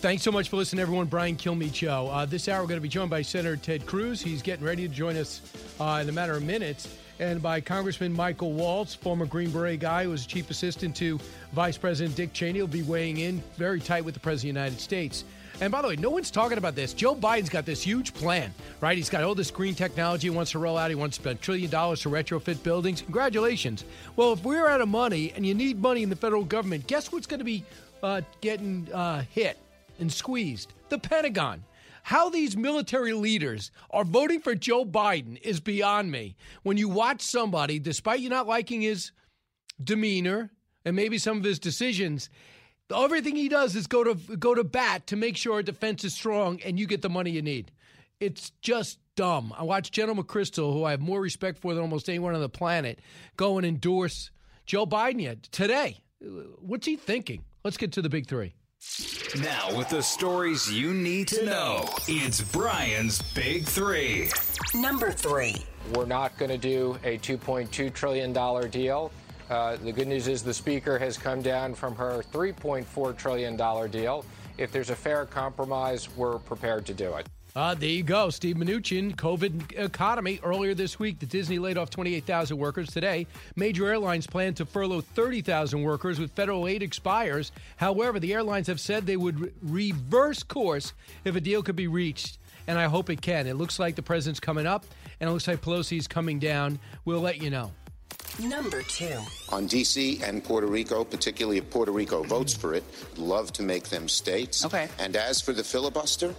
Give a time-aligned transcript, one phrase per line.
[0.00, 1.06] Thanks so much for listening, everyone.
[1.06, 2.06] Brian Kilmeade Show.
[2.06, 4.20] Uh, this hour, we're going to be joined by Senator Ted Cruz.
[4.20, 5.40] He's getting ready to join us
[5.80, 6.96] uh, in a matter of minutes.
[7.18, 11.18] And by Congressman Michael Waltz, former Green Beret guy who was chief assistant to
[11.52, 12.60] Vice President Dick Cheney.
[12.60, 15.24] He'll be weighing in very tight with the President of the United States.
[15.60, 16.92] And by the way, no one's talking about this.
[16.92, 18.96] Joe Biden's got this huge plan, right?
[18.96, 20.90] He's got all this green technology he wants to roll out.
[20.90, 23.02] He wants to spend a trillion dollars to retrofit buildings.
[23.02, 23.84] Congratulations.
[24.14, 27.10] Well, if we're out of money and you need money in the federal government, guess
[27.10, 27.64] what's going to be
[28.00, 29.58] uh, getting uh, hit?
[29.98, 30.74] And squeezed.
[30.88, 31.64] The Pentagon.
[32.02, 36.36] How these military leaders are voting for Joe Biden is beyond me.
[36.62, 39.12] When you watch somebody, despite you not liking his
[39.82, 40.50] demeanor
[40.84, 42.30] and maybe some of his decisions,
[42.94, 46.14] everything he does is go to go to bat to make sure our defense is
[46.14, 47.70] strong and you get the money you need.
[48.20, 49.52] It's just dumb.
[49.56, 52.48] I watched General McChrystal, who I have more respect for than almost anyone on the
[52.48, 53.00] planet,
[53.36, 54.30] go and endorse
[54.64, 55.98] Joe Biden yet today.
[56.20, 57.44] What's he thinking?
[57.64, 58.54] Let's get to the big three.
[59.40, 64.30] Now, with the stories you need to know, it's Brian's Big Three.
[64.74, 65.66] Number three.
[65.94, 68.32] We're not going to do a $2.2 trillion
[68.70, 69.12] deal.
[69.50, 74.24] Uh, the good news is the Speaker has come down from her $3.4 trillion deal.
[74.56, 77.28] If there's a fair compromise, we're prepared to do it.
[77.56, 78.30] Uh, there you go.
[78.30, 80.38] Steve Mnuchin, COVID economy.
[80.42, 82.88] Earlier this week, the Disney laid off 28,000 workers.
[82.88, 87.50] Today, major airlines plan to furlough 30,000 workers with federal aid expires.
[87.76, 90.92] However, the airlines have said they would re- reverse course
[91.24, 93.46] if a deal could be reached, and I hope it can.
[93.46, 94.84] It looks like the president's coming up,
[95.18, 96.78] and it looks like Pelosi's coming down.
[97.04, 97.72] We'll let you know.
[98.40, 99.18] Number two.
[99.48, 100.20] On D.C.
[100.22, 102.84] and Puerto Rico, particularly if Puerto Rico votes for it,
[103.16, 104.64] love to make them states.
[104.64, 104.88] Okay.
[104.98, 106.34] And as for the filibuster,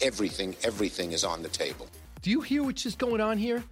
[0.00, 1.88] everything, everything is on the table.
[2.22, 3.62] Do you hear what's just going on here?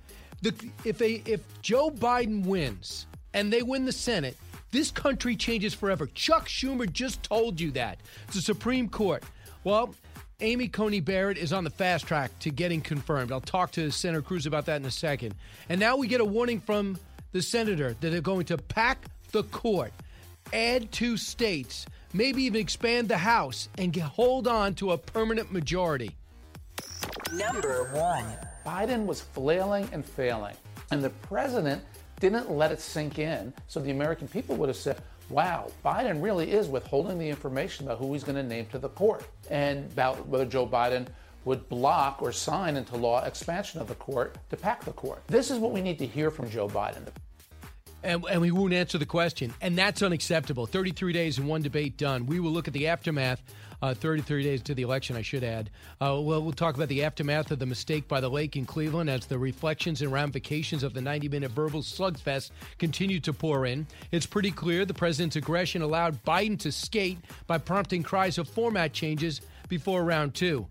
[0.42, 4.36] The, if a, if Joe Biden wins and they win the Senate,
[4.72, 6.06] this country changes forever.
[6.14, 7.98] Chuck Schumer just told you that.
[8.32, 9.22] The Supreme Court.
[9.64, 9.94] Well,
[10.40, 13.30] Amy Coney Barrett is on the fast track to getting confirmed.
[13.30, 15.34] I'll talk to Senator Cruz about that in a second.
[15.68, 16.98] And now we get a warning from
[17.30, 19.92] the senator that they're going to pack the court,
[20.52, 25.52] add two states, maybe even expand the House, and get, hold on to a permanent
[25.52, 26.16] majority.
[27.32, 28.26] Number one.
[28.64, 30.54] Biden was flailing and failing,
[30.90, 31.82] and the president
[32.20, 36.52] didn't let it sink in, so the American people would have said, wow, Biden really
[36.52, 40.28] is withholding the information about who he's going to name to the court and about
[40.28, 41.08] whether Joe Biden
[41.44, 45.22] would block or sign into law expansion of the court to pack the court.
[45.26, 47.08] This is what we need to hear from Joe Biden.
[48.02, 49.54] And, and we won't answer the question.
[49.60, 50.66] And that's unacceptable.
[50.66, 52.26] 33 days and one debate done.
[52.26, 53.42] We will look at the aftermath.
[53.80, 55.68] Uh, 33 days to the election, I should add.
[56.00, 59.10] Uh, well, we'll talk about the aftermath of the mistake by the lake in Cleveland
[59.10, 63.88] as the reflections and ramifications of the 90 minute verbal slugfest continue to pour in.
[64.12, 67.18] It's pretty clear the president's aggression allowed Biden to skate
[67.48, 70.68] by prompting cries of format changes before round two.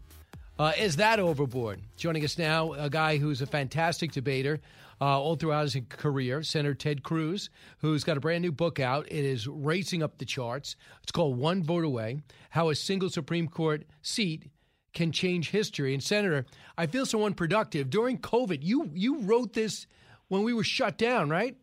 [0.61, 1.81] Uh, is that overboard?
[1.97, 4.61] Joining us now, a guy who's a fantastic debater
[5.01, 7.49] uh, all throughout his career, Senator Ted Cruz,
[7.79, 9.07] who's got a brand new book out.
[9.11, 10.75] It is racing up the charts.
[11.01, 14.51] It's called One Vote Away How a Single Supreme Court Seat
[14.93, 15.95] Can Change History.
[15.95, 16.45] And, Senator,
[16.77, 17.89] I feel so unproductive.
[17.89, 19.87] During COVID, you, you wrote this
[20.27, 21.57] when we were shut down, right?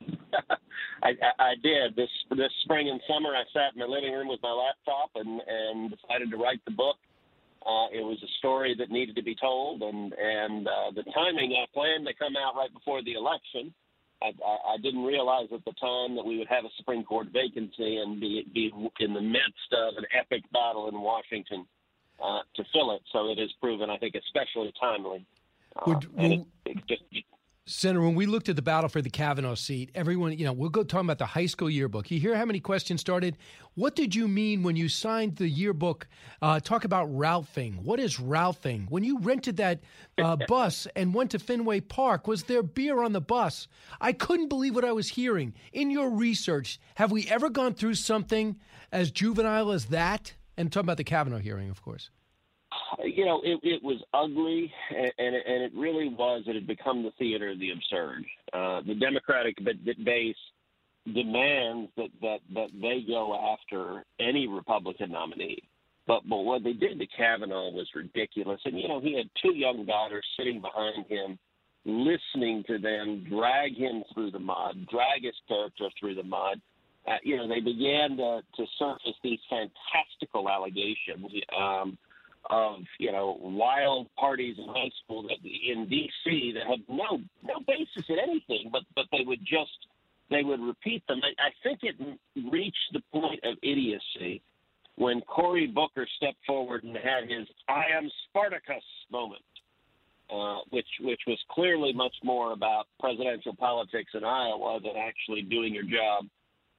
[1.04, 3.36] I, I, did this this spring and summer.
[3.36, 6.72] I sat in my living room with my laptop and and decided to write the
[6.72, 6.96] book.
[7.64, 11.52] Uh, it was a story that needed to be told, and and uh, the timing.
[11.52, 13.72] I planned to come out right before the election.
[14.20, 17.28] I, I, I didn't realize at the time that we would have a Supreme Court
[17.32, 21.66] vacancy and be be in the midst of an epic battle in Washington
[22.22, 23.02] uh, to fill it.
[23.12, 25.24] So it has proven, I think, especially timely.
[25.76, 27.02] Uh, Would- and it, it just
[27.66, 30.68] Senator, when we looked at the battle for the Kavanaugh seat, everyone, you know, we'll
[30.68, 32.10] go talking about the high school yearbook.
[32.10, 33.38] You hear how many questions started?
[33.74, 36.08] What did you mean when you signed the yearbook?
[36.40, 37.80] Uh, talk about Ralphing.
[37.84, 38.90] What is Ralphing?
[38.90, 39.78] When you rented that
[40.18, 43.68] uh, bus and went to Fenway Park, was there beer on the bus?
[44.00, 45.54] I couldn't believe what I was hearing.
[45.72, 48.56] In your research, have we ever gone through something
[48.90, 50.34] as juvenile as that?
[50.56, 52.10] And talking about the Kavanaugh hearing, of course.
[53.04, 56.44] You know, it, it was ugly, and, and, it, and it really was.
[56.46, 58.24] It had become the theater of the absurd.
[58.52, 59.56] Uh, the Democratic
[60.04, 60.36] base
[61.06, 65.62] demands that, that, that they go after any Republican nominee.
[66.06, 68.60] But but what they did to Kavanaugh was ridiculous.
[68.64, 71.38] And you know, he had two young daughters sitting behind him,
[71.84, 76.60] listening to them drag him through the mud, drag his character through the mud.
[77.06, 81.26] Uh, you know, they began to, to surface these fantastical allegations
[81.56, 81.98] um,
[82.50, 86.54] of you know wild parties in high school that in D.C.
[86.54, 89.86] that had no no basis in anything, but but they would just
[90.30, 91.20] they would repeat them.
[91.22, 91.96] I, I think it
[92.50, 94.42] reached the point of idiocy
[94.96, 99.42] when Cory Booker stepped forward and had his "I am Spartacus" moment,
[100.30, 105.74] uh, which which was clearly much more about presidential politics in Iowa than actually doing
[105.74, 106.26] your job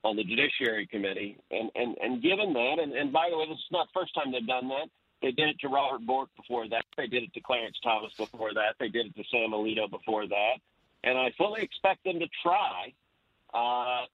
[0.04, 1.38] on the Judiciary Committee.
[1.52, 4.14] And and and given that, and, and by the way, this is not the first
[4.14, 4.90] time they've done that.
[5.24, 6.84] They did it to Robert Bork before that.
[6.98, 8.76] They did it to Clarence Thomas before that.
[8.78, 10.56] They did it to Sam Alito before that.
[11.06, 12.94] And I fully expect them to try
[13.54, 14.06] uh,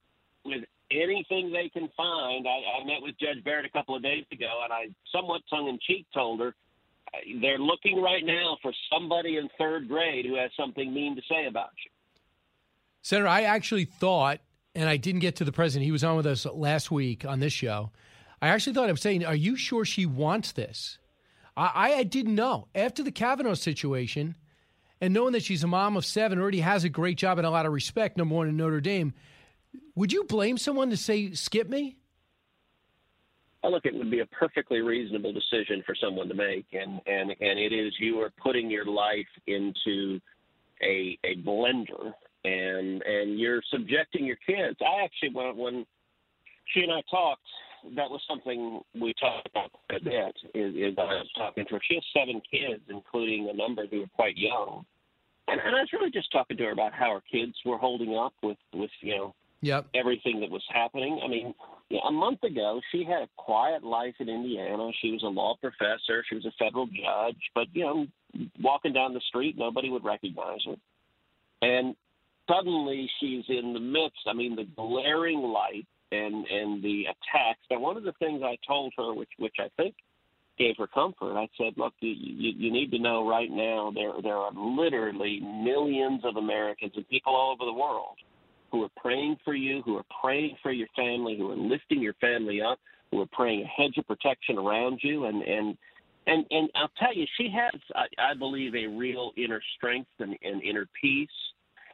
[0.45, 2.47] with anything they can find.
[2.47, 5.67] I, I met with Judge Barrett a couple of days ago, and I somewhat tongue
[5.67, 6.53] in cheek told her
[7.13, 11.23] uh, they're looking right now for somebody in third grade who has something mean to
[11.27, 11.91] say about you.
[13.01, 14.41] Senator, I actually thought,
[14.75, 15.85] and I didn't get to the president.
[15.85, 17.89] He was on with us last week on this show.
[18.41, 20.97] I actually thought I'm saying, "Are you sure she wants this?"
[21.57, 24.35] I, I didn't know after the Kavanaugh situation,
[25.01, 27.49] and knowing that she's a mom of seven, already has a great job and a
[27.49, 28.17] lot of respect.
[28.17, 29.13] Number one in Notre Dame.
[29.95, 31.97] Would you blame someone to say skip me?
[33.61, 37.31] Well, look, it would be a perfectly reasonable decision for someone to make, and and
[37.31, 40.19] and it is you are putting your life into
[40.81, 42.13] a a blender,
[42.45, 44.77] and and you're subjecting your kids.
[44.81, 45.85] I actually when when
[46.73, 47.41] she and I talked,
[47.95, 50.35] that was something we talked about a bit.
[50.53, 51.81] Is, is I was talking to her.
[51.87, 54.85] She has seven kids, including a number who are quite young,
[55.47, 58.15] and, and I was really just talking to her about how her kids were holding
[58.15, 59.87] up with with you know Yep.
[59.93, 61.19] everything that was happening.
[61.23, 61.53] I mean,
[61.91, 64.89] know, a month ago, she had a quiet life in Indiana.
[65.01, 66.23] She was a law professor.
[66.29, 67.41] She was a federal judge.
[67.53, 68.07] But, you know,
[68.61, 70.75] walking down the street, nobody would recognize her.
[71.61, 71.95] And
[72.49, 77.61] suddenly she's in the midst, I mean, the glaring light and, and the attacks.
[77.69, 79.95] And one of the things I told her, which, which I think
[80.57, 84.11] gave her comfort, I said, look, you, you, you need to know right now there,
[84.21, 88.17] there are literally millions of Americans and people all over the world
[88.71, 92.13] who are praying for you, who are praying for your family, who are lifting your
[92.15, 92.79] family up,
[93.11, 95.77] who are praying a hedge of protection around you, and and
[96.27, 100.35] and and I'll tell you, she has, I, I believe, a real inner strength and,
[100.43, 101.29] and inner peace.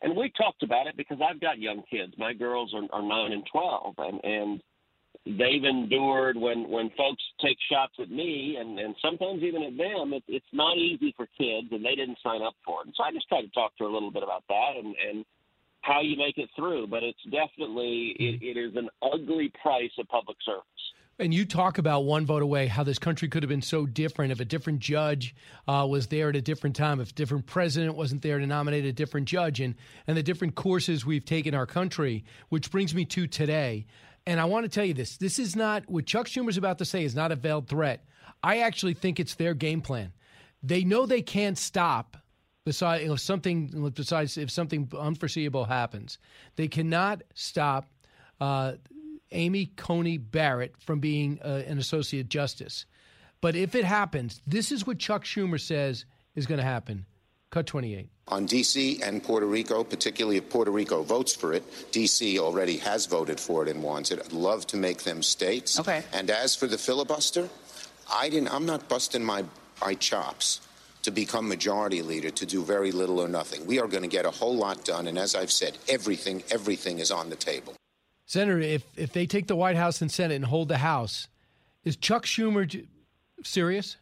[0.02, 2.14] And we talked about it because I've got young kids.
[2.18, 4.62] My girls are, are nine and twelve, and and
[5.26, 10.14] they've endured when when folks take shots at me and and sometimes even at them
[10.14, 13.02] it, it's not easy for kids and they didn't sign up for it and so
[13.02, 15.26] i just tried to talk to her a little bit about that and and
[15.86, 16.88] how you make it through.
[16.88, 18.44] But it's definitely mm-hmm.
[18.44, 20.64] it, it is an ugly price of public service.
[21.18, 24.34] And you talk about one vote away, how this country could have been so different
[24.34, 25.34] if a different judge
[25.66, 28.84] uh, was there at a different time, if a different president wasn't there to nominate
[28.84, 29.76] a different judge, and,
[30.08, 33.86] and the different courses we've taken our country, which brings me to today.
[34.28, 36.86] And I want to tell you this this is not what Chuck Schumer's about to
[36.86, 38.04] say is not a veiled threat.
[38.44, 40.12] I actually think it's their game plan.
[40.64, 42.18] They know they can't stop
[42.66, 46.18] besides if something besides if something unforeseeable happens.
[46.58, 47.88] They cannot stop
[48.42, 48.74] uh,
[49.31, 52.86] Amy Coney Barrett from being uh, an associate justice.
[53.42, 56.06] But if it happens, this is what Chuck Schumer says
[56.36, 57.06] is going to happen.
[57.51, 58.10] Cut 28.
[58.30, 59.01] On D.C.
[59.03, 62.39] and Puerto Rico, particularly if Puerto Rico votes for it, D.C.
[62.39, 64.20] already has voted for it and wants it.
[64.20, 65.79] I'd love to make them states.
[65.79, 66.03] Okay.
[66.12, 67.48] And as for the filibuster,
[68.12, 68.53] I didn't.
[68.53, 69.46] I'm not busting my
[69.82, 70.62] my chops
[71.03, 73.65] to become majority leader to do very little or nothing.
[73.67, 77.00] We are going to get a whole lot done, and as I've said, everything everything
[77.00, 77.75] is on the table.
[78.25, 81.27] Senator, if if they take the White House and Senate and hold the House,
[81.84, 82.86] is Chuck Schumer
[83.44, 83.98] serious?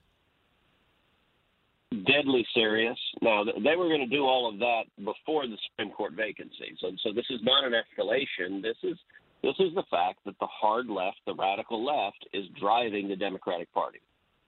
[1.92, 2.98] Deadly serious.
[3.22, 6.76] Now they were going to do all of that before the Supreme Court vacancy.
[6.80, 8.62] So so this is not an escalation.
[8.62, 8.98] This is
[9.44, 13.72] this is the fact that the hard left, the radical left, is driving the Democratic
[13.74, 14.00] Party.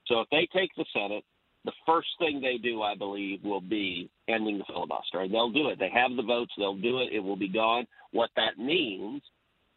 [0.08, 1.25] So if they take the Senate,
[1.65, 5.20] the first thing they do, I believe, will be ending the filibuster.
[5.20, 5.79] And they'll do it.
[5.79, 6.53] They have the votes.
[6.58, 7.10] They'll do it.
[7.12, 7.86] It will be gone.
[8.12, 9.22] What that means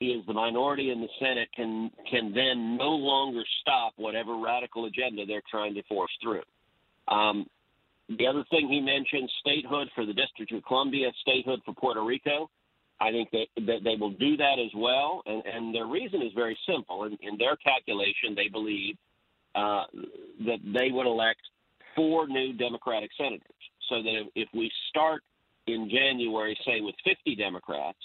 [0.00, 5.26] is the minority in the Senate can can then no longer stop whatever radical agenda
[5.26, 6.42] they're trying to force through.
[7.08, 7.46] Um,
[8.08, 12.48] the other thing he mentioned, statehood for the District of Columbia, statehood for Puerto Rico.
[13.00, 15.22] I think that, that they will do that as well.
[15.26, 17.04] And, and their reason is very simple.
[17.04, 18.96] In, in their calculation, they believe
[19.54, 19.84] uh,
[20.46, 21.40] that they would elect
[21.94, 23.42] four new Democratic senators.
[23.88, 25.22] So that if we start
[25.66, 27.98] in January, say, with 50 Democrats,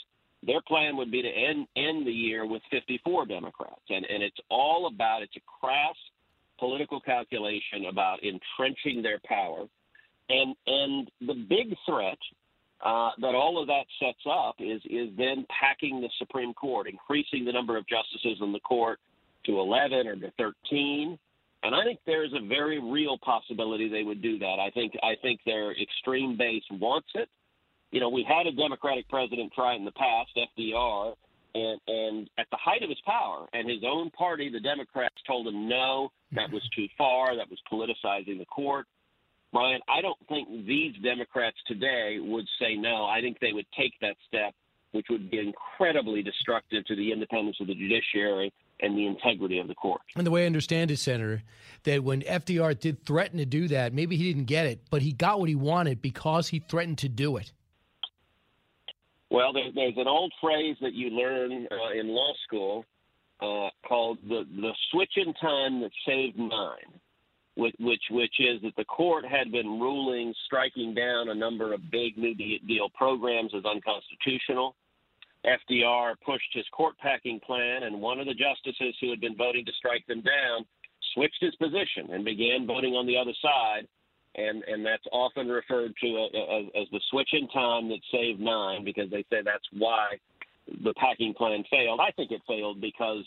[0.45, 3.81] their plan would be to end, end the year with 54 Democrats.
[3.89, 5.95] And, and it's all about, it's a crass
[6.59, 9.65] political calculation about entrenching their power.
[10.29, 12.17] And and the big threat
[12.83, 17.43] uh, that all of that sets up is is then packing the Supreme Court, increasing
[17.45, 18.99] the number of justices in the court
[19.45, 21.19] to 11 or to 13.
[21.63, 24.57] And I think there's a very real possibility they would do that.
[24.59, 27.29] I think I think their extreme base wants it.
[27.93, 31.13] You know, we had a Democratic president try it in the past, FDR,
[31.53, 35.45] and and at the height of his power, and his own party, the Democrats, told
[35.45, 38.87] him no, that was too far, that was politicizing the court.
[39.51, 43.05] Brian, I don't think these Democrats today would say no.
[43.05, 44.55] I think they would take that step,
[44.93, 49.67] which would be incredibly destructive to the independence of the judiciary and the integrity of
[49.67, 50.01] the court.
[50.15, 51.43] And the way I understand it, Senator,
[51.83, 55.11] that when FDR did threaten to do that, maybe he didn't get it, but he
[55.13, 57.51] got what he wanted because he threatened to do it.
[59.33, 62.85] Well, there, there's an old phrase that you learn uh, in law school
[63.41, 66.93] uh, called the the switch in time that saved nine,
[67.55, 71.89] which, which which is that the court had been ruling striking down a number of
[71.89, 74.75] big new deal programs as unconstitutional.
[75.43, 79.65] FDR pushed his court packing plan, and one of the justices who had been voting
[79.65, 80.63] to strike them down
[81.15, 83.87] switched his position and began voting on the other side
[84.35, 88.83] and and that's often referred to as, as the switch in time that saved nine
[88.83, 90.17] because they say that's why
[90.83, 91.99] the packing plan failed.
[91.99, 93.23] I think it failed because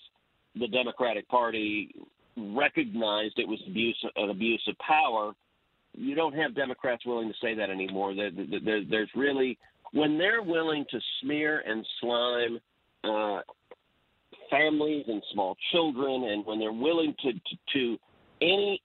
[0.58, 1.94] the Democratic Party
[2.36, 5.32] recognized it was abuse an abuse of power.
[5.94, 8.14] You don't have Democrats willing to say that anymore.
[8.14, 8.30] There,
[8.64, 9.58] there, there's really
[9.92, 12.58] when they're willing to smear and slime
[13.04, 13.40] uh,
[14.50, 17.98] families and small children, and when they're willing to to, to
[18.42, 18.82] any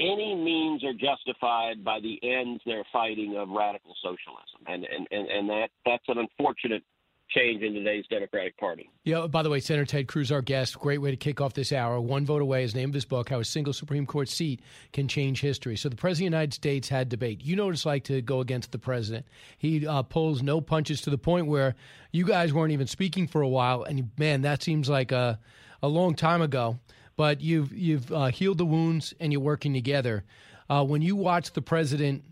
[0.00, 5.28] any means are justified by the ends they're fighting of radical socialism, and and and,
[5.28, 6.82] and that that's an unfortunate
[7.30, 8.90] change in today's Democratic Party.
[9.04, 9.26] Yeah.
[9.26, 12.00] By the way, Senator Ted Cruz, our guest, great way to kick off this hour.
[12.00, 14.60] One vote away is the name of his book, How a Single Supreme Court Seat
[14.92, 15.76] Can Change History.
[15.76, 17.42] So the President of the United States had debate.
[17.42, 19.26] You know what it's like to go against the President.
[19.58, 21.74] He uh, pulls no punches to the point where
[22.12, 23.82] you guys weren't even speaking for a while.
[23.82, 25.38] And man, that seems like a,
[25.82, 26.78] a long time ago
[27.16, 30.24] but you've you've uh, healed the wounds and you're working together.
[30.68, 32.24] Uh, when you watch the president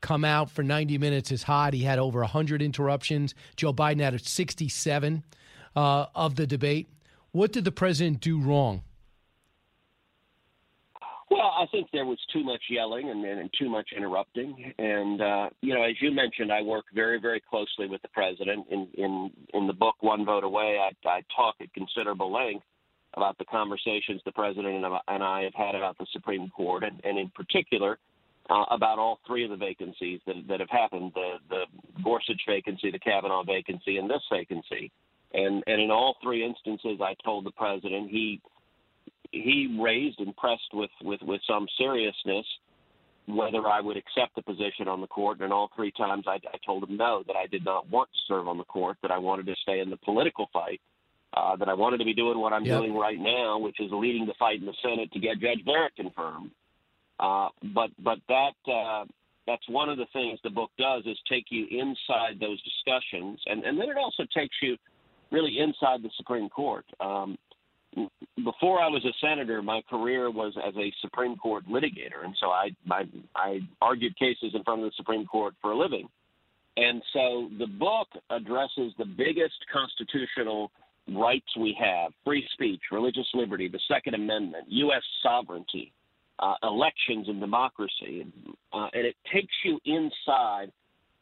[0.00, 3.34] come out for 90 minutes is hot, he had over 100 interruptions.
[3.56, 5.24] Joe Biden had 67
[5.76, 6.88] uh, of the debate.
[7.32, 8.82] What did the president do wrong?
[11.30, 14.72] Well, I think there was too much yelling and, and too much interrupting.
[14.78, 18.66] And uh, you know, as you mentioned, I work very, very closely with the president.
[18.70, 22.64] In in in the book One Vote Away, I, I talk at considerable length
[23.16, 27.18] about the conversations the president and I have had about the Supreme Court, and, and
[27.18, 27.98] in particular
[28.50, 31.64] uh, about all three of the vacancies that, that have happened the, the
[32.02, 34.90] Gorsuch vacancy, the Kavanaugh vacancy, and this vacancy.
[35.32, 38.40] And, and in all three instances, I told the president he
[39.30, 42.46] he raised and pressed with, with, with some seriousness
[43.26, 45.40] whether I would accept the position on the court.
[45.40, 48.18] And all three times I, I told him no, that I did not want to
[48.28, 50.80] serve on the court, that I wanted to stay in the political fight
[51.36, 52.80] uh, that I wanted to be doing what I'm yep.
[52.80, 55.96] doing right now, which is leading the fight in the Senate to get Judge Barrett
[55.96, 56.50] confirmed.
[57.18, 59.04] Uh, but but that uh,
[59.46, 63.64] that's one of the things the book does is take you inside those discussions, and
[63.64, 64.76] and then it also takes you
[65.30, 66.84] really inside the Supreme Court.
[67.00, 67.36] Um,
[68.44, 72.48] before I was a senator, my career was as a Supreme Court litigator, and so
[72.48, 73.04] I, I
[73.36, 76.08] I argued cases in front of the Supreme Court for a living.
[76.76, 80.72] And so the book addresses the biggest constitutional
[81.12, 85.02] rights we have free speech, religious liberty, the Second Amendment, U.S.
[85.22, 85.92] sovereignty,
[86.38, 88.26] uh, elections, and democracy.
[88.72, 90.72] Uh, and it takes you inside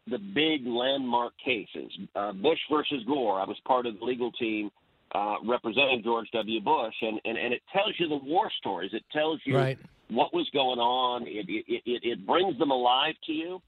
[0.08, 1.90] the big landmark cases.
[2.14, 4.70] Uh, Bush versus Gore, I was part of the legal team
[5.14, 6.60] uh, representing George W.
[6.60, 8.90] Bush, and, and, and it tells you the war stories.
[8.94, 9.78] It tells you right.
[10.08, 13.60] what was going on, it, it, it, it brings them alive to you.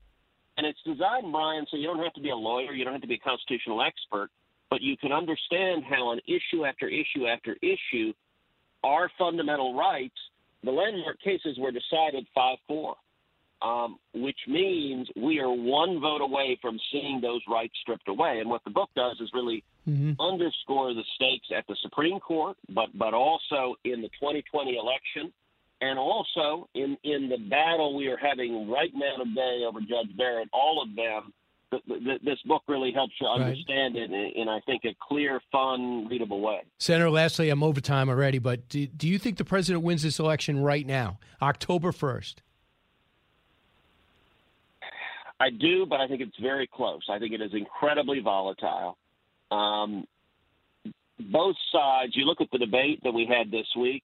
[0.56, 3.02] And it's designed, Brian, so you don't have to be a lawyer, you don't have
[3.02, 4.30] to be a constitutional expert
[4.75, 8.12] but you can understand how on issue after issue after issue,
[8.83, 10.16] our fundamental rights,
[10.64, 12.97] the landmark cases were decided 5 4,
[13.62, 18.40] um, which means we are one vote away from seeing those rights stripped away.
[18.40, 20.21] And what the book does is really mm-hmm.
[20.21, 25.33] underscore the stakes at the Supreme Court, but, but also in the 2020 election.
[25.83, 30.49] And also in, in the battle we are having right now today over Judge Barrett,
[30.52, 31.33] all of them
[31.87, 34.11] this book really helps you understand right.
[34.11, 36.61] it in, I think, a clear, fun, readable way.
[36.78, 40.19] Senator, lastly, I'm over time already, but do, do you think the president wins this
[40.19, 42.37] election right now, October 1st?
[45.40, 47.02] I do, but I think it's very close.
[47.11, 48.97] I think it is incredibly volatile.
[49.50, 50.07] Um,
[51.19, 54.02] both sides, you look at the debate that we had this week,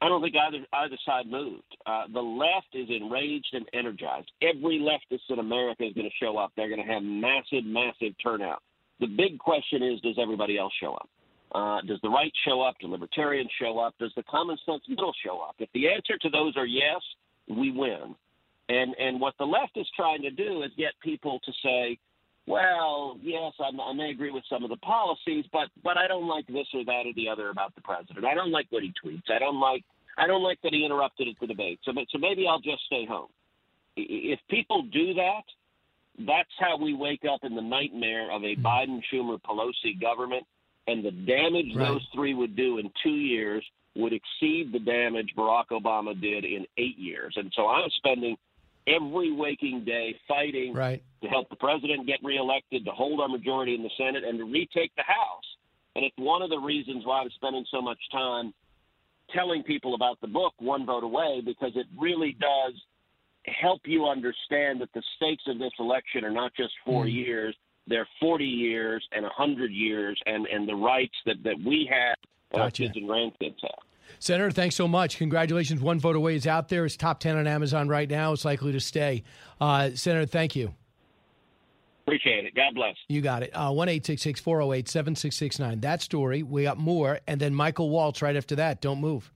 [0.00, 1.76] I don't think either either side moved.
[1.84, 4.30] Uh, the left is enraged and energized.
[4.42, 6.52] Every leftist in America is going to show up.
[6.56, 8.62] They're going to have massive, massive turnout.
[9.00, 11.08] The big question is, does everybody else show up?
[11.52, 12.76] Uh, does the right show up?
[12.80, 13.94] Do libertarians show up?
[13.98, 15.56] Does the common sense middle show up?
[15.58, 17.00] If the answer to those are yes,
[17.48, 18.14] we win.
[18.68, 21.98] And and what the left is trying to do is get people to say,
[22.48, 26.26] well, yes, I'm, I may agree with some of the policies, but but I don't
[26.26, 28.24] like this or that or the other about the president.
[28.24, 29.30] I don't like what he tweets.
[29.30, 29.84] I don't like
[30.16, 31.80] I don't like that he interrupted at the debate.
[31.84, 33.28] So so maybe I'll just stay home.
[33.96, 35.42] If people do that,
[36.26, 38.66] that's how we wake up in the nightmare of a hmm.
[38.66, 40.44] Biden, Schumer, Pelosi government,
[40.86, 41.88] and the damage right.
[41.88, 43.64] those three would do in two years
[43.94, 47.34] would exceed the damage Barack Obama did in eight years.
[47.36, 48.36] And so I'm spending
[48.96, 51.02] every waking day fighting right.
[51.22, 54.44] to help the president get reelected, to hold our majority in the Senate, and to
[54.44, 55.44] retake the House.
[55.96, 58.52] And it's one of the reasons why I'm spending so much time
[59.34, 62.74] telling people about the book, One Vote Away, because it really does
[63.46, 67.12] help you understand that the stakes of this election are not just four mm.
[67.12, 72.16] years, they're 40 years and 100 years, and, and the rights that, that we have,
[72.52, 72.62] gotcha.
[72.62, 73.80] our kids and grandkids have.
[74.18, 75.18] Senator, thanks so much.
[75.18, 75.80] Congratulations.
[75.80, 76.84] One Vote Away is out there.
[76.84, 78.32] It's top 10 on Amazon right now.
[78.32, 79.22] It's likely to stay.
[79.60, 80.74] Uh, Senator, thank you.
[82.06, 82.54] Appreciate it.
[82.54, 82.96] God bless.
[83.08, 83.50] You got it.
[83.54, 85.80] Uh, 1 408 7669.
[85.80, 86.42] That story.
[86.42, 87.20] We got more.
[87.26, 88.80] And then Michael Waltz right after that.
[88.80, 89.30] Don't move.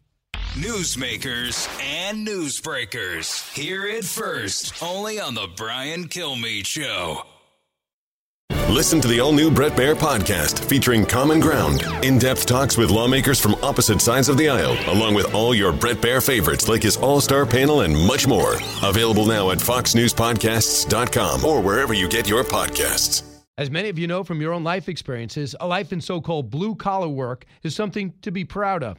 [0.55, 3.53] Newsmakers and newsbreakers.
[3.55, 4.83] Hear it first.
[4.83, 7.23] Only on The Brian Kilmeade Show.
[8.73, 12.89] Listen to the all new Bret Baier podcast featuring Common Ground, in depth talks with
[12.89, 16.83] lawmakers from opposite sides of the aisle, along with all your Bret Baier favorites like
[16.83, 18.55] his all star panel and much more.
[18.83, 23.25] Available now at FoxNewsPodcasts.com or wherever you get your podcasts.
[23.59, 26.49] As many of you know from your own life experiences, a life in so called
[26.49, 28.99] blue collar work is something to be proud of.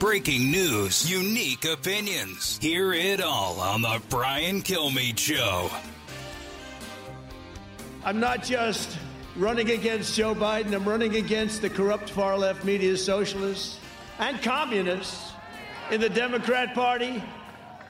[0.00, 2.58] Breaking news, unique opinions.
[2.58, 5.70] Hear it all on The Brian Kilmeade Show.
[8.04, 8.98] I'm not just
[9.36, 13.78] running against Joe Biden, I'm running against the corrupt far left media socialists
[14.18, 15.32] and communists
[15.92, 17.22] in the Democrat Party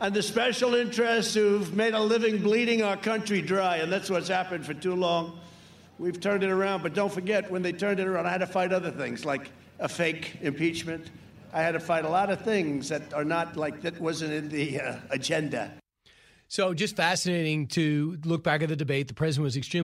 [0.01, 3.79] and the special interests who've made a living bleeding our country dry.
[3.79, 5.39] And that's what's happened for too long.
[5.99, 8.47] We've turned it around, but don't forget, when they turned it around, I had to
[8.47, 11.11] fight other things like a fake impeachment
[11.55, 14.49] I had to fight a lot of things that are not like that wasn't in
[14.49, 15.71] the uh, agenda.
[16.49, 19.07] So, just fascinating to look back at the debate.
[19.07, 19.85] The president was extremely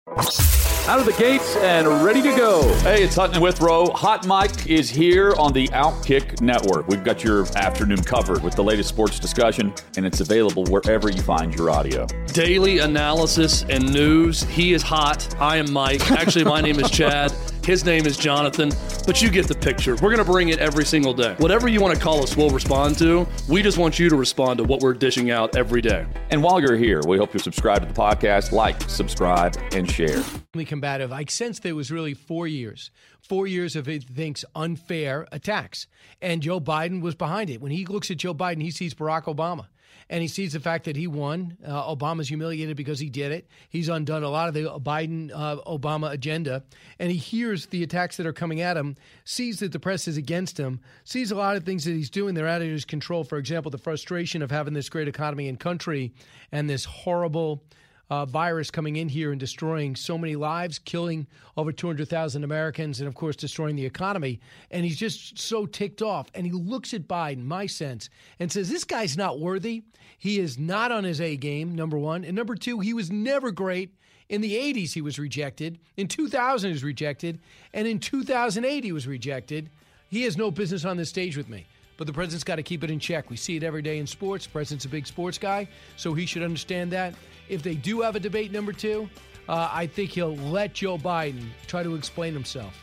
[0.87, 2.73] out of the gates and ready to go.
[2.77, 3.87] Hey, it's Hutton Withrow.
[3.91, 6.87] Hot Mike is here on the Outkick Network.
[6.87, 11.21] We've got your afternoon covered with the latest sports discussion, and it's available wherever you
[11.21, 12.05] find your audio.
[12.27, 14.43] Daily analysis and news.
[14.43, 15.35] He is hot.
[15.41, 16.09] I am Mike.
[16.11, 17.33] Actually, my name is Chad.
[17.67, 18.71] His name is Jonathan,
[19.05, 19.95] but you get the picture.
[19.95, 21.35] We're going to bring it every single day.
[21.37, 23.27] Whatever you want to call us, we'll respond to.
[23.49, 26.05] We just want you to respond to what we're dishing out every day.
[26.29, 30.23] And while you're here, we hope you subscribe to the podcast, like, subscribe, and share.
[30.65, 31.11] Combative.
[31.11, 35.87] I sensed there was really four years, four years of he thinks unfair attacks,
[36.21, 37.59] and Joe Biden was behind it.
[37.59, 39.65] When he looks at Joe Biden, he sees Barack Obama
[40.09, 41.57] and he sees the fact that he won.
[41.65, 43.47] Uh, Obama's humiliated because he did it.
[43.69, 46.63] He's undone a lot of the Biden uh, Obama agenda,
[46.99, 50.17] and he hears the attacks that are coming at him, sees that the press is
[50.17, 52.35] against him, sees a lot of things that he's doing.
[52.35, 53.23] They're out of his control.
[53.23, 56.13] For example, the frustration of having this great economy and country
[56.51, 57.63] and this horrible
[58.09, 63.07] uh, virus coming in here and destroying so many lives, killing over 200,000 Americans, and
[63.07, 64.39] of course, destroying the economy.
[64.71, 66.27] And he's just so ticked off.
[66.33, 69.83] And he looks at Biden, my sense, and says, This guy's not worthy.
[70.17, 72.23] He is not on his A game, number one.
[72.23, 73.93] And number two, he was never great
[74.29, 75.79] In the 80s, he was rejected.
[75.95, 77.39] In 2000, he was rejected.
[77.73, 79.69] And in 2008, he was rejected.
[80.09, 81.65] He has no business on this stage with me.
[81.97, 83.29] But the president's got to keep it in check.
[83.29, 84.45] We see it every day in sports.
[84.45, 87.13] The president's a big sports guy, so he should understand that.
[87.49, 89.09] If they do have a debate number two,
[89.47, 92.73] uh, I think he'll let Joe Biden try to explain himself.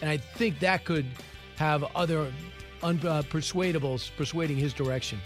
[0.00, 1.06] And I think that could
[1.56, 2.32] have other
[2.82, 5.20] uh, persuading his direction.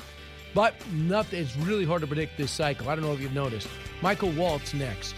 [0.55, 2.89] But nothing, it's really hard to predict this cycle.
[2.89, 3.69] I don't know if you've noticed.
[4.03, 5.15] Michael Waltz next.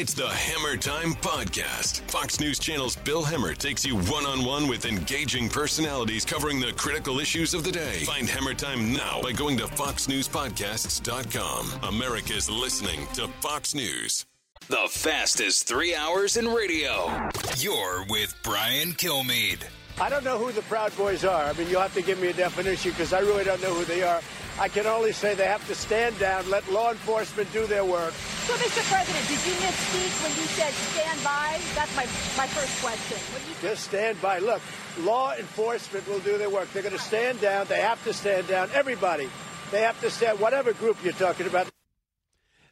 [0.00, 2.08] It's the Hemmer Time Podcast.
[2.08, 6.72] Fox News Channel's Bill Hemmer takes you one on one with engaging personalities covering the
[6.74, 8.04] critical issues of the day.
[8.04, 11.92] Find Hemmer Time now by going to FoxNewsPodcasts.com.
[11.92, 14.24] America's listening to Fox News.
[14.68, 17.28] The fastest three hours in radio.
[17.56, 19.64] You're with Brian Kilmeade.
[20.00, 21.46] I don't know who the Proud Boys are.
[21.46, 23.84] I mean, you'll have to give me a definition because I really don't know who
[23.84, 24.20] they are.
[24.60, 28.12] I can only say they have to stand down, let law enforcement do their work.
[28.12, 28.82] So, Mr.
[28.90, 31.60] President, did you misspeak when you said stand by?
[31.76, 32.04] That's my,
[32.36, 33.18] my first question.
[33.62, 34.40] Just stand by.
[34.40, 34.60] Look,
[35.00, 36.72] law enforcement will do their work.
[36.72, 37.66] They're going to stand down.
[37.68, 38.68] They have to stand down.
[38.74, 39.30] Everybody.
[39.70, 41.68] They have to stand, whatever group you're talking about.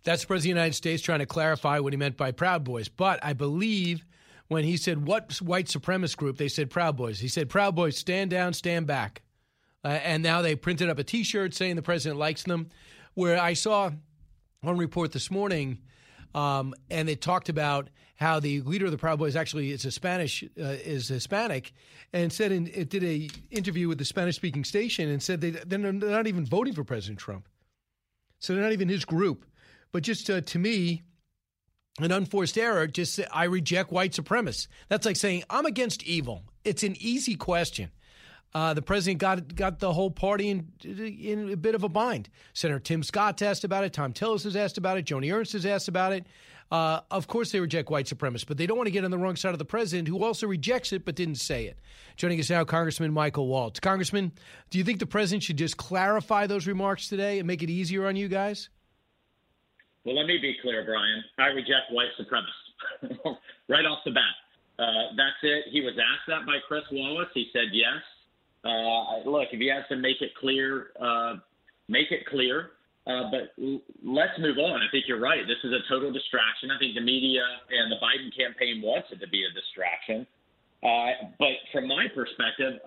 [0.03, 2.64] That's the President of the United States trying to clarify what he meant by Proud
[2.64, 2.88] Boys.
[2.88, 4.05] But I believe
[4.49, 7.20] when he said what white supremacist group, they said Proud Boys.
[7.20, 9.22] He said, Proud Boys, stand down, stand back.
[9.87, 12.70] Uh, and now they printed up a t shirt saying the president likes them.
[13.14, 13.92] Where I saw
[14.61, 15.79] one report this morning,
[16.35, 19.92] um, and it talked about how the leader of the Proud Boys actually is a
[19.92, 21.72] Spanish uh, is Hispanic,
[22.12, 25.51] and said in, it did a interview with the Spanish speaking station and said they
[25.51, 27.49] they're not even voting for President Trump,
[28.40, 29.46] so they're not even his group.
[29.92, 31.05] But just uh, to me,
[32.01, 32.88] an unforced error.
[32.88, 34.66] Just I reject white supremacists.
[34.88, 36.42] That's like saying I'm against evil.
[36.64, 37.92] It's an easy question.
[38.54, 42.28] Uh, the president got got the whole party in in a bit of a bind.
[42.54, 43.92] Senator Tim Scott asked about it.
[43.92, 45.04] Thom Tillis has asked about it.
[45.04, 46.26] Joni Ernst has asked about it.
[46.70, 49.18] Uh, of course, they reject white supremacists, but they don't want to get on the
[49.18, 51.78] wrong side of the president, who also rejects it but didn't say it.
[52.16, 53.78] Joining us now, Congressman Michael Waltz.
[53.78, 54.32] Congressman,
[54.70, 58.06] do you think the president should just clarify those remarks today and make it easier
[58.06, 58.68] on you guys?
[60.04, 61.22] Well, let me be clear, Brian.
[61.38, 63.37] I reject white supremacists
[63.68, 64.22] right off the bat.
[64.78, 65.64] Uh, that's it.
[65.70, 67.28] He was asked that by Chris Wallace.
[67.32, 68.02] He said yes.
[68.66, 71.35] Uh, look, if he has to make it clear, uh,
[71.88, 72.70] make it clear.
[73.07, 74.83] Uh, but l- let's move on.
[74.83, 75.46] I think you're right.
[75.46, 76.74] This is a total distraction.
[76.74, 80.26] I think the media and the Biden campaign wants it to be a distraction.
[80.83, 82.83] Uh, but from my perspective,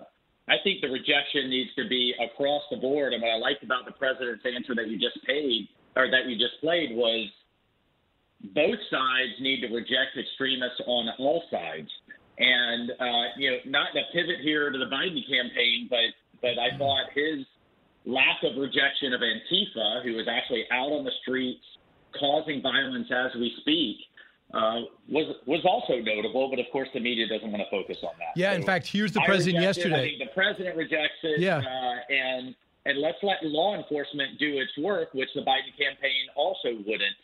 [0.48, 3.14] I think the rejection needs to be across the board.
[3.14, 6.36] And what I liked about the president's answer that you just paid or that you
[6.36, 7.28] just played was
[8.52, 11.88] both sides need to reject extremists on all sides.
[12.40, 16.76] And uh, you know, not to pivot here to the Biden campaign, but but I
[16.78, 17.44] thought his
[18.06, 21.60] lack of rejection of Antifa, who is actually out on the streets
[22.18, 23.98] causing violence as we speak,
[24.54, 26.48] uh, was was also notable.
[26.48, 28.32] But of course, the media doesn't want to focus on that.
[28.36, 30.16] Yeah, so in fact, here's the president yesterday.
[30.18, 31.40] I the president rejects it.
[31.40, 31.58] Yeah.
[31.58, 32.54] Uh, and
[32.86, 37.16] and let's let law enforcement do its work, which the Biden campaign also wouldn't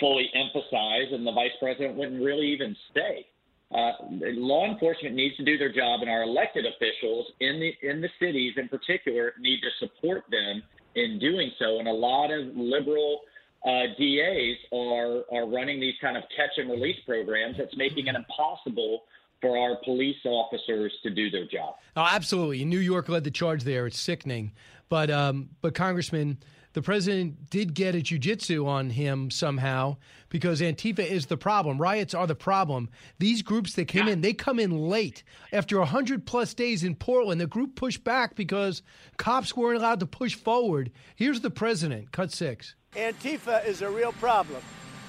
[0.00, 3.26] fully emphasize, and the vice president wouldn't really even say.
[3.72, 3.92] Uh,
[4.34, 8.08] law enforcement needs to do their job, and our elected officials in the in the
[8.18, 10.62] cities, in particular, need to support them
[10.96, 11.78] in doing so.
[11.78, 13.20] And a lot of liberal
[13.64, 18.16] uh, DAs are are running these kind of catch and release programs that's making it
[18.16, 19.04] impossible
[19.40, 21.76] for our police officers to do their job.
[21.96, 22.64] Oh, absolutely.
[22.64, 23.86] New York led the charge there.
[23.86, 24.52] It's sickening.
[24.88, 26.38] But um, but Congressman,
[26.72, 29.96] the president did get a jujitsu on him somehow
[30.28, 31.78] because Antifa is the problem.
[31.78, 32.88] Riots are the problem.
[33.18, 34.12] These groups that came yeah.
[34.12, 35.24] in, they come in late.
[35.52, 38.82] After 100 plus days in Portland, the group pushed back because
[39.16, 40.92] cops weren't allowed to push forward.
[41.16, 42.76] Here's the president, cut six.
[42.94, 44.62] Antifa is a real problem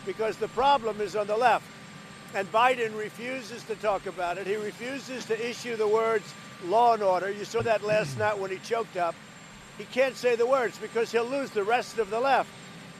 [0.06, 1.65] because the problem is on the left.
[2.34, 4.47] And Biden refuses to talk about it.
[4.47, 6.34] He refuses to issue the words
[6.65, 7.30] law and order.
[7.30, 9.15] You saw that last night when he choked up
[9.82, 12.50] he can't say the words because he'll lose the rest of the left.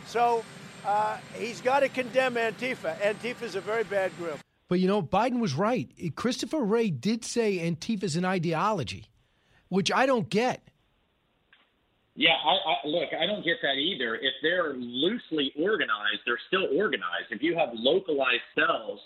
[0.08, 0.44] So
[0.86, 2.98] uh, he's got to condemn Antifa.
[3.00, 4.40] Antifa is a very bad group.
[4.68, 5.92] But you know, Biden was right.
[6.16, 9.06] Christopher Wray did say Antifa is an ideology,
[9.70, 10.68] which I don't get.
[12.16, 14.16] Yeah, I, I, look, I don't get that either.
[14.16, 17.30] If they're loosely organized, they're still organized.
[17.30, 19.00] If you have localized cells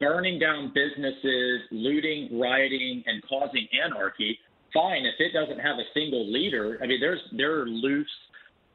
[0.00, 4.38] burning down businesses, looting, rioting, and causing anarchy,
[4.74, 6.78] fine if it doesn't have a single leader.
[6.82, 8.10] I mean, there's there are loose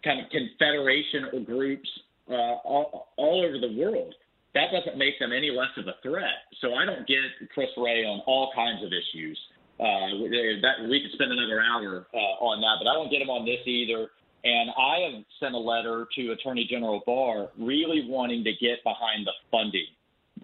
[0.04, 1.90] kind of confederation or groups
[2.30, 4.16] uh, all, all over the world.
[4.56, 6.50] That doesn't make them any less of a threat.
[6.62, 7.20] So I don't get
[7.54, 9.38] Chris Wray on all kinds of issues.
[9.80, 10.28] Uh,
[10.60, 13.46] that we could spend another hour uh, on that, but I don't get him on
[13.46, 14.10] this either.
[14.44, 19.26] And I have sent a letter to Attorney General Barr really wanting to get behind
[19.26, 19.88] the funding.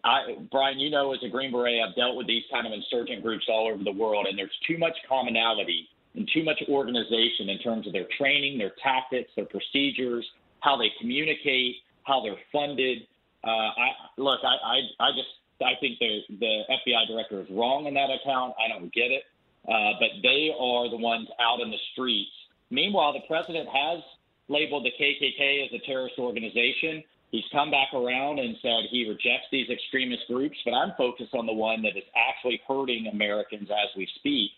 [0.06, 3.24] I, Brian, you know, as a Green Beret, I've dealt with these kind of insurgent
[3.24, 7.58] groups all over the world, and there's too much commonality and too much organization in
[7.60, 10.26] terms of their training, their tactics, their procedures,
[10.60, 13.00] how they communicate, how they're funded.
[13.44, 13.88] Uh, I
[14.18, 18.10] look, I, I, I just, I think the the FBI director is wrong in that
[18.12, 18.54] account.
[18.64, 19.24] I don't get it,
[19.68, 22.32] uh, but they are the ones out in the streets.
[22.70, 24.04] Meanwhile, the president has
[24.50, 27.04] labeled the KKK as a terrorist organization.
[27.32, 31.46] He's come back around and said he rejects these extremist groups, but I'm focused on
[31.46, 34.52] the one that is actually hurting Americans as we speak.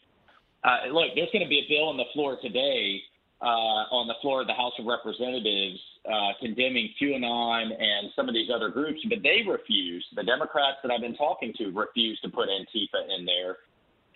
[0.63, 3.01] Uh, look, there's going to be a bill on the floor today,
[3.41, 8.33] uh, on the floor of the House of Representatives, uh, condemning QAnon and some of
[8.33, 10.05] these other groups, but they refuse.
[10.15, 13.57] The Democrats that I've been talking to refuse to put Antifa in there.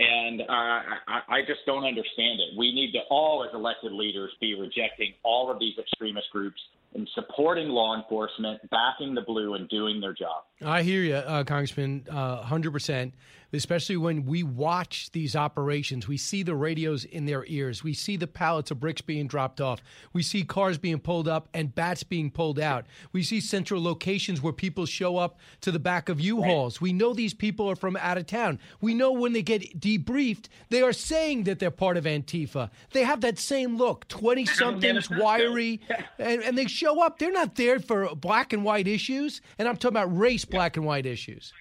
[0.01, 2.57] And uh, I, I just don't understand it.
[2.57, 6.59] We need to all, as elected leaders, be rejecting all of these extremist groups
[6.95, 10.43] and supporting law enforcement, backing the blue, and doing their job.
[10.63, 13.13] I hear you, uh, Congressman, uh, 100%.
[13.53, 17.83] Especially when we watch these operations, we see the radios in their ears.
[17.83, 19.81] We see the pallets of bricks being dropped off.
[20.13, 22.85] We see cars being pulled up and bats being pulled out.
[23.11, 26.79] We see central locations where people show up to the back of U-Hauls.
[26.79, 28.59] We know these people are from out of town.
[28.79, 32.69] We know when they get debriefed, they are saying that they're part of Antifa.
[32.93, 35.81] They have that same look 20 somethings, wiry,
[36.19, 37.19] and, and they show up.
[37.19, 39.41] They're not there for black and white issues.
[39.57, 41.53] And I'm talking about race black and white issues.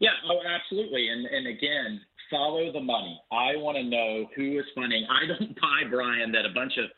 [0.00, 1.08] Yeah, oh, absolutely.
[1.08, 2.00] And and again,
[2.30, 3.20] follow the money.
[3.32, 5.06] I want to know who is funding.
[5.10, 6.90] I don't buy Brian that a bunch of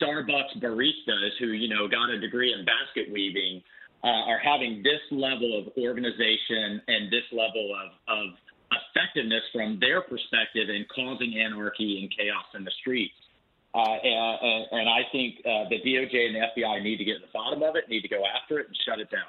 [0.00, 3.62] Starbucks baristas who you know got a degree in basket weaving
[4.04, 8.34] uh, are having this level of organization and this level of of
[8.70, 13.14] effectiveness from their perspective in causing anarchy and chaos in the streets.
[13.74, 17.20] Uh, and, and, I think uh, the DOJ and the FBI need to get to
[17.20, 19.28] the bottom of it, need to go after it, and shut it down.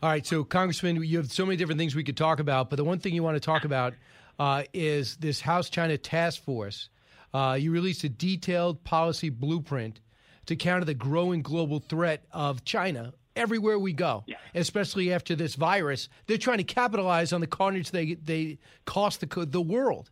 [0.00, 2.76] All right, so Congressman, you have so many different things we could talk about, but
[2.76, 3.94] the one thing you want to talk about
[4.38, 6.88] uh, is this House China Task Force.
[7.34, 10.00] Uh, you released a detailed policy blueprint
[10.46, 14.36] to counter the growing global threat of China everywhere we go, yeah.
[14.54, 16.08] especially after this virus.
[16.26, 20.10] They're trying to capitalize on the carnage they they cost the the world.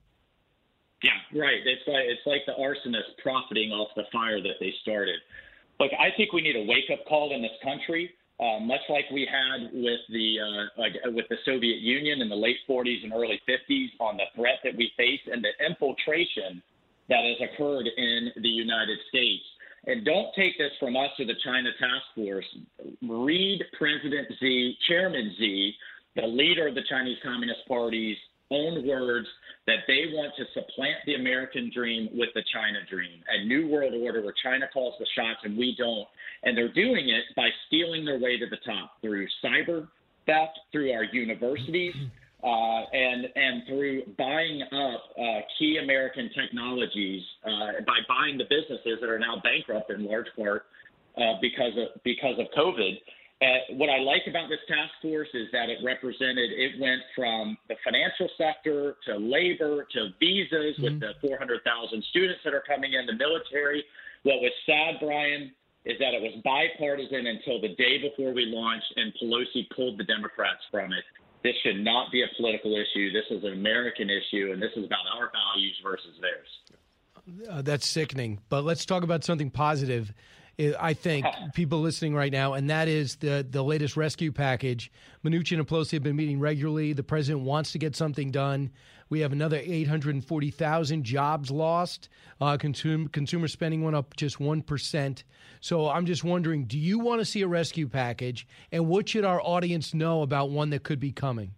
[1.00, 1.60] Yeah, right.
[1.64, 5.20] It's like it's like the arsonist profiting off the fire that they started.
[5.78, 9.06] Look, I think we need a wake up call in this country uh, much like
[9.12, 13.02] we had with the uh, like uh, with the Soviet Union in the late 40s
[13.02, 16.62] and early 50s on the threat that we face and the infiltration
[17.08, 19.44] that has occurred in the United States.
[19.86, 22.44] And don't take this from us or the China Task Force.
[23.08, 25.74] Read President Xi, Chairman Xi,
[26.16, 28.16] the leader of the Chinese Communist Party's
[28.50, 29.28] own words
[29.66, 33.94] that they want to supplant the American dream with the China dream, a new world
[34.00, 36.06] order where China calls the shots and we don't.
[36.44, 39.88] And they're doing it by stealing their way to the top through cyber
[40.26, 41.94] theft, through our universities,
[42.44, 48.98] uh, and and through buying up uh, key American technologies uh, by buying the businesses
[49.00, 50.66] that are now bankrupt in large part
[51.16, 52.98] uh, because of because of COVID.
[53.42, 57.58] Uh, what I like about this task force is that it represented, it went from
[57.68, 60.82] the financial sector to labor to visas mm-hmm.
[60.84, 61.60] with the 400,000
[62.08, 63.84] students that are coming in, the military.
[64.22, 65.52] What was sad, Brian,
[65.84, 70.04] is that it was bipartisan until the day before we launched, and Pelosi pulled the
[70.04, 71.04] Democrats from it.
[71.44, 73.12] This should not be a political issue.
[73.12, 77.48] This is an American issue, and this is about our values versus theirs.
[77.50, 78.40] Uh, that's sickening.
[78.48, 80.12] But let's talk about something positive.
[80.58, 84.90] I think people listening right now, and that is the the latest rescue package.
[85.24, 86.92] Mnuchin and Pelosi have been meeting regularly.
[86.92, 88.70] The president wants to get something done.
[89.08, 92.08] We have another 840,000 jobs lost.
[92.40, 95.22] Uh, consumer, consumer spending went up just 1%.
[95.60, 98.48] So I'm just wondering do you want to see a rescue package?
[98.72, 101.54] And what should our audience know about one that could be coming?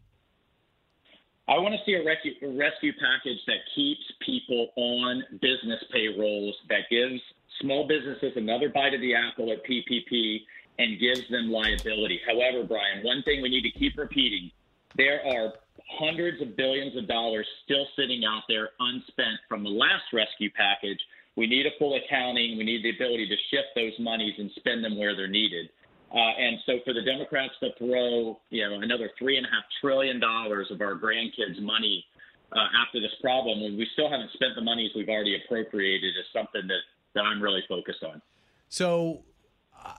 [1.49, 6.55] I want to see a rescue, a rescue package that keeps people on business payrolls,
[6.69, 7.23] that gives
[7.61, 10.41] small businesses another bite of the apple at PPP
[10.79, 12.21] and gives them liability.
[12.27, 14.51] However, Brian, one thing we need to keep repeating
[14.97, 15.53] there are
[15.99, 20.99] hundreds of billions of dollars still sitting out there unspent from the last rescue package.
[21.37, 22.59] We need a full accounting.
[22.59, 25.71] We need the ability to shift those monies and spend them where they're needed.
[26.11, 29.65] Uh, and so for the Democrats to throw, you know, another three and a half
[29.81, 32.05] trillion dollars of our grandkids' money
[32.53, 36.25] uh, after this problem, when we still haven't spent the monies we've already appropriated, is
[36.33, 36.81] something that
[37.15, 38.21] that I'm really focused on.
[38.69, 39.25] So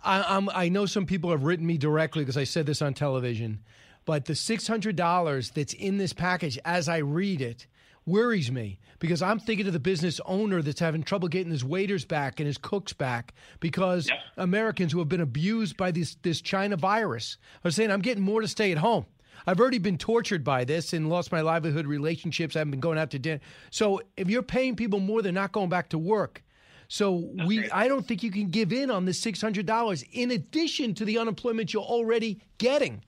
[0.03, 2.93] I, I'm, I know some people have written me directly because I said this on
[2.93, 3.63] television,
[4.05, 7.67] but the $600 that's in this package, as I read it,
[8.05, 12.05] worries me because I'm thinking of the business owner that's having trouble getting his waiters
[12.05, 16.75] back and his cooks back because Americans who have been abused by this this China
[16.75, 19.05] virus are saying I'm getting more to stay at home.
[19.47, 22.55] I've already been tortured by this and lost my livelihood, relationships.
[22.55, 23.39] I haven't been going out to dinner.
[23.69, 26.43] So if you're paying people more, they're not going back to work.
[26.89, 30.31] So we, I don't think you can give in on the six hundred dollars in
[30.31, 33.03] addition to the unemployment you're already getting.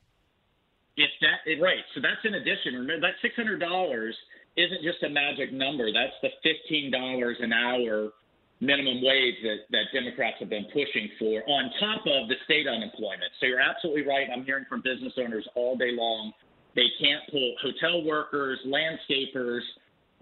[0.98, 2.76] If that it- right, so that's in addition.
[2.76, 4.16] Remember that six hundred dollars
[4.56, 5.92] isn't just a magic number.
[5.92, 8.12] That's the fifteen dollars an hour
[8.60, 13.32] minimum wage that, that Democrats have been pushing for, on top of the state unemployment.
[13.40, 14.28] So you're absolutely right.
[14.32, 16.32] I'm hearing from business owners all day long.
[16.76, 19.62] They can't pull hotel workers, landscapers,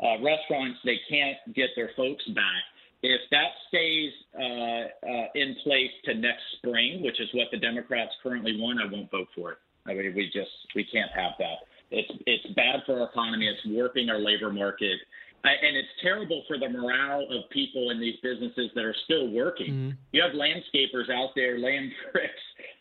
[0.01, 0.79] uh, restaurants.
[0.85, 2.63] They can't get their folks back.
[3.01, 8.11] If that stays uh, uh, in place to next spring, which is what the Democrats
[8.21, 9.57] currently want, I won't vote for it.
[9.85, 11.65] I mean, we just we can't have that.
[11.91, 13.47] It's it's bad for our economy.
[13.47, 14.99] It's warping our labor market,
[15.43, 19.95] and it's terrible for the morale of people in these businesses that are still working.
[20.11, 22.33] You have landscapers out there laying bricks,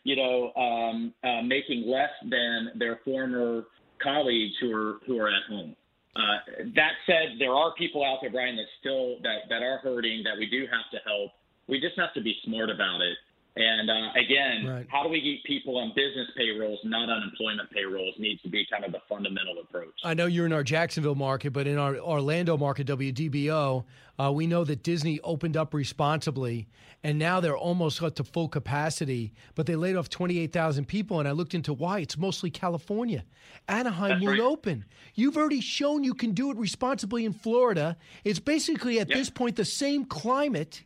[0.03, 3.63] you know, um, uh, making less than their former
[4.03, 5.75] colleagues who are who are at home.
[6.15, 10.23] Uh, that said, there are people out there, Brian, that still that that are hurting.
[10.23, 11.31] That we do have to help.
[11.67, 13.17] We just have to be smart about it.
[13.59, 14.87] And uh, again, Right.
[14.89, 18.85] how do we get people on business payrolls, not unemployment payrolls, needs to be kind
[18.85, 19.93] of the fundamental approach.
[20.03, 23.83] I know you're in our Jacksonville market, but in our Orlando market, WDBO,
[24.17, 26.69] uh, we know that Disney opened up responsibly,
[27.03, 29.33] and now they're almost up to full capacity.
[29.55, 31.99] But they laid off 28,000 people, and I looked into why.
[31.99, 33.25] It's mostly California.
[33.67, 34.45] Anaheim That's won't right.
[34.45, 34.85] open.
[35.15, 37.97] You've already shown you can do it responsibly in Florida.
[38.23, 40.83] It's basically at this point the same climate.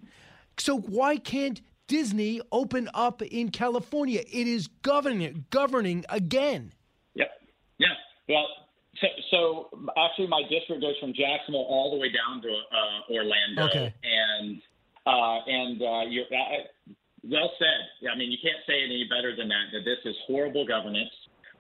[0.57, 4.21] So why can't Disney open up in California?
[4.21, 6.73] It is governing governing again.
[7.15, 7.29] Yep.
[7.77, 7.87] Yeah.
[8.29, 8.47] Well,
[9.01, 13.65] so, so actually, my district goes from Jacksonville all the way down to uh, Orlando.
[13.65, 13.93] Okay.
[14.03, 14.61] And
[15.05, 16.93] uh, and uh, you're uh,
[17.23, 18.09] well said.
[18.11, 19.71] I mean, you can't say it any better than that.
[19.73, 21.11] That this is horrible governance,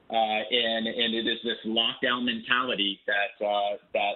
[0.09, 4.15] uh, and and it is this lockdown mentality that uh, that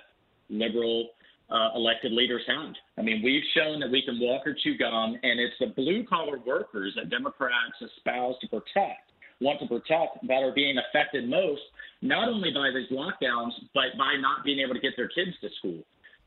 [0.49, 1.09] liberal
[1.49, 2.73] uh, elected leaders have.
[2.97, 6.05] I mean, we've shown that we can walk or chew gum, and it's the blue
[6.05, 11.61] collar workers that Democrats espouse to protect, want to protect, that are being affected most,
[12.01, 15.49] not only by these lockdowns, but by not being able to get their kids to
[15.59, 15.83] school.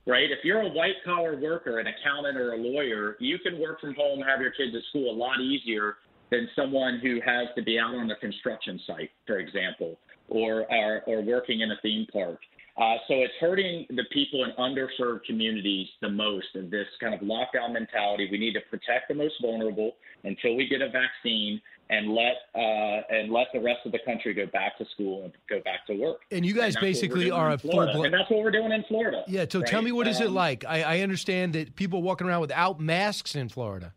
[0.07, 0.31] Right?
[0.31, 3.95] If you're a white collar worker, an accountant or a lawyer, you can work from
[3.95, 5.97] home, have your kids at school a lot easier
[6.31, 11.03] than someone who has to be out on a construction site, for example, or or,
[11.07, 12.39] or working in a theme park.
[12.77, 17.21] Uh, so it's hurting the people in underserved communities the most in this kind of
[17.21, 18.29] lockdown mentality.
[18.31, 19.93] We need to protect the most vulnerable
[20.25, 24.33] until we get a vaccine and let uh, and let the rest of the country
[24.33, 26.21] go back to school and go back to work.
[26.31, 29.25] And you guys that's basically are a full-blown- and that's what we're doing in Florida.
[29.27, 30.65] Yeah, so tell me what is it Um, like?
[30.65, 33.93] I, I understand that people walking around without masks in Florida.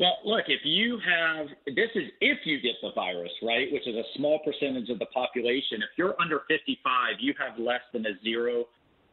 [0.00, 3.94] Well, look, if you have this is if you get the virus, right, which is
[3.94, 5.82] a small percentage of the population.
[5.82, 8.64] If you're under 55, you have less than a zero,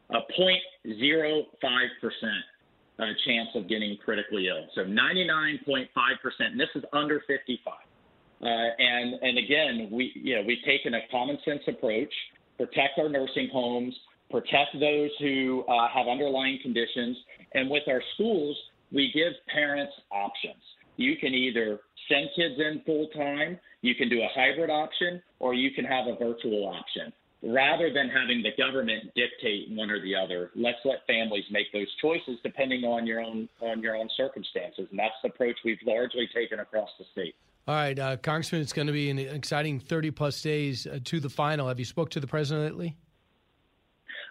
[0.08, 1.44] a 0.05
[2.00, 2.42] percent
[2.98, 4.64] uh, chance of getting critically ill.
[4.74, 5.88] So 99.5
[6.22, 7.74] percent, and this is under 55.
[8.40, 12.12] Uh, and and again, we you know we've taken a common sense approach,
[12.56, 13.94] protect our nursing homes,
[14.30, 17.18] protect those who uh, have underlying conditions,
[17.52, 18.56] and with our schools,
[18.90, 20.62] we give parents options.
[20.98, 25.54] You can either send kids in full time, you can do a hybrid option, or
[25.54, 27.12] you can have a virtual option.
[27.40, 31.86] Rather than having the government dictate one or the other, let's let families make those
[32.02, 36.28] choices depending on your own on your own circumstances, and that's the approach we've largely
[36.34, 37.36] taken across the state.
[37.68, 41.20] All right, uh, Congressman, it's going to be an exciting 30 plus days uh, to
[41.20, 41.68] the final.
[41.68, 42.96] Have you spoke to the president lately?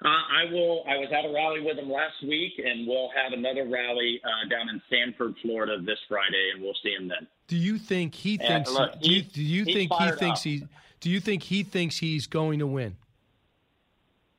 [0.04, 0.84] Uh, I will.
[0.88, 4.48] I was at a rally with him last week, and we'll have another rally uh,
[4.50, 7.28] down in Sanford, Florida, this Friday, and we'll see him then.
[7.48, 8.70] Do you think he thinks?
[8.72, 10.44] look, do you, he's- do you think he thinks up.
[10.44, 10.68] he?
[11.00, 12.96] Do you think he thinks he's going to win?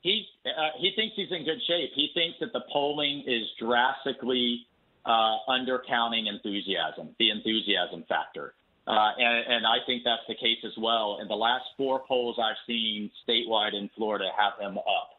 [0.01, 1.91] He uh, he thinks he's in good shape.
[1.95, 4.67] He thinks that the polling is drastically
[5.05, 8.55] uh, undercounting enthusiasm, the enthusiasm factor.
[8.87, 11.19] Uh, and, and I think that's the case as well.
[11.21, 15.18] And the last four polls I've seen statewide in Florida have him up.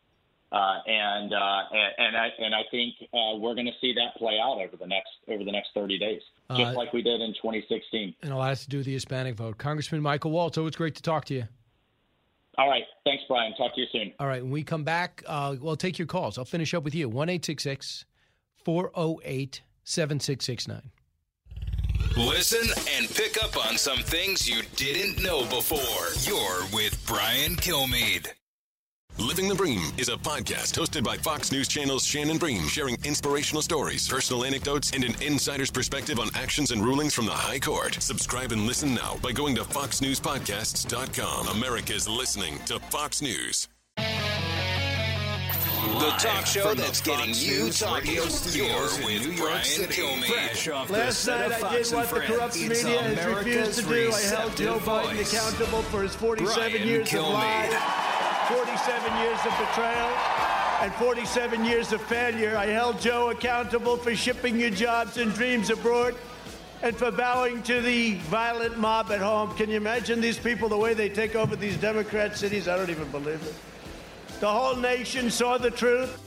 [0.52, 4.16] Uh, and, uh, and and I and I think uh, we're going to see that
[4.18, 7.22] play out over the next over the next 30 days, just Uh, like we did
[7.22, 8.16] in 2016.
[8.24, 9.60] And all has to do with the Hispanic vote.
[9.60, 11.47] Congressman Michael Waltz, it's great to talk to you.
[12.58, 13.54] All right, thanks, Brian.
[13.56, 14.12] Talk to you soon.
[14.20, 16.38] All right, when we come back, uh, we'll take your calls.
[16.38, 17.08] I'll finish up with you.
[17.08, 17.28] 1
[18.66, 20.91] 408 7669.
[22.18, 25.80] Listen and pick up on some things you didn't know before.
[26.24, 28.28] You're with Brian Kilmeade.
[29.20, 33.61] Living the Bream is a podcast hosted by Fox News Channel's Shannon Bream, sharing inspirational
[33.61, 37.95] stories, personal anecdotes, and an insider's perspective on actions and rulings from the High Court.
[37.95, 41.47] Subscribe and listen now by going to foxnewspodcasts.com.
[41.49, 43.67] America's listening to Fox News.
[45.99, 48.13] The talk show that's getting you talking.
[48.13, 50.01] Your with New York City.
[50.28, 53.26] Fresh off Last set night of I Fox did what the corrupt It's media has
[53.26, 54.11] America's refused to do.
[54.13, 55.34] I held Joe Biden voice.
[55.34, 57.34] accountable for his 47 Brian years of Kilmeade.
[57.34, 57.74] lies,
[58.50, 60.10] 47 years of betrayal,
[60.82, 62.58] and 47 years of failure.
[62.58, 66.16] I held Joe accountable for shipping your jobs and dreams abroad
[66.82, 69.56] and for bowing to the violent mob at home.
[69.56, 72.68] Can you imagine these people, the way they take over these Democrat cities?
[72.68, 73.54] I don't even believe it.
[74.39, 76.20] The whole nation saw the truth.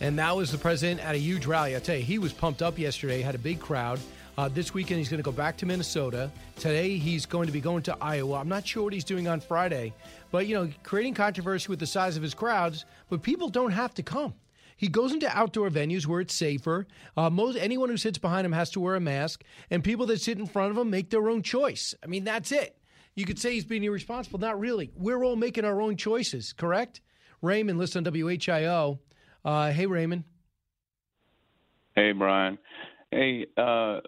[0.00, 1.76] And that was the president at a huge rally.
[1.76, 4.00] I tell you, he was pumped up yesterday, had a big crowd.
[4.36, 6.28] Uh, this weekend, he's going to go back to Minnesota.
[6.56, 8.40] Today, he's going to be going to Iowa.
[8.40, 9.94] I'm not sure what he's doing on Friday,
[10.32, 13.94] but, you know, creating controversy with the size of his crowds, but people don't have
[13.94, 14.34] to come.
[14.76, 16.88] He goes into outdoor venues where it's safer.
[17.16, 20.20] Uh, most anyone who sits behind him has to wear a mask, and people that
[20.20, 21.94] sit in front of him make their own choice.
[22.02, 22.76] I mean, that's it.
[23.14, 24.40] You could say he's being irresponsible.
[24.40, 24.90] Not really.
[24.96, 27.00] We're all making our own choices, correct?
[27.40, 28.98] Raymond, listen on WHIO.
[29.44, 30.24] Uh, hey, Raymond.
[31.94, 32.58] Hey, Brian.
[33.12, 34.00] Hey, uh,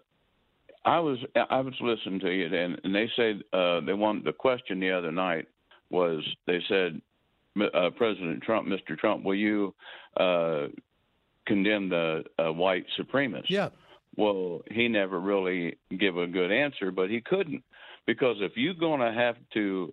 [0.86, 1.18] I was
[1.50, 4.92] I was listening to you, and, and they said uh, they wanted the question the
[4.92, 5.46] other night
[5.90, 7.00] was they said
[7.74, 8.96] uh, President Trump, Mr.
[8.96, 9.74] Trump, will you
[10.16, 10.66] uh,
[11.46, 13.50] condemn the uh, white supremacists?
[13.50, 13.70] Yeah.
[14.16, 17.62] Well, he never really gave a good answer, but he couldn't
[18.06, 19.92] because if you're going to have to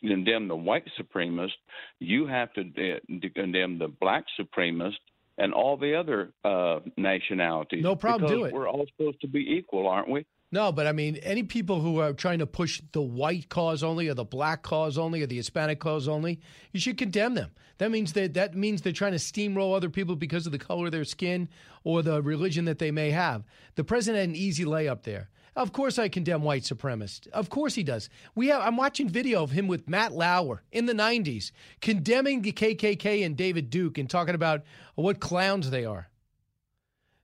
[0.00, 1.52] condemn the white supremacist,
[1.98, 4.98] you have to de- de- condemn the black supremacist
[5.38, 7.82] and all the other uh, nationalities.
[7.82, 8.52] No problem, Because do it.
[8.52, 10.26] We're all supposed to be equal, aren't we?
[10.50, 14.08] No, but I mean, any people who are trying to push the white cause only,
[14.08, 16.40] or the black cause only, or the Hispanic cause only,
[16.72, 17.50] you should condemn them.
[17.76, 20.86] That means that that means they're trying to steamroll other people because of the color
[20.86, 21.48] of their skin
[21.84, 23.44] or the religion that they may have.
[23.76, 25.28] The president had an easy layup there.
[25.58, 27.26] Of course, I condemn white supremacists.
[27.28, 28.08] Of course, he does.
[28.36, 28.62] We have.
[28.62, 31.50] I'm watching video of him with Matt Lauer in the '90s
[31.80, 34.62] condemning the KKK and David Duke and talking about
[34.94, 36.10] what clowns they are.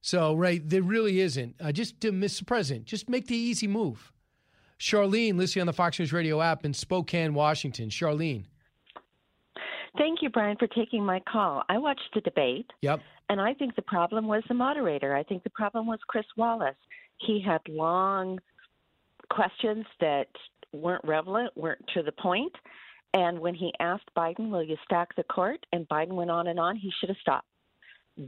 [0.00, 1.54] So, right, there really isn't.
[1.60, 2.44] Uh, just, uh, Mr.
[2.44, 4.12] President, just make the easy move.
[4.80, 7.88] Charlene, listening on the Fox News Radio app in Spokane, Washington.
[7.88, 8.46] Charlene.
[9.96, 11.62] Thank you, Brian, for taking my call.
[11.68, 13.00] I watched the debate, Yep.
[13.28, 15.14] and I think the problem was the moderator.
[15.14, 16.74] I think the problem was Chris Wallace.
[17.18, 18.38] He had long
[19.30, 20.28] questions that
[20.72, 22.52] weren't relevant, weren't to the point.
[23.12, 25.64] And when he asked Biden, Will you stack the court?
[25.72, 27.46] and Biden went on and on, he should have stopped.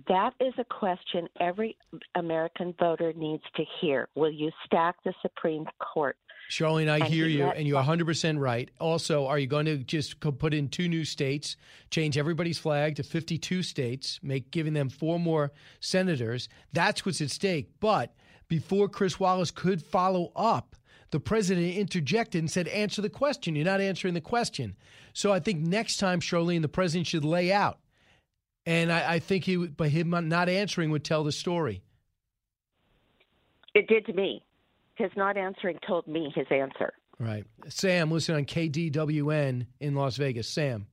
[0.08, 1.76] That is a question every
[2.14, 4.08] American voter needs to hear.
[4.14, 6.16] Will you stack the Supreme Court?
[6.50, 8.70] Charlene, I And hear you, and you're 100% right.
[8.80, 11.56] Also, are you going to just put in two new states,
[11.90, 16.48] change everybody's flag to 52 states, make giving them four more senators?
[16.72, 17.70] That's what's at stake.
[17.80, 18.14] But
[18.48, 20.76] before Chris Wallace could follow up,
[21.10, 23.54] the president interjected and said, Answer the question.
[23.56, 24.76] You're not answering the question.
[25.12, 27.78] So I think next time, Charlene, the president should lay out.
[28.64, 31.82] And I, I think he, would- by him not answering, would tell the story.
[33.74, 34.42] It did to me.
[34.96, 36.92] His not answering told me his answer.
[37.18, 37.44] Right.
[37.68, 40.48] Sam, listen on KDWN in Las Vegas.
[40.48, 40.86] Sam.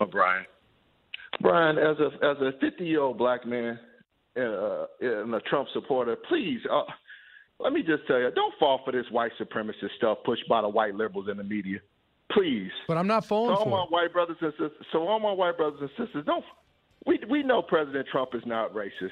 [0.00, 0.44] Oh, Brian.
[1.40, 3.78] Brian, as a as a 50 year old black man
[4.36, 6.82] and, uh, and a Trump supporter, please uh,
[7.58, 10.68] let me just tell you, don't fall for this white supremacist stuff pushed by the
[10.68, 11.78] white liberals in the media.
[12.32, 12.70] Please.
[12.88, 13.90] But I'm not falling so all my it.
[13.90, 16.44] white brothers and sisters, so all my white brothers and sisters, don't.
[17.06, 19.10] We we know President Trump is not racist.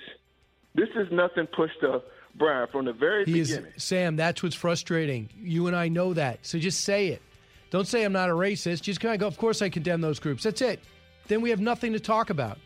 [0.74, 2.02] This is nothing pushed to
[2.34, 3.56] Brian from the very He is.
[3.76, 4.16] Sam.
[4.16, 5.30] That's what's frustrating.
[5.36, 6.44] You and I know that.
[6.44, 7.22] So just say it.
[7.70, 8.82] Don't say I'm not a racist.
[8.82, 9.28] Just kind of go.
[9.28, 10.42] Of course, I condemn those groups.
[10.42, 10.80] That's it.
[11.28, 12.58] Then we have nothing to talk about.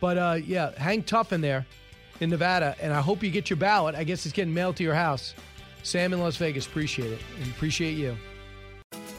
[0.00, 1.64] But uh, yeah, hang tough in there,
[2.20, 3.94] in Nevada, and I hope you get your ballot.
[3.94, 5.34] I guess it's getting mailed to your house.
[5.82, 6.66] Sam in Las Vegas.
[6.66, 8.16] Appreciate it and appreciate you.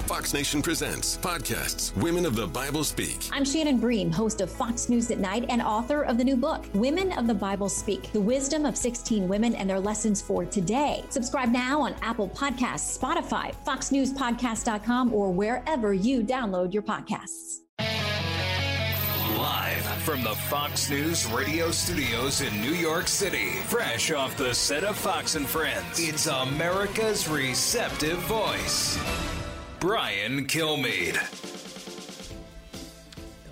[0.06, 3.28] Fox Nation presents podcasts Women of the Bible Speak.
[3.32, 6.64] I'm Shannon Bream, host of Fox News at Night and author of the new book,
[6.76, 11.04] Women of the Bible Speak The Wisdom of 16 Women and Their Lessons for Today.
[11.10, 17.65] Subscribe now on Apple Podcasts, Spotify, FoxNewsPodcast.com, or wherever you download your podcasts.
[19.46, 24.84] Live from the Fox News radio studios in New York City, fresh off the set
[24.84, 28.98] of Fox and Friends, it's America's receptive voice,
[29.80, 31.20] Brian Kilmeade.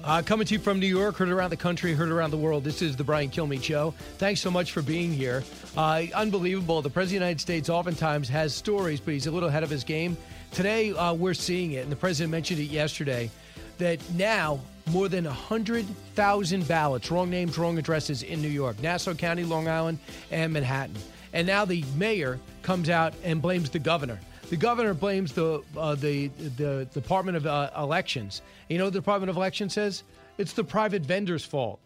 [0.03, 2.63] Uh, coming to you from New York, heard around the country, heard around the world.
[2.63, 3.93] This is the Brian Kilmeade Show.
[4.17, 5.43] Thanks so much for being here.
[5.77, 6.81] Uh, unbelievable.
[6.81, 9.69] The President of the United States oftentimes has stories, but he's a little ahead of
[9.69, 10.17] his game.
[10.51, 13.29] Today, uh, we're seeing it, and the president mentioned it yesterday,
[13.77, 19.43] that now more than 100,000 ballots, wrong names, wrong addresses in New York, Nassau County,
[19.43, 19.99] Long Island,
[20.31, 20.95] and Manhattan.
[21.33, 24.19] And now the mayor comes out and blames the governor.
[24.49, 28.41] The governor blames the uh, the the Department of uh, Elections.
[28.69, 30.03] You know the Department of Elections says?
[30.37, 31.79] It's the private vendor's fault.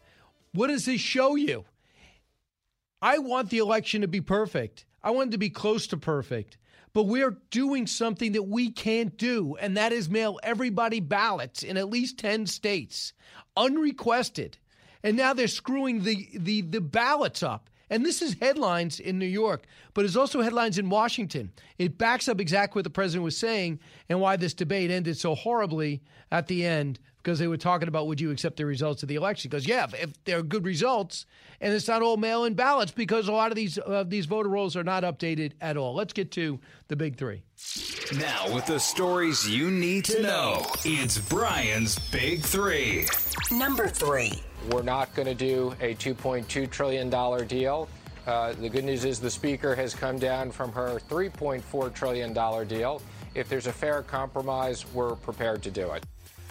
[0.54, 1.66] What does this show you?
[3.02, 4.86] I want the election to be perfect.
[5.04, 6.58] I want it to be close to perfect.
[6.94, 11.78] But we're doing something that we can't do, and that is mail everybody ballots in
[11.78, 13.14] at least 10 states,
[13.56, 14.58] unrequested.
[15.04, 17.70] And now they're screwing the, the, the ballots up.
[17.90, 21.52] And this is headlines in New York, but it's also headlines in Washington.
[21.78, 23.80] It backs up exactly what the president was saying
[24.10, 28.08] and why this debate ended so horribly at the end because they were talking about
[28.08, 29.50] would you accept the results of the election?
[29.50, 31.26] Because yeah, if, if they're good results
[31.60, 34.78] and it's not all mail-in ballots because a lot of these uh, these voter rolls
[34.78, 35.94] are not updated at all.
[35.94, 36.58] Let's get to
[36.88, 37.44] the big three.
[38.18, 43.08] Now with the stories you need to know, it's Brian's Big Three.
[43.52, 44.42] Number three.
[44.72, 47.10] We're not going to do a $2.2 trillion
[47.48, 47.90] deal.
[48.26, 52.34] Uh, the good news is the Speaker has come down from her $3.4 trillion
[52.68, 53.02] deal.
[53.36, 56.06] If there's a fair compromise, we're prepared to do it.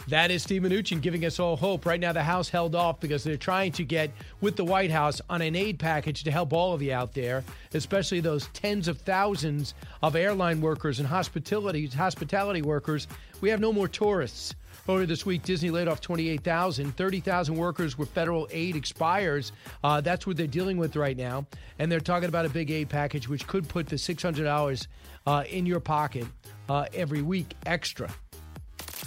[0.09, 1.85] That is Steve Mnuchin giving us all hope.
[1.85, 5.21] Right now, the House held off because they're trying to get with the White House
[5.29, 7.43] on an aid package to help all of you out there,
[7.75, 13.09] especially those tens of thousands of airline workers and hospitality hospitality workers.
[13.41, 14.55] We have no more tourists.
[14.89, 16.97] Earlier this week, Disney laid off 28,000.
[16.97, 19.51] 30,000 workers where federal aid expires.
[19.83, 21.47] Uh, that's what they're dealing with right now.
[21.81, 24.87] And they're talking about a big aid package, which could put the $600
[25.27, 26.27] uh, in your pocket
[26.69, 28.09] uh, every week extra.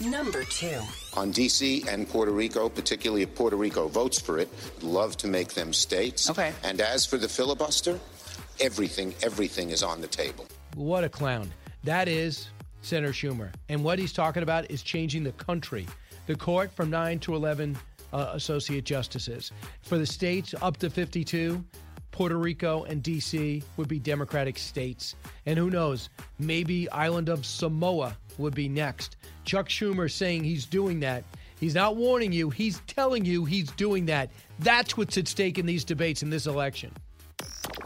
[0.01, 0.79] Number two.
[1.15, 1.83] On D.C.
[1.89, 4.49] and Puerto Rico, particularly if Puerto Rico votes for it,
[4.81, 6.29] love to make them states.
[6.29, 6.53] Okay.
[6.63, 7.99] And as for the filibuster,
[8.59, 10.45] everything, everything is on the table.
[10.75, 11.51] What a clown.
[11.83, 12.49] That is
[12.81, 13.51] Senator Schumer.
[13.67, 15.87] And what he's talking about is changing the country,
[16.27, 17.77] the court from 9 to 11
[18.11, 19.51] uh, associate justices.
[19.81, 21.63] For the states up to 52,
[22.11, 23.63] Puerto Rico and D.C.
[23.77, 25.15] would be Democratic states.
[25.45, 29.17] And who knows, maybe Island of Samoa would be next.
[29.45, 31.23] Chuck Schumer saying he's doing that.
[31.59, 34.29] He's not warning you, he's telling you he's doing that.
[34.59, 36.91] That's what's at stake in these debates in this election.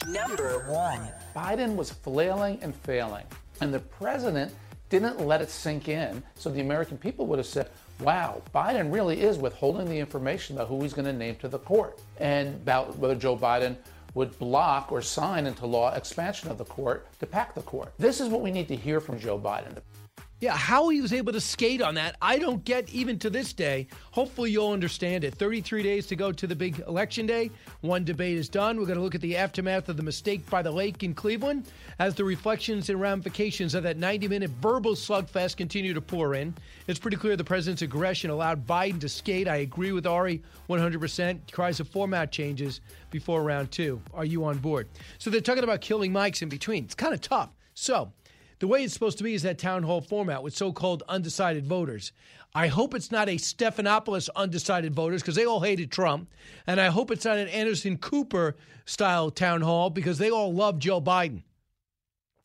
[0.08, 1.10] Number one.
[1.36, 3.26] Biden was flailing and failing,
[3.62, 4.54] and the president
[4.90, 7.70] didn't let it sink in, so the American people would have said,
[8.00, 11.58] wow, Biden really is withholding the information about who he's going to name to the
[11.58, 13.76] court and about whether Joe Biden
[14.14, 17.93] would block or sign into law expansion of the court to pack the court.
[17.97, 19.78] This is what we need to hear from Joe Biden.
[20.44, 23.54] Yeah, how he was able to skate on that, I don't get even to this
[23.54, 23.88] day.
[24.12, 25.36] Hopefully, you'll understand it.
[25.36, 27.50] 33 days to go to the big election day.
[27.80, 28.78] One debate is done.
[28.78, 31.68] We're going to look at the aftermath of the mistake by the lake in Cleveland
[31.98, 36.54] as the reflections and ramifications of that 90 minute verbal slugfest continue to pour in.
[36.88, 39.48] It's pretty clear the president's aggression allowed Biden to skate.
[39.48, 41.54] I agree with Ari 100%.
[41.54, 42.82] Cries of format changes
[43.12, 44.02] before round two.
[44.14, 44.89] Are you on board?
[45.20, 46.84] So they're talking about killing mics in between.
[46.84, 47.52] It's kind of tough.
[47.76, 48.12] So,
[48.64, 51.68] the way it's supposed to be is that town hall format with so called undecided
[51.68, 52.14] voters.
[52.55, 56.30] I hope it's not a Stephanopoulos undecided voters because they all hated Trump.
[56.66, 58.55] And I hope it's not an Anderson Cooper
[58.86, 61.43] style town hall because they all love Joe Biden.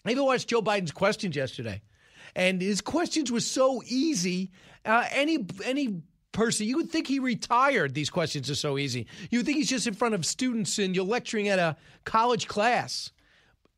[0.05, 1.83] I even watched Joe Biden's questions yesterday.
[2.35, 4.51] And his questions were so easy.
[4.85, 6.03] Uh, any any
[6.33, 7.95] person, you would think he retired.
[7.95, 9.07] These questions are so easy.
[9.31, 12.49] You would think he's just in front of students and you're lecturing at a college
[12.49, 13.13] class.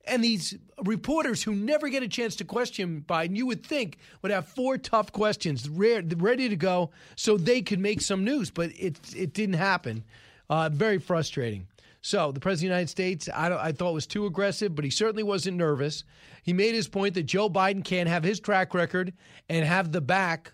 [0.06, 4.32] And these reporters who never get a chance to question Biden, you would think would
[4.32, 8.98] have four tough questions ready to go so they could make some news, but it
[9.14, 10.04] it didn't happen.
[10.48, 11.66] Uh, very frustrating.
[12.02, 14.90] So the president of the United States, I, I thought was too aggressive, but he
[14.90, 16.04] certainly wasn't nervous.
[16.42, 19.12] He made his point that Joe Biden can't have his track record
[19.48, 20.52] and have the back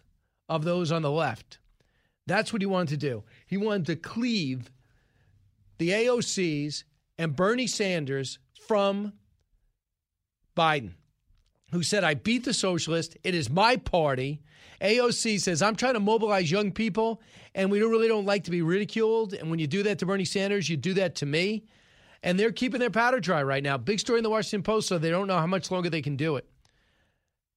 [0.49, 1.59] of those on the left.
[2.27, 3.23] That's what he wanted to do.
[3.47, 4.71] He wanted to cleave
[5.79, 6.83] the AOCs
[7.19, 9.13] and Bernie Sanders from
[10.57, 10.93] Biden,
[11.71, 13.17] who said, I beat the socialist.
[13.23, 14.43] It is my party.
[14.81, 17.21] AOC says, I'm trying to mobilize young people,
[17.55, 19.33] and we really don't like to be ridiculed.
[19.35, 21.65] And when you do that to Bernie Sanders, you do that to me.
[22.23, 23.77] And they're keeping their powder dry right now.
[23.77, 26.17] Big story in the Washington Post, so they don't know how much longer they can
[26.17, 26.47] do it.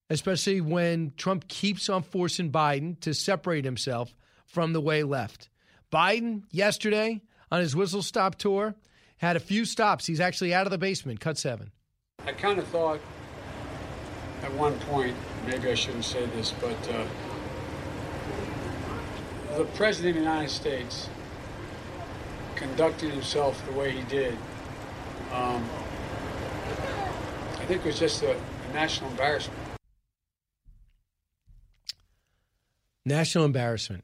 [0.10, 4.14] Especially when Trump keeps on forcing Biden to separate himself
[4.46, 5.50] from the way left.
[5.92, 7.22] Biden, yesterday
[7.52, 8.76] on his whistle stop tour,
[9.18, 10.06] had a few stops.
[10.06, 11.72] He's actually out of the basement, cut seven.
[12.26, 13.00] I kind of thought
[14.44, 15.16] at one point,
[15.46, 17.06] maybe I shouldn't say this, but uh,
[19.58, 21.10] the President of the United States
[22.56, 24.34] conducting himself the way he did,
[25.34, 25.68] um,
[27.58, 29.60] I think it was just a, a national embarrassment.
[33.06, 34.04] National embarrassment.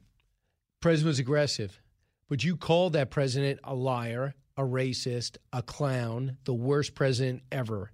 [0.80, 1.80] President was aggressive,
[2.28, 7.92] but you called that president a liar, a racist, a clown, the worst president ever.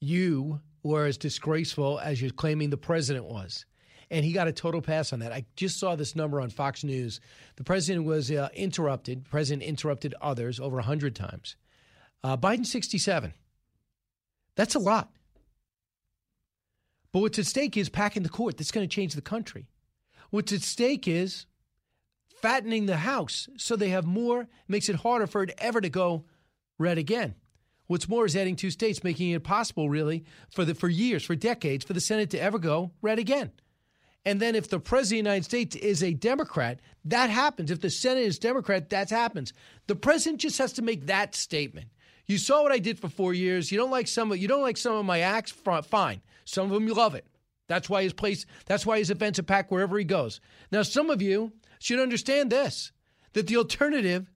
[0.00, 3.66] You were as disgraceful as you're claiming the president was.
[4.10, 5.32] And he got a total pass on that.
[5.32, 7.20] I just saw this number on Fox News.
[7.56, 9.24] The president was uh, interrupted.
[9.24, 11.56] The president interrupted others over 100 times.
[12.22, 13.34] Uh, Biden, 67.
[14.54, 15.10] That's a lot.
[17.12, 18.56] But what's at stake is packing the court.
[18.56, 19.68] That's going to change the country.
[20.30, 21.46] What's at stake is
[22.42, 26.24] fattening the House so they have more, makes it harder for it ever to go
[26.78, 27.34] red again.
[27.86, 31.36] What's more is adding two states, making it possible, really, for the for years, for
[31.36, 33.52] decades, for the Senate to ever go red again.
[34.24, 37.70] And then if the president of the United States is a Democrat, that happens.
[37.70, 39.52] If the Senate is Democrat, that happens.
[39.86, 41.86] The president just has to make that statement.
[42.26, 43.70] You saw what I did for four years.
[43.70, 45.52] You don't like some of you don't like some of my acts.
[45.52, 46.22] Fine.
[46.44, 47.24] Some of them you love it.
[47.68, 48.46] That's why his place.
[48.66, 50.40] That's why his events are packed wherever he goes.
[50.72, 52.90] Now, some of you should understand this:
[53.34, 54.28] that the alternative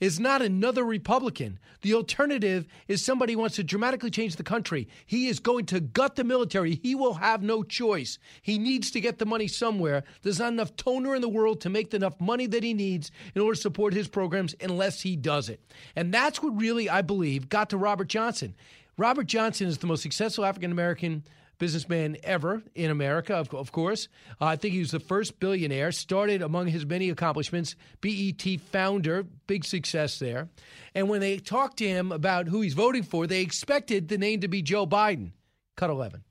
[0.00, 1.58] is not another Republican.
[1.82, 4.88] The alternative is somebody who wants to dramatically change the country.
[5.06, 6.76] He is going to gut the military.
[6.76, 8.18] He will have no choice.
[8.42, 10.04] He needs to get the money somewhere.
[10.22, 13.42] There's not enough toner in the world to make enough money that he needs in
[13.42, 15.60] order to support his programs unless he does it.
[15.96, 18.54] And that's what really, I believe, got to Robert Johnson.
[18.96, 21.24] Robert Johnson is the most successful African American
[21.58, 24.08] businessman ever in America, of, of course.
[24.40, 29.24] Uh, I think he was the first billionaire, started among his many accomplishments, BET founder,
[29.46, 30.48] big success there.
[30.94, 34.40] And when they talked to him about who he's voting for, they expected the name
[34.40, 35.32] to be Joe Biden.
[35.76, 36.22] Cut 11.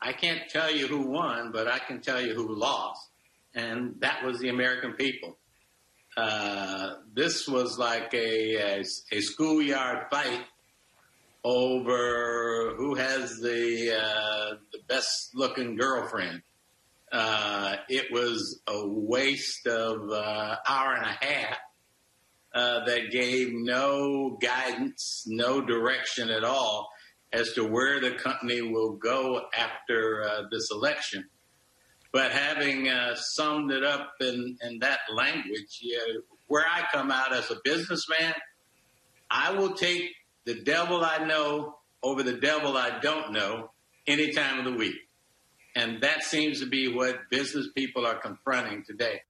[0.00, 3.10] I can't tell you who won, but I can tell you who lost,
[3.54, 5.38] and that was the American people.
[6.16, 10.44] Uh, this was like a, a, a schoolyard fight
[11.48, 16.42] over who has the uh, the best looking girlfriend.
[17.10, 21.56] Uh, it was a waste of uh, hour and a half
[22.54, 26.90] uh, that gave no guidance, no direction at all
[27.32, 31.24] as to where the company will go after uh, this election.
[32.12, 35.98] But having uh, summed it up in, in that language, yeah,
[36.46, 38.34] where I come out as a businessman,
[39.30, 40.10] I will take
[40.48, 43.70] the devil I know over the devil I don't know
[44.06, 44.96] any time of the week.
[45.76, 49.20] And that seems to be what business people are confronting today.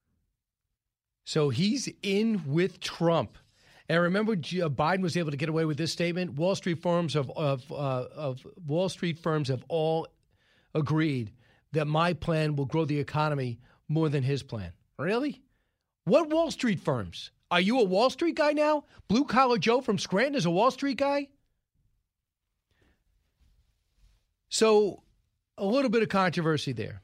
[1.25, 3.37] So he's in with Trump.
[3.89, 6.35] And remember, uh, Biden was able to get away with this statement.
[6.35, 10.07] Wall Street firms of of, uh, of Wall Street firms have all
[10.73, 11.33] agreed
[11.73, 13.59] that my plan will grow the economy
[13.89, 14.71] more than his plan.
[14.97, 15.41] Really?
[16.05, 17.31] What Wall Street firms?
[17.51, 18.85] Are you a Wall Street guy now?
[19.07, 21.29] Blue collar Joe from Scranton is a Wall Street guy?
[24.49, 25.03] So,
[25.57, 27.01] a little bit of controversy there.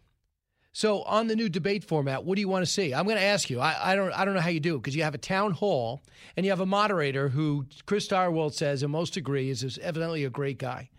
[0.72, 2.94] So, on the new debate format, what do you want to see?
[2.94, 3.60] I'm going to ask you.
[3.60, 4.12] I, I don't.
[4.12, 6.04] I don't know how you do it because you have a town hall
[6.36, 10.30] and you have a moderator who Chris Stirewalt says, and most agree, is evidently a
[10.30, 10.90] great guy.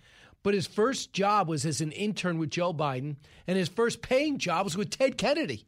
[0.42, 3.16] But his first job was as an intern with Joe Biden,
[3.46, 5.66] and his first paying job was with Ted Kennedy.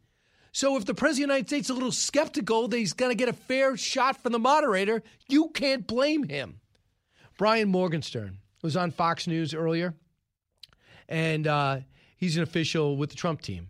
[0.59, 3.13] So if the president of the United States is a little skeptical that he's going
[3.13, 6.59] to get a fair shot from the moderator, you can't blame him.
[7.39, 9.95] Brian Morgenstern was on Fox News earlier,
[11.09, 11.79] and uh,
[12.17, 13.69] he's an official with the Trump team.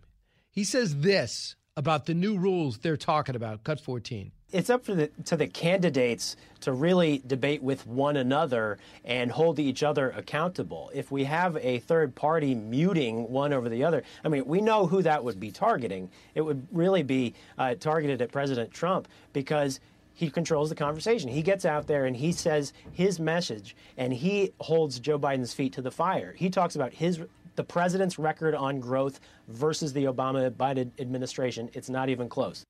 [0.49, 3.63] He says this about the new rules they're talking about.
[3.63, 8.77] Cut 14 it's up to the, to the candidates to really debate with one another
[9.05, 10.91] and hold each other accountable.
[10.93, 14.87] If we have a third party muting one over the other, I mean, we know
[14.87, 16.09] who that would be targeting.
[16.35, 19.79] It would really be uh, targeted at President Trump because
[20.13, 21.29] he controls the conversation.
[21.29, 25.73] He gets out there and he says his message, and he holds Joe Biden's feet
[25.73, 26.33] to the fire.
[26.37, 27.21] He talks about his
[27.55, 29.19] the president's record on growth
[29.49, 31.69] versus the Obama Biden administration.
[31.73, 32.65] It's not even close.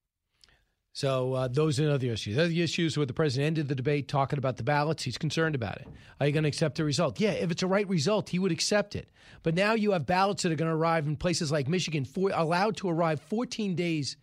[0.93, 2.37] So uh, those are other issues.
[2.37, 5.03] Other issues where the president ended the debate talking about the ballots.
[5.03, 5.87] He's concerned about it.
[6.19, 7.19] Are you going to accept the result?
[7.19, 9.09] Yeah, if it's a right result, he would accept it.
[9.43, 12.31] But now you have ballots that are going to arrive in places like Michigan, for,
[12.33, 14.17] allowed to arrive 14 days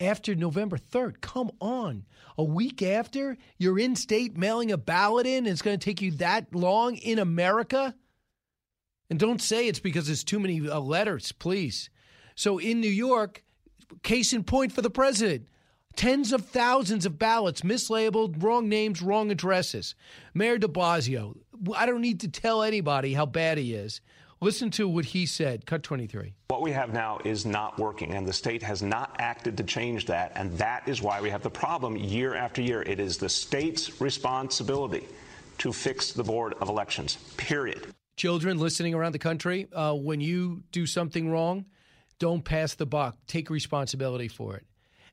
[0.00, 1.20] after November 3rd.
[1.20, 2.06] Come on.
[2.38, 6.12] A week after, you're in state mailing a ballot in, it's going to take you
[6.12, 7.94] that long in America?
[9.10, 11.90] And don't say it's because there's too many uh, letters, please.
[12.36, 13.44] So in New York,
[14.02, 15.46] case in point for the president
[15.96, 19.94] Tens of thousands of ballots mislabeled, wrong names, wrong addresses.
[20.32, 21.36] Mayor de Blasio,
[21.76, 24.00] I don't need to tell anybody how bad he is.
[24.40, 25.66] Listen to what he said.
[25.66, 26.32] Cut 23.
[26.48, 30.06] What we have now is not working, and the state has not acted to change
[30.06, 30.32] that.
[30.36, 32.80] And that is why we have the problem year after year.
[32.80, 35.06] It is the state's responsibility
[35.58, 37.92] to fix the Board of Elections, period.
[38.16, 41.66] Children listening around the country, uh, when you do something wrong,
[42.18, 43.18] don't pass the buck.
[43.26, 44.64] Take responsibility for it.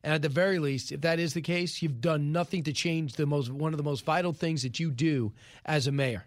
[0.08, 3.12] And at the very least, if that is the case, you've done nothing to change
[3.12, 5.34] the most one of the most vital things that you do
[5.66, 6.24] as a mayor.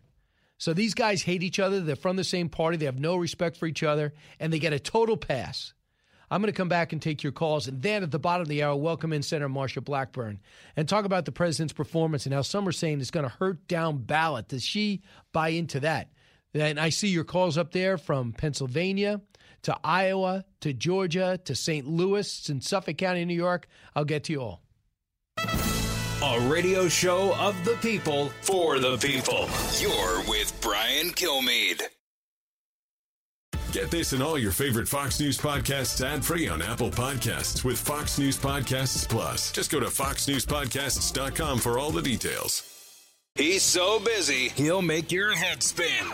[0.59, 1.79] So these guys hate each other.
[1.79, 2.77] They're from the same party.
[2.77, 5.73] They have no respect for each other, and they get a total pass.
[6.29, 7.67] I'm going to come back and take your calls.
[7.67, 10.41] And then at the bottom of the hour, welcome in Senator Marsha Blackburn
[10.75, 13.67] and talk about the president's performance and how some are saying it's going to hurt
[13.67, 14.49] down ballot.
[14.49, 15.01] Does she
[15.33, 16.11] buy into that?
[16.53, 19.21] And I see your calls up there from Pennsylvania
[19.63, 21.87] to Iowa to Georgia to St.
[21.87, 23.67] Louis and Suffolk County, New York.
[23.95, 24.61] I'll get to you all.
[26.23, 29.49] A radio show of the people for the people.
[29.79, 31.81] You're with Brian Kilmeade.
[33.71, 37.79] Get this and all your favorite Fox News podcasts ad free on Apple Podcasts with
[37.79, 39.51] Fox News Podcasts Plus.
[39.51, 42.63] Just go to foxnewspodcasts.com for all the details.
[43.35, 46.05] He's so busy, he'll make your head spin.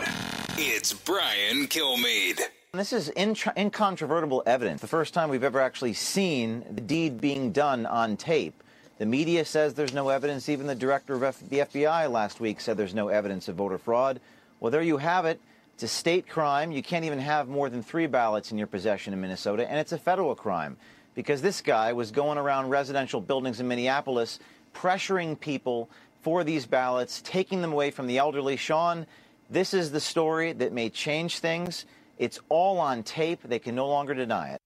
[0.56, 2.40] It's Brian Kilmeade.
[2.78, 4.80] This is incontrovertible evidence.
[4.80, 8.62] The first time we've ever actually seen the deed being done on tape.
[8.98, 10.48] The media says there's no evidence.
[10.48, 13.78] Even the director of F- the FBI last week said there's no evidence of voter
[13.78, 14.20] fraud.
[14.60, 15.40] Well, there you have it.
[15.74, 16.70] It's a state crime.
[16.70, 19.90] You can't even have more than three ballots in your possession in Minnesota, and it's
[19.90, 20.76] a federal crime
[21.16, 24.38] because this guy was going around residential buildings in Minneapolis
[24.72, 25.90] pressuring people
[26.22, 28.56] for these ballots, taking them away from the elderly.
[28.56, 29.04] Sean,
[29.50, 31.84] this is the story that may change things.
[32.18, 33.42] It's all on tape.
[33.42, 34.60] They can no longer deny it.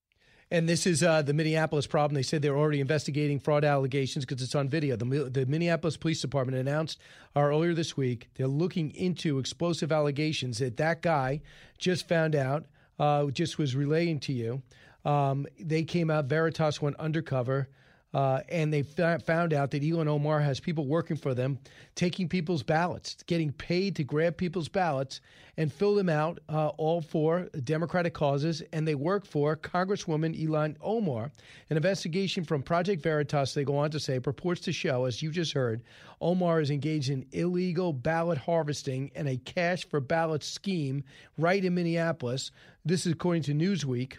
[0.50, 2.14] And this is uh, the Minneapolis problem.
[2.14, 4.96] They said they're already investigating fraud allegations because it's on video.
[4.96, 6.98] The, the Minneapolis Police Department announced
[7.34, 11.40] uh, earlier this week they're looking into explosive allegations that that guy
[11.78, 12.66] just found out,
[12.98, 14.62] uh, just was relaying to you.
[15.06, 17.70] Um, they came out, Veritas went undercover.
[18.14, 21.58] Uh, and they found out that Ilhan Omar has people working for them,
[21.94, 25.20] taking people's ballots, getting paid to grab people's ballots
[25.56, 28.62] and fill them out, uh, all for Democratic causes.
[28.72, 31.30] And they work for Congresswoman Ilhan Omar.
[31.70, 35.30] An investigation from Project Veritas, they go on to say, purports to show, as you
[35.30, 35.82] just heard,
[36.20, 41.02] Omar is engaged in illegal ballot harvesting and a cash for ballot scheme
[41.38, 42.50] right in Minneapolis.
[42.84, 44.18] This is according to Newsweek.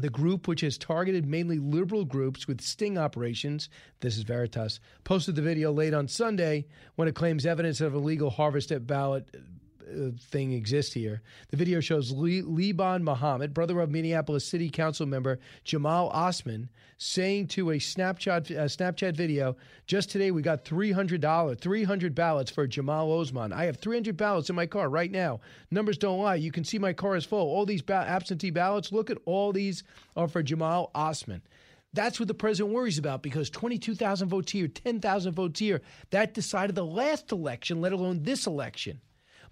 [0.00, 3.68] The group, which has targeted mainly liberal groups with sting operations,
[3.98, 8.30] this is Veritas, posted the video late on Sunday when it claims evidence of illegal
[8.30, 9.28] harvest at ballot
[10.18, 11.22] thing exists here.
[11.50, 17.48] The video shows Le- Liban Muhammad, brother of Minneapolis City Council member Jamal Osman, saying
[17.48, 22.50] to a Snapchat Snapchat video, "Just today we got three hundred dollars, three hundred ballots
[22.50, 23.52] for Jamal Osman.
[23.52, 25.40] I have three hundred ballots in my car right now.
[25.70, 26.36] Numbers don't lie.
[26.36, 27.46] You can see my car is full.
[27.46, 28.92] All these ba- absentee ballots.
[28.92, 29.84] Look at all these
[30.16, 31.42] are for Jamal Osman."
[31.94, 35.80] That's what the president worries about because 22,000 votes here, 10,000 votes here,
[36.10, 39.00] that decided the last election, let alone this election.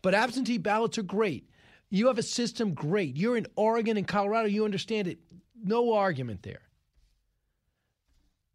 [0.06, 1.50] But absentee ballots are great.
[1.90, 3.16] You have a system, great.
[3.16, 5.18] You're in Oregon and Colorado, you understand it.
[5.60, 6.60] No argument there.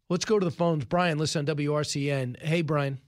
[0.08, 0.86] Let's go to the phones.
[0.86, 2.42] Brian, listen on WRCN.
[2.42, 3.02] Hey, Brian.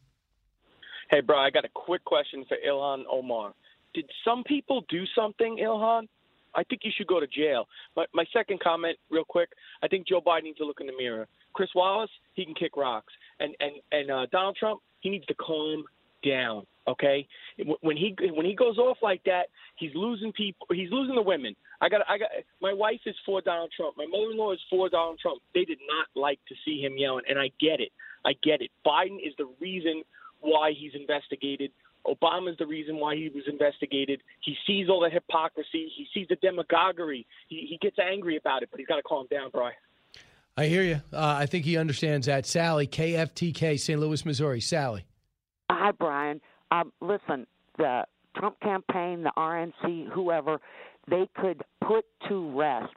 [1.11, 3.55] Hey, bro, I got a quick question for Ilhan Omar.
[3.95, 6.07] Did some people do something, Ilhan?
[6.55, 7.67] I think you should go to jail.
[7.97, 9.49] My, my second comment, real quick,
[9.83, 11.29] I think Joe Biden needs to look in the mirror.
[11.55, 15.35] Chris Wallace, he can kick rocks, and and and uh, Donald Trump, he needs to
[15.35, 15.85] calm
[16.23, 16.67] down.
[16.87, 17.27] Okay,
[17.81, 19.45] when he when he goes off like that,
[19.77, 20.67] he's losing people.
[20.71, 21.57] He's losing the women.
[21.81, 22.29] I got I got
[22.61, 23.97] my wife is for Donald Trump.
[23.97, 25.41] My mother-in-law is for Donald Trump.
[25.55, 27.91] They did not like to see him yelling, and I get it.
[28.27, 28.71] I get it.
[28.87, 30.03] Biden is the reason
[30.41, 31.71] why he's investigated.
[32.07, 34.21] Obama is the reason why he was investigated.
[34.43, 35.91] He sees all the hypocrisy.
[35.97, 37.27] He sees the demagoguery.
[37.49, 39.75] He, he gets angry about it, but he's got to calm down, Brian.
[40.57, 41.01] I hear you.
[41.13, 42.47] Uh, I think he understands that.
[42.47, 43.99] Sally, KFTK, St.
[43.99, 44.61] Louis, Missouri.
[44.61, 45.05] Sally.
[45.71, 46.41] Hi, Brian.
[46.75, 47.47] Um, listen,
[47.79, 48.05] the
[48.37, 50.59] Trump campaign, the RNC, whoever,
[51.09, 52.95] they could put to rest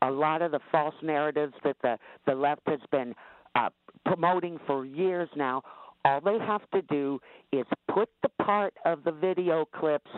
[0.00, 3.14] a lot of the false narratives that the, the left has been
[3.54, 3.68] uh,
[4.06, 5.62] promoting for years now.
[6.04, 7.20] All they have to do
[7.52, 10.10] is put the part of the video clips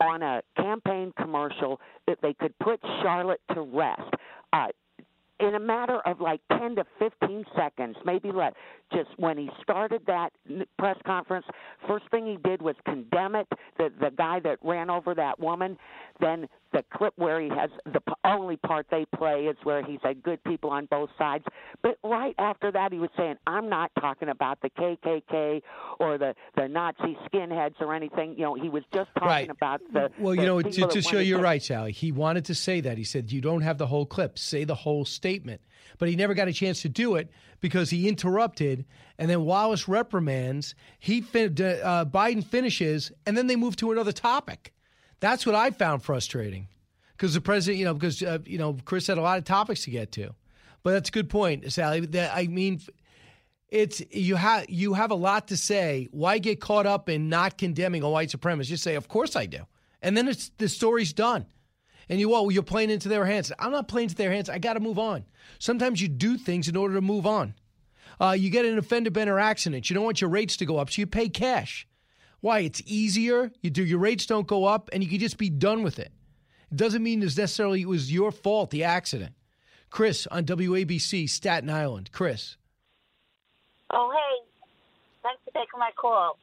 [0.00, 4.14] on a campaign commercial that they could put Charlotte to rest.
[4.52, 4.68] Uh,
[5.40, 8.52] in a matter of like 10 to 15 seconds, maybe less,
[8.92, 10.30] just when he started that
[10.78, 11.46] press conference,
[11.86, 13.46] first thing he did was condemn it,
[13.78, 15.76] the, the guy that ran over that woman.
[16.20, 20.22] Then the clip where he has the only part they play is where he said
[20.22, 21.44] good people on both sides.
[21.82, 25.62] But right after that, he was saying, I'm not talking about the KKK
[25.98, 28.34] or the, the Nazi skinheads or anything.
[28.36, 29.50] You know, he was just talking Right.
[29.50, 30.10] about the.
[30.18, 32.82] Well, the you know, to, to show you're against- right, Sally, he wanted to say
[32.82, 32.98] that.
[32.98, 35.62] He said, You don't have the whole clip, say the whole statement.
[35.98, 38.84] But he never got a chance to do it because he interrupted.
[39.18, 40.74] And then Wallace reprimands.
[40.98, 44.74] He fin- uh, Biden finishes, and then they move to another topic.
[45.20, 46.68] That's what I found frustrating.
[47.16, 49.84] because the president, you know, because uh, you know, Chris had a lot of topics
[49.84, 50.34] to get to.
[50.82, 52.00] But that's a good point, Sally.
[52.00, 52.80] That I mean,
[53.68, 56.08] it's you have you have a lot to say.
[56.12, 58.66] Why get caught up in not condemning a white supremacist?
[58.66, 59.66] Just say, "Of course I do,"
[60.02, 61.46] and then it's the story's done.
[62.08, 63.50] And you, well, you're playing into their hands.
[63.58, 64.48] I'm not playing into their hands.
[64.48, 65.24] I got to move on.
[65.58, 67.54] Sometimes you do things in order to move on.
[68.20, 69.90] Uh, you get an a fender bender accident.
[69.90, 71.88] You don't want your rates to go up, so you pay cash.
[72.40, 72.60] Why?
[72.60, 73.50] It's easier.
[73.62, 76.12] You do your rates don't go up, and you can just be done with it.
[76.70, 79.34] It doesn't mean it's necessarily it was your fault the accident.
[79.90, 82.10] Chris on WABC Staten Island.
[82.12, 82.56] Chris.
[83.92, 84.46] Oh hey,
[85.22, 86.38] thanks for taking my call.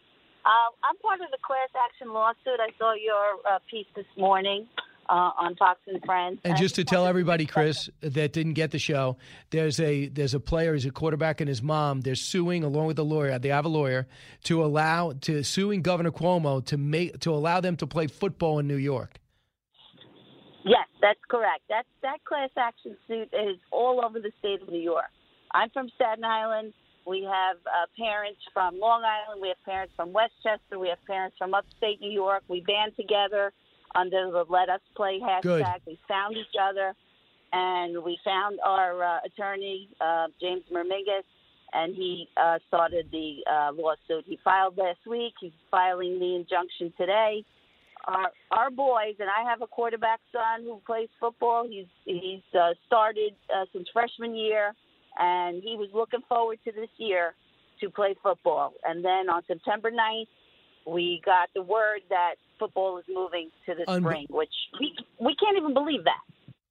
[0.46, 2.60] Uh, I'm part of the class action lawsuit.
[2.60, 4.68] I saw your uh, piece this morning
[5.10, 6.40] uh, on Fox and Friends.
[6.44, 9.18] And just to tell everybody, Chris, that didn't get the show,
[9.50, 12.02] there's a there's a player, he's a quarterback, and his mom.
[12.02, 13.38] They're suing along with the lawyer.
[13.40, 14.08] They have a lawyer
[14.46, 18.68] to allow to suing Governor Cuomo to make to allow them to play football in
[18.68, 19.20] New York.
[20.66, 21.62] Yes, that's correct.
[21.70, 25.12] That that class action suit is all over the state of New York.
[25.52, 26.74] I'm from Staten Island.
[27.06, 29.42] We have uh, parents from Long Island.
[29.42, 30.80] We have parents from Westchester.
[30.80, 32.44] We have parents from upstate New York.
[32.48, 33.52] We band together
[33.96, 35.44] under the Let Us Play hashtag.
[35.44, 35.66] Good.
[35.86, 36.94] We found each other,
[37.52, 41.24] and we found our uh, attorney, uh, James Mermigis,
[41.74, 44.26] and he uh, started the uh, lawsuit.
[44.26, 45.34] He filed last week.
[45.42, 47.44] He's filing the injunction today.
[48.06, 51.66] Our, our boys, and I have a quarterback son who plays football.
[51.68, 54.74] He's he's uh, started uh, since freshman year,
[55.18, 57.34] and he was looking forward to this year
[57.80, 58.74] to play football.
[58.84, 60.28] And then on September 9th,
[60.86, 65.36] we got the word that football is moving to the Unbe- spring, which we we
[65.36, 66.20] can't even believe that.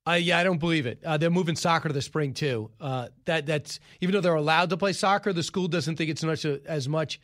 [0.04, 0.98] Uh, yeah, I don't believe it.
[1.04, 2.70] Uh, they're moving soccer to the spring too.
[2.80, 6.24] Uh, that that's even though they're allowed to play soccer, the school doesn't think it's
[6.24, 7.20] much as much.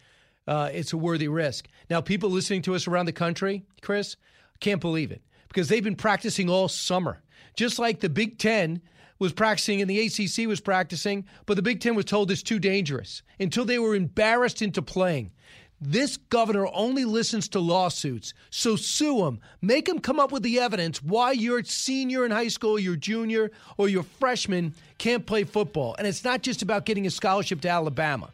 [0.46, 1.68] Uh, it's a worthy risk.
[1.90, 4.16] Now, people listening to us around the country, Chris,
[4.60, 7.22] can't believe it because they've been practicing all summer,
[7.56, 8.80] just like the Big Ten
[9.18, 12.58] was practicing and the ACC was practicing, but the Big Ten was told it's too
[12.58, 15.32] dangerous until they were embarrassed into playing.
[15.80, 18.34] This governor only listens to lawsuits.
[18.50, 19.40] So sue him.
[19.62, 23.52] Make him come up with the evidence why your senior in high school, your junior,
[23.76, 25.94] or your freshman can't play football.
[25.96, 28.30] And it's not just about getting a scholarship to Alabama.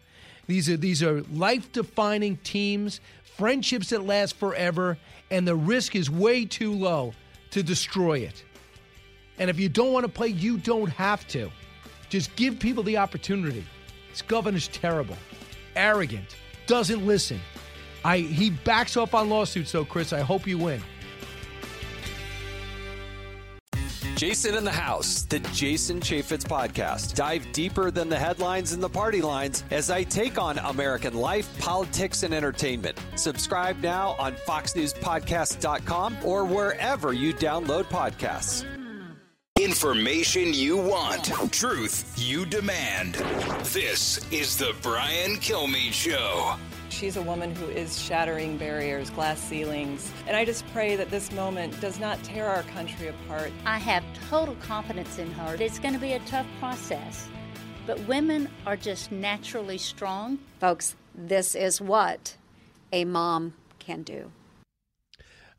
[0.47, 3.01] These are these are life-defining teams,
[3.36, 4.97] friendships that last forever,
[5.30, 7.12] and the risk is way too low
[7.51, 8.42] to destroy it.
[9.38, 11.51] And if you don't want to play, you don't have to.
[12.09, 13.64] Just give people the opportunity.
[14.11, 15.16] This governor's terrible,
[15.76, 16.36] arrogant,
[16.67, 17.41] doesn't listen.
[18.05, 20.12] I he backs up on lawsuits though, Chris.
[20.12, 20.83] I hope you win.
[24.17, 27.15] Jason in the House, the Jason Chaffetz podcast.
[27.15, 31.59] Dive deeper than the headlines and the party lines as I take on American life,
[31.59, 32.99] politics, and entertainment.
[33.17, 38.65] Subscribe now on FoxNewsPodcast.com or wherever you download podcasts.
[39.61, 43.14] Information you want, truth you demand.
[43.66, 46.57] This is the Brian Kilmeade Show.
[46.88, 50.11] She's a woman who is shattering barriers, glass ceilings.
[50.26, 53.52] And I just pray that this moment does not tear our country apart.
[53.64, 55.55] I have total confidence in her.
[55.55, 57.28] It's going to be a tough process,
[57.86, 60.40] but women are just naturally strong.
[60.59, 62.36] Folks, this is what
[62.92, 64.32] a mom can do.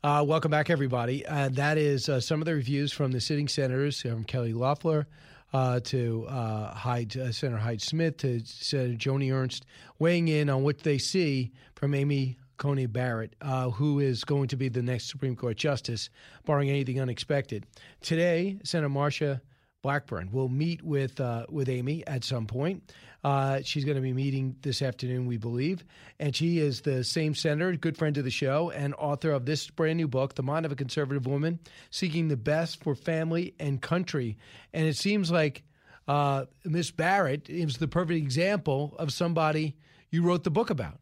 [0.06, 1.26] Uh, welcome back, everybody.
[1.26, 5.08] Uh, that is uh, some of the reviews from the sitting senators, from Kelly Loeffler
[5.52, 9.66] uh, to uh, Hyde, uh, Senator Hyde Smith to Senator Joni Ernst,
[9.98, 13.34] weighing in on what they see from Amy Coney Barrett,
[13.74, 16.08] who is going to be the next Supreme Court justice,
[16.44, 17.66] barring anything unexpected.
[18.00, 19.40] Today, Senator Marsha
[19.82, 22.92] Blackburn will meet with with Amy at some point.
[23.26, 25.84] Uh, she's going to be meeting this afternoon, we believe.
[26.20, 29.68] And she is the same senator, good friend of the show, and author of this
[29.68, 31.58] brand new book, The Mind of a Conservative Woman
[31.90, 34.38] Seeking the Best for Family and Country.
[34.72, 35.64] And it seems like
[36.06, 39.74] uh, Miss Barrett is the perfect example of somebody
[40.08, 41.00] you wrote the book about.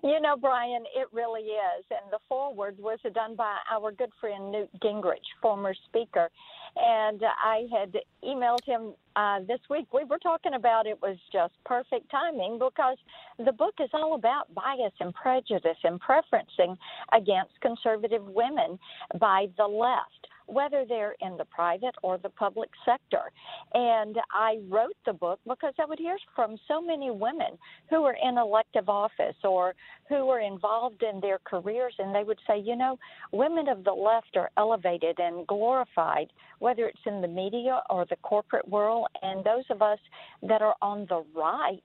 [0.03, 1.86] You know, Brian, it really is.
[1.91, 6.29] And the foreword was done by our good friend Newt Gingrich, former speaker.
[6.76, 9.93] And I had emailed him uh, this week.
[9.93, 12.97] We were talking about it was just perfect timing because
[13.38, 16.78] the book is all about bias and prejudice and preferencing
[17.13, 18.80] against conservative women
[19.19, 23.31] by the left whether they're in the private or the public sector.
[23.73, 27.57] And I wrote the book because I would hear from so many women
[27.89, 29.73] who were in elective office or
[30.09, 32.97] who were involved in their careers, and they would say, you know,
[33.31, 36.27] women of the left are elevated and glorified,
[36.59, 39.99] whether it's in the media or the corporate world, and those of us
[40.43, 41.81] that are on the right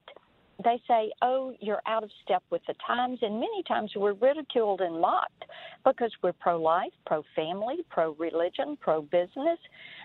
[0.65, 3.19] they say, oh, you're out of step with the times.
[3.23, 5.45] And many times we're ridiculed and mocked
[5.85, 9.59] because we're pro life, pro family, pro religion, pro business,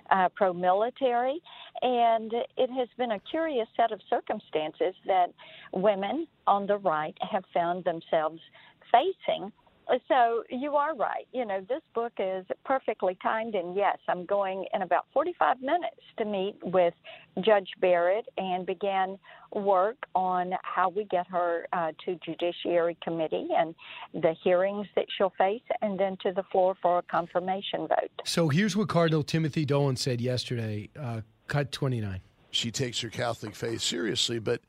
[0.09, 1.41] uh, pro military.
[1.81, 5.27] And it has been a curious set of circumstances that
[5.73, 8.39] women on the right have found themselves
[8.91, 9.51] facing
[10.07, 11.27] so you are right.
[11.33, 16.01] You know, this book is perfectly timed, and yes, I'm going in about 45 minutes
[16.17, 16.93] to meet with
[17.41, 19.17] Judge Barrett and begin
[19.53, 23.75] work on how we get her uh, to Judiciary Committee and
[24.13, 28.11] the hearings that she'll face, and then to the floor for a confirmation vote.
[28.25, 30.89] So here's what Cardinal Timothy Dolan said yesterday.
[30.97, 32.21] Uh, cut 29.
[32.51, 34.61] She takes her Catholic faith seriously, but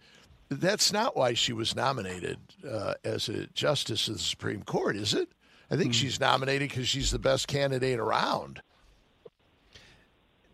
[0.60, 2.38] that's not why she was nominated
[2.68, 5.28] uh, as a justice of the Supreme Court, is it?
[5.70, 5.94] I think mm.
[5.94, 8.60] she's nominated because she's the best candidate around.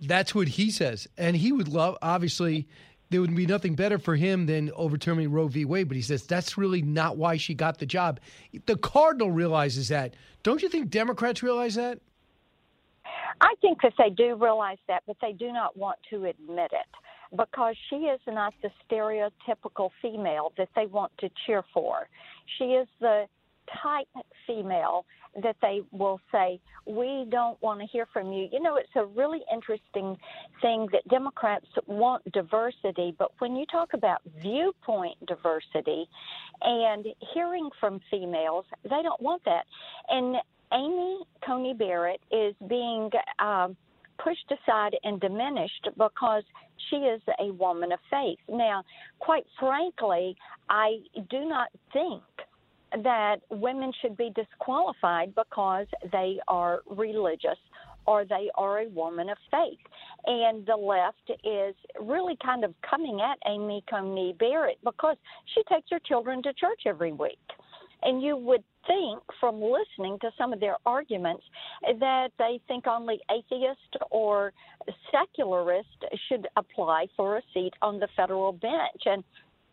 [0.01, 1.09] That's what he says.
[1.17, 2.69] And he would love, obviously,
[3.11, 5.65] there would be nothing better for him than overturning Roe v.
[5.65, 5.89] Wade.
[5.89, 8.21] But he says that's really not why she got the job.
[8.67, 10.15] The Cardinal realizes that.
[10.43, 11.99] Don't you think Democrats realize that?
[13.41, 16.87] I think that they do realize that, but they do not want to admit it
[17.37, 22.09] because she is not the stereotypical female that they want to cheer for.
[22.59, 23.27] She is the
[23.83, 24.09] type
[24.47, 25.05] female
[25.43, 28.49] that they will say, We don't want to hear from you.
[28.51, 30.17] You know, it's a really interesting
[30.63, 36.09] thing that Democrats want diversity, but when you talk about viewpoint diversity
[36.63, 39.65] and hearing from females, they don't want that.
[40.09, 40.37] And
[40.73, 43.11] Amy Coney Barrett is being.
[43.39, 43.69] Uh,
[44.23, 46.43] pushed aside and diminished because
[46.91, 48.39] she is a woman of faith.
[48.49, 48.83] Now,
[49.19, 50.37] quite frankly,
[50.69, 50.99] I
[51.31, 52.23] do not think
[53.03, 57.59] that women should be disqualified because they are religious
[58.07, 59.79] or they are a woman of faith.
[60.25, 65.17] And the left is really kind of coming at Amy Coney Barrett because
[65.55, 67.39] she takes her children to church every week.
[68.03, 71.45] And you would think from listening to some of their arguments
[72.01, 74.53] that they think only atheist or
[75.13, 79.03] secularist should apply for a seat on the federal bench.
[79.07, 79.23] And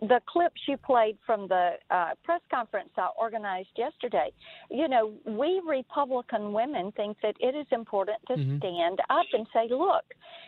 [0.01, 4.31] the clip she played from the uh, press conference I organized yesterday,
[4.69, 8.57] you know, we Republican women think that it is important to mm-hmm.
[8.57, 10.03] stand up and say, look,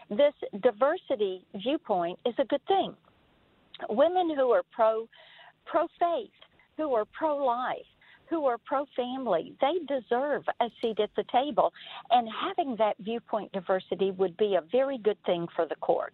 [0.09, 2.93] this diversity viewpoint is a good thing.
[3.89, 5.07] Women who are pro
[5.65, 6.31] pro faith
[6.77, 7.77] who are pro life,
[8.29, 11.73] who are pro family, they deserve a seat at the table.
[12.11, 16.13] And having that viewpoint diversity would be a very good thing for the court.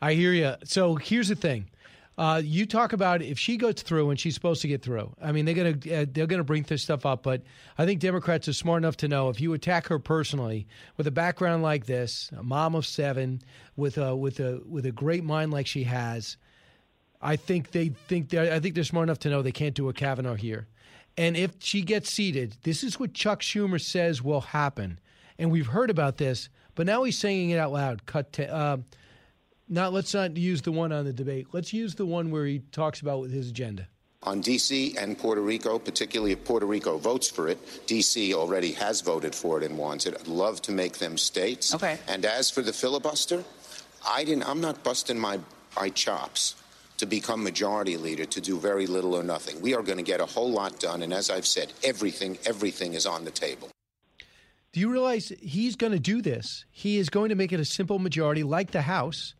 [0.00, 0.54] I hear you.
[0.64, 1.70] So here's the thing.
[2.16, 5.12] Uh, you talk about if she goes through and she's supposed to get through.
[5.20, 7.42] I mean, they're gonna uh, they're gonna bring this stuff up, but
[7.76, 11.10] I think Democrats are smart enough to know if you attack her personally with a
[11.10, 13.42] background like this, a mom of seven,
[13.74, 16.36] with a with a with a great mind like she has,
[17.20, 19.88] I think they think they I think they're smart enough to know they can't do
[19.88, 20.68] a Kavanaugh here.
[21.16, 24.98] And if she gets seated, this is what Chuck Schumer says will happen.
[25.38, 28.06] And we've heard about this, but now he's saying it out loud.
[28.06, 28.32] Cut.
[28.34, 28.76] To, uh,
[29.68, 31.48] now let's not use the one on the debate.
[31.52, 33.88] Let's use the one where he talks about with his agenda.
[34.24, 34.96] On D.C.
[34.96, 38.32] and Puerto Rico, particularly if Puerto Rico votes for it, D.C.
[38.34, 40.16] already has voted for it and wants it.
[40.18, 41.74] I'd love to make them states.
[41.74, 41.98] Okay.
[42.08, 43.44] And as for the filibuster,
[44.06, 44.48] I didn't.
[44.48, 45.40] I'm not busting my
[45.76, 46.54] my chops
[46.98, 49.60] to become majority leader to do very little or nothing.
[49.60, 51.02] We are going to get a whole lot done.
[51.02, 53.68] And as I've said, everything, everything is on the table.
[54.72, 56.64] Do you realize he's going to do this?
[56.72, 59.34] He is going to make it a simple majority like the House,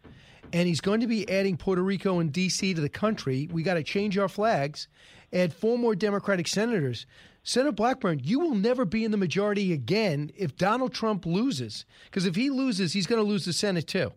[0.53, 2.73] and he's going to be adding Puerto Rico and D.C.
[2.75, 3.49] to the country.
[3.53, 4.87] We got to change our flags,
[5.33, 7.05] add four more Democratic senators.
[7.43, 11.85] Senator Blackburn, you will never be in the majority again if Donald Trump loses.
[12.05, 14.13] Because if he loses, he's going to lose the Senate too.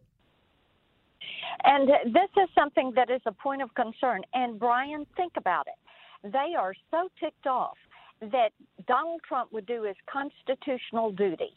[1.69, 4.21] And this is something that is a point of concern.
[4.33, 6.31] And Brian, think about it.
[6.31, 7.75] They are so ticked off
[8.21, 8.51] that
[8.87, 11.51] Donald Trump would do his constitutional duty,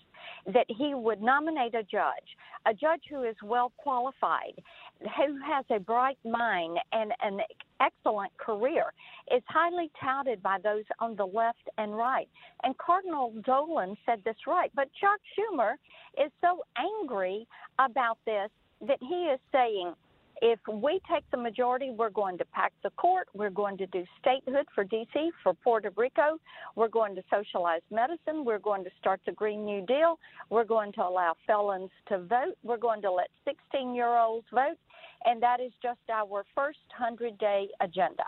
[0.53, 2.37] that he would nominate a judge,
[2.67, 4.61] a judge who is well qualified,
[4.99, 7.39] who has a bright mind and an
[7.81, 8.93] excellent career,
[9.35, 12.29] is highly touted by those on the left and right.
[12.65, 14.73] And Cardinal Dolan said this right.
[14.75, 15.75] But Chuck Schumer
[16.23, 17.47] is so angry
[17.79, 18.51] about this
[18.87, 19.95] that he is saying
[20.43, 23.29] if we take the majority, we're going to pack the court.
[23.35, 26.39] We're going to do statehood for D.C., for Puerto Rico.
[26.77, 28.45] We're going to socialize medicine.
[28.45, 30.19] We're going to start the Green New Deal.
[30.49, 32.57] We're going to allow felons to vote.
[32.63, 34.79] We're going to let 16 year olds vote.
[35.27, 38.25] And that is just our first 100 day agenda.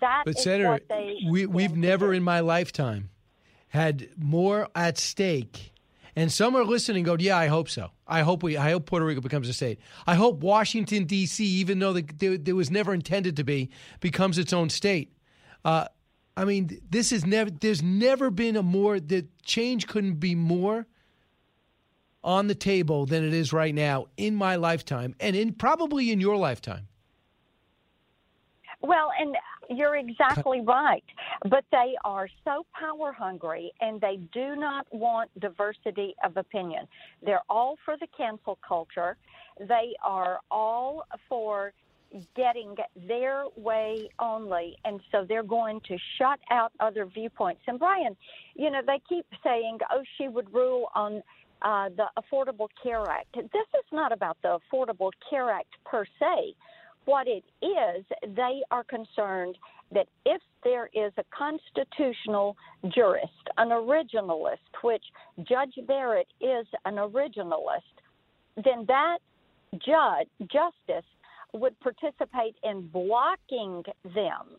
[0.00, 0.80] That but Senator,
[1.28, 3.10] we, we've never in my lifetime
[3.68, 5.74] had more at stake
[6.16, 7.00] And some are listening.
[7.00, 7.90] and Go, yeah, I hope so.
[8.08, 8.56] I hope we.
[8.56, 9.78] I hope Puerto Rico becomes a state.
[10.06, 14.70] I hope Washington D.C., even though there was never intended to be, becomes its own
[14.70, 15.12] state.
[15.62, 15.86] Uh,
[16.34, 17.50] I mean, this is never.
[17.50, 18.98] There's never been a more.
[18.98, 20.86] The change couldn't be more
[22.24, 26.20] on the table than it is right now in my lifetime, and in probably in
[26.20, 26.88] your lifetime.
[28.80, 29.36] Well, and
[29.70, 31.04] you're exactly right.
[31.48, 36.86] But they are so power hungry and they do not want diversity of opinion.
[37.24, 39.16] They're all for the cancel culture.
[39.58, 41.72] They are all for
[42.34, 42.76] getting
[43.08, 44.76] their way only.
[44.84, 47.62] And so they're going to shut out other viewpoints.
[47.66, 48.16] And Brian,
[48.54, 51.22] you know, they keep saying, oh, she would rule on
[51.62, 53.34] uh, the Affordable Care Act.
[53.34, 56.54] This is not about the Affordable Care Act per se.
[57.06, 58.04] What it is,
[58.36, 59.56] they are concerned
[59.92, 62.56] that if there is a constitutional
[62.92, 65.04] jurist, an originalist, which
[65.48, 67.94] Judge Barrett is an originalist,
[68.56, 69.18] then that
[69.74, 71.08] judge, justice
[71.52, 73.84] would participate in blocking
[74.14, 74.58] them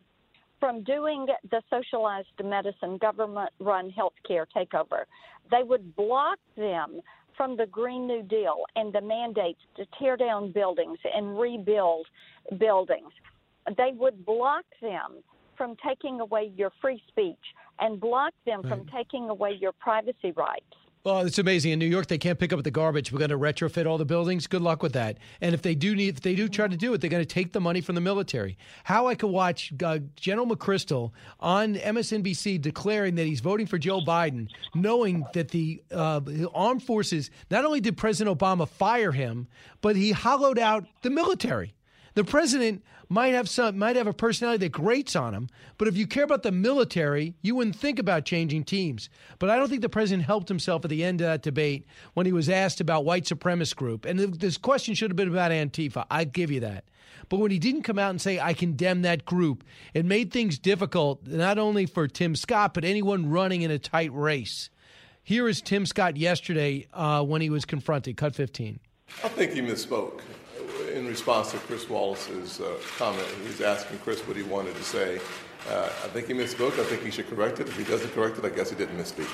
[0.60, 5.04] from doing the socialized medicine government run healthcare takeover.
[5.52, 7.02] They would block them
[7.38, 12.08] from the Green New Deal and the mandates to tear down buildings and rebuild
[12.58, 13.12] buildings.
[13.78, 15.24] They would block them
[15.56, 17.36] from taking away your free speech
[17.80, 18.70] and block them right.
[18.70, 18.96] from hmm.
[18.96, 20.66] taking away your privacy rights.
[21.08, 21.72] Well, it's amazing.
[21.72, 23.14] In New York, they can't pick up the garbage.
[23.14, 24.46] We're going to retrofit all the buildings.
[24.46, 25.20] Good luck with that.
[25.40, 27.26] And if they do need, if they do try to do it, they're going to
[27.26, 28.58] take the money from the military.
[28.84, 34.02] How I could watch uh, General McChrystal on MSNBC declaring that he's voting for Joe
[34.02, 36.20] Biden, knowing that the uh,
[36.54, 39.48] armed forces not only did President Obama fire him,
[39.80, 41.74] but he hollowed out the military.
[42.18, 45.96] The president might have some might have a personality that grates on him, but if
[45.96, 49.08] you care about the military, you wouldn't think about changing teams.
[49.38, 52.26] But I don't think the president helped himself at the end of that debate when
[52.26, 54.04] he was asked about white supremacist group.
[54.04, 56.08] And this question should have been about Antifa.
[56.10, 56.86] I give you that.
[57.30, 59.64] But when he didn't come out and say, I condemn that group,
[59.94, 64.12] it made things difficult, not only for Tim Scott, but anyone running in a tight
[64.12, 64.72] race.
[65.24, 68.18] Here is Tim Scott yesterday uh, when he was confronted.
[68.18, 68.80] Cut 15.
[69.24, 70.22] I think he misspoke
[70.88, 75.20] in response to Chris Wallace's uh, comment, he's asking Chris what he wanted to say.
[75.70, 76.80] Uh, I think he misspoke.
[76.80, 77.68] I think he should correct it.
[77.68, 79.30] If he doesn't correct it, I guess he didn't misspeak.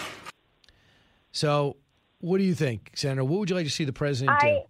[1.31, 1.77] So,
[2.19, 3.23] what do you think, Senator?
[3.23, 4.47] What would you like to see the president do?
[4.47, 4.63] I,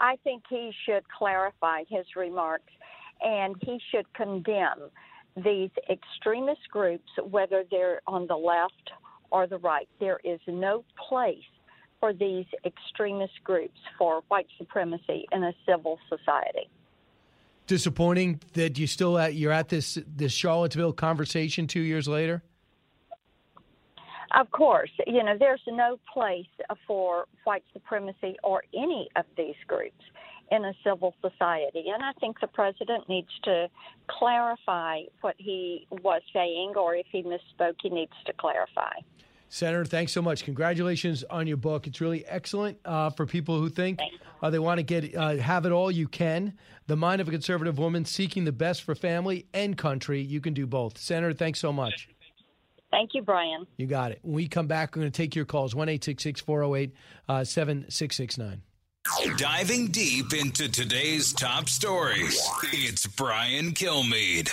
[0.00, 2.72] I think he should clarify his remarks
[3.20, 4.90] and he should condemn
[5.36, 8.90] these extremist groups, whether they're on the left
[9.30, 9.88] or the right.
[10.00, 11.38] There is no place
[12.02, 16.68] for these extremist groups for white supremacy in a civil society.
[17.68, 22.42] Disappointing that you still at you're at this this Charlottesville conversation two years later.
[24.34, 26.52] Of course, you know there's no place
[26.88, 30.02] for white supremacy or any of these groups
[30.50, 33.68] in a civil society, and I think the president needs to
[34.08, 38.94] clarify what he was saying, or if he misspoke, he needs to clarify.
[39.52, 40.46] Senator, thanks so much.
[40.46, 41.86] Congratulations on your book.
[41.86, 44.00] It's really excellent uh, for people who think
[44.42, 45.90] uh, they want to get uh, have it all.
[45.90, 46.54] You can.
[46.86, 50.22] The Mind of a Conservative Woman Seeking the Best for Family and Country.
[50.22, 50.96] You can do both.
[50.96, 52.08] Senator, thanks so much.
[52.90, 53.66] Thank you, Brian.
[53.76, 54.20] You got it.
[54.22, 56.94] When we come back, we're going to take your calls 1 408
[57.28, 58.62] uh, 7669.
[59.36, 62.40] Diving deep into today's top stories,
[62.72, 64.50] it's Brian Kilmeade.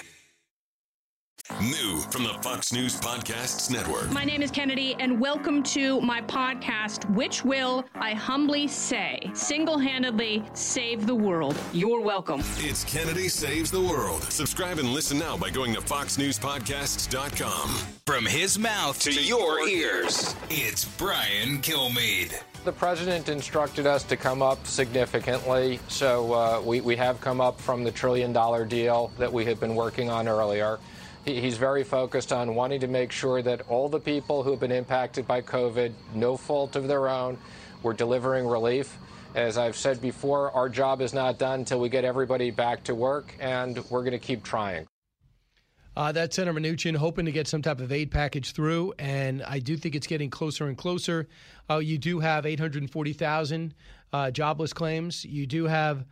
[1.58, 4.10] New from the Fox News Podcasts Network.
[4.12, 9.78] My name is Kennedy, and welcome to my podcast, which will, I humbly say, single
[9.78, 11.58] handedly save the world.
[11.74, 12.42] You're welcome.
[12.60, 14.22] It's Kennedy Saves the World.
[14.32, 17.70] Subscribe and listen now by going to FoxNewsPodcasts.com.
[18.06, 22.42] From his mouth to, to your ears, it's Brian Kilmeade.
[22.64, 27.60] The president instructed us to come up significantly, so uh, we, we have come up
[27.60, 30.80] from the trillion dollar deal that we had been working on earlier.
[31.26, 34.72] He's very focused on wanting to make sure that all the people who have been
[34.72, 37.38] impacted by COVID, no fault of their own,
[37.84, 38.98] we're delivering relief.
[39.36, 42.96] As I've said before, our job is not done until we get everybody back to
[42.96, 44.88] work, and we're going to keep trying.
[45.96, 49.60] Uh, that's Senator Mnuchin hoping to get some type of aid package through, and I
[49.60, 51.28] do think it's getting closer and closer.
[51.70, 53.74] Uh, you do have 840,000
[54.14, 55.26] uh, jobless claims.
[55.26, 56.06] You do have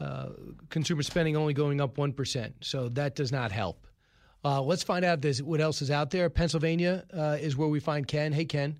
[0.00, 0.28] uh,
[0.70, 3.85] consumer spending only going up 1%, so that does not help.
[4.46, 6.30] Uh, let's find out this, what else is out there.
[6.30, 8.32] Pennsylvania uh, is where we find Ken.
[8.32, 8.78] Hey, Ken.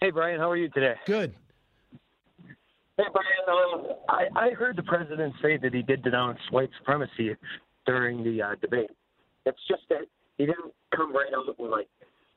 [0.00, 0.40] Hey, Brian.
[0.40, 0.94] How are you today?
[1.06, 1.32] Good.
[2.96, 3.46] Hey, Brian.
[3.48, 7.36] Um, I, I heard the president say that he did denounce white supremacy
[7.86, 8.90] during the uh, debate.
[9.46, 10.06] It's just that
[10.38, 11.86] he didn't come right out and like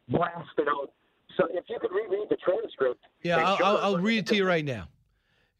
[0.09, 0.91] blast it out
[1.37, 3.01] So if you could reread the transcript.
[3.23, 4.89] Yeah, I'll, I'll, I'll read it to you right now.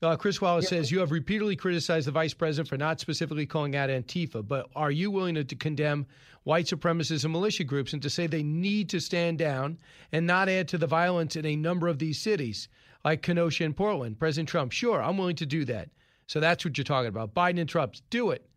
[0.04, 3.76] Uh, Chris Wallace says, You have repeatedly criticized the vice president for not specifically calling
[3.76, 6.08] out Antifa, but are you willing to, to condemn
[6.44, 9.78] white supremacists and militia groups and to say they need to stand down
[10.12, 12.68] and not add to the violence in a number of these cities,
[13.06, 14.18] like Kenosha and Portland?
[14.18, 15.90] President Trump, sure, I'm willing to do that.
[16.26, 17.36] So that's what you're talking about.
[17.36, 18.50] Biden interrupts, do it.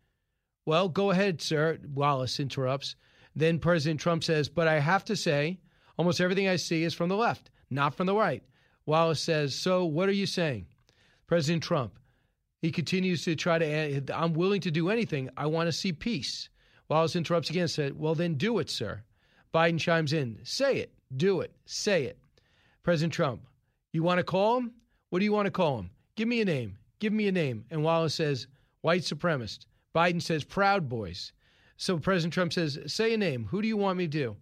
[0.65, 1.77] Well, go ahead, sir.
[1.93, 2.95] Wallace interrupts.
[3.35, 5.59] Then President Trump says, But I have to say,
[5.99, 8.41] almost everything I see is from the left, not from the right.
[8.87, 10.65] Wallace says, So what are you saying?
[11.27, 11.97] President Trump,
[12.61, 15.29] he continues to try to I'm willing to do anything.
[15.37, 16.49] I want to see peace.
[16.87, 19.03] Wallace interrupts again and said, Well, then do it, sir.
[19.53, 22.17] Biden chimes in, Say it, do it, say it.
[22.83, 23.41] President Trump,
[23.91, 24.71] you want to call him?
[25.09, 25.89] What do you want to call him?
[26.15, 26.77] Give me a name.
[26.99, 27.65] Give me a name.
[27.71, 28.47] And Wallace says,
[28.81, 29.65] White supremacist.
[29.95, 31.33] Biden says, Proud Boys.
[31.77, 33.45] So President Trump says, Say a name.
[33.49, 34.35] Who do you want me to do?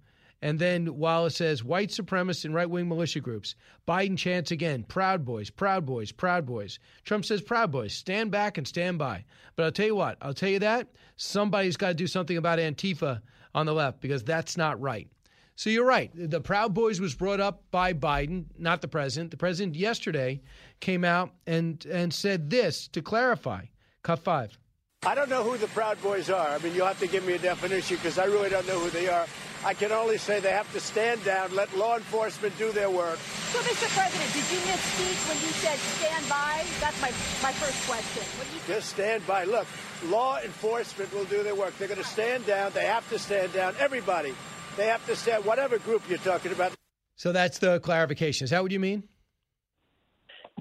[0.43, 3.55] And then Wallace says, white supremacist and right wing militia groups.
[3.87, 6.79] Biden chants again, Proud Boys, Proud Boys, Proud Boys.
[7.05, 9.23] Trump says, Proud Boys, stand back and stand by.
[9.55, 12.59] But I'll tell you what, I'll tell you that somebody's got to do something about
[12.59, 13.21] Antifa
[13.55, 15.07] on the left because that's not right.
[15.55, 16.11] So you're right.
[16.13, 19.31] The Proud Boys was brought up by Biden, not the president.
[19.31, 20.41] The president yesterday
[20.81, 23.67] came out and, and said this to clarify.
[24.01, 24.57] Cut five.
[25.05, 26.49] I don't know who the Proud Boys are.
[26.49, 28.89] I mean, you'll have to give me a definition because I really don't know who
[28.89, 29.25] they are.
[29.65, 33.17] I can only say they have to stand down, let law enforcement do their work.
[33.17, 33.87] So, Mr.
[33.95, 36.65] President, did you misspeak when you said stand by?
[36.81, 37.09] That's my,
[37.41, 38.23] my first question.
[38.37, 39.45] What do you Just stand by.
[39.45, 39.65] Look,
[40.05, 41.77] law enforcement will do their work.
[41.77, 42.71] They're going to stand down.
[42.73, 43.75] They have to stand down.
[43.79, 44.33] Everybody.
[44.75, 46.73] They have to stand, whatever group you're talking about.
[47.15, 48.43] So that's the clarification.
[48.43, 49.03] Is that what you mean?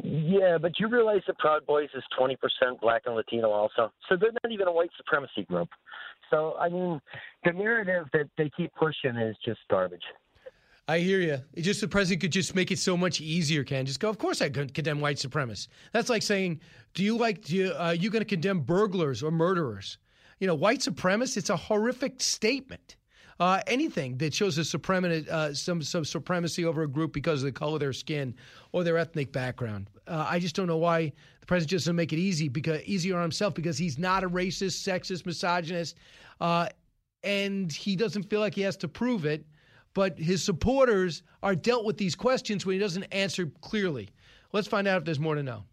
[0.02, 2.36] Yeah, but you realize the Proud Boys is 20%
[2.80, 3.92] black and Latino also.
[4.08, 5.68] So they're not even a white supremacy group.
[6.32, 7.00] So, I mean,
[7.44, 10.02] the narrative that they keep pushing is just garbage.
[10.88, 11.38] I hear you.
[11.62, 13.62] Just the president could just make it so much easier.
[13.62, 14.08] Can just go.
[14.08, 15.68] Of course, I condemn white supremacists.
[15.92, 16.60] That's like saying,
[16.94, 17.44] "Do you like?
[17.44, 19.98] Do you, uh, you going to condemn burglars or murderers?"
[20.40, 21.36] You know, white supremacists.
[21.36, 22.96] It's a horrific statement.
[23.42, 27.46] Uh, anything that shows a supremacy, uh, some some supremacy over a group because of
[27.46, 28.32] the color of their skin
[28.70, 29.90] or their ethnic background.
[30.06, 33.16] Uh, I just don't know why the president just doesn't make it easy because easier
[33.16, 35.96] on himself because he's not a racist, sexist, misogynist,
[36.40, 36.68] uh,
[37.24, 39.44] and he doesn't feel like he has to prove it
[39.92, 44.08] but his supporters are dealt with these questions when he doesn't answer clearly.
[44.52, 45.64] Let's find out if there's more to know.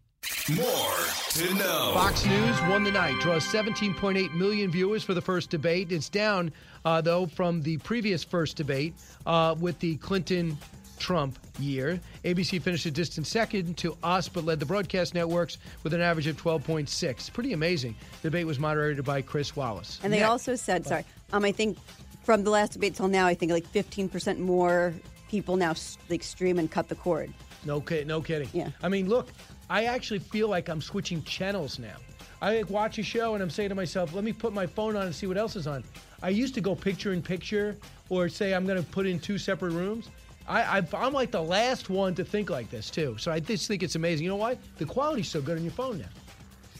[0.56, 0.99] More
[1.30, 1.92] to know.
[1.94, 5.92] Fox News won the night, draws 17.8 million viewers for the first debate.
[5.92, 6.52] It's down,
[6.84, 8.94] uh, though, from the previous first debate
[9.26, 10.58] uh, with the Clinton
[10.98, 12.00] Trump year.
[12.24, 16.26] ABC finished a distant second to us, but led the broadcast networks with an average
[16.26, 17.32] of 12.6.
[17.32, 17.94] Pretty amazing.
[18.22, 20.00] The debate was moderated by Chris Wallace.
[20.02, 21.78] And they Next- also said, sorry, um, I think
[22.24, 24.92] from the last debate till now, I think like 15% more
[25.28, 25.74] people now
[26.08, 27.32] like stream and cut the cord.
[27.64, 28.48] No, ki- no kidding.
[28.52, 28.70] Yeah.
[28.82, 29.28] I mean, look,
[29.70, 31.94] I actually feel like I'm switching channels now.
[32.42, 34.96] I like, watch a show and I'm saying to myself, let me put my phone
[34.96, 35.84] on and see what else is on.
[36.22, 37.76] I used to go picture in picture
[38.08, 40.08] or say I'm going to put in two separate rooms.
[40.48, 43.14] I, I'm like the last one to think like this, too.
[43.18, 44.24] So I just think it's amazing.
[44.24, 44.58] You know why?
[44.78, 46.06] The quality's so good on your phone now.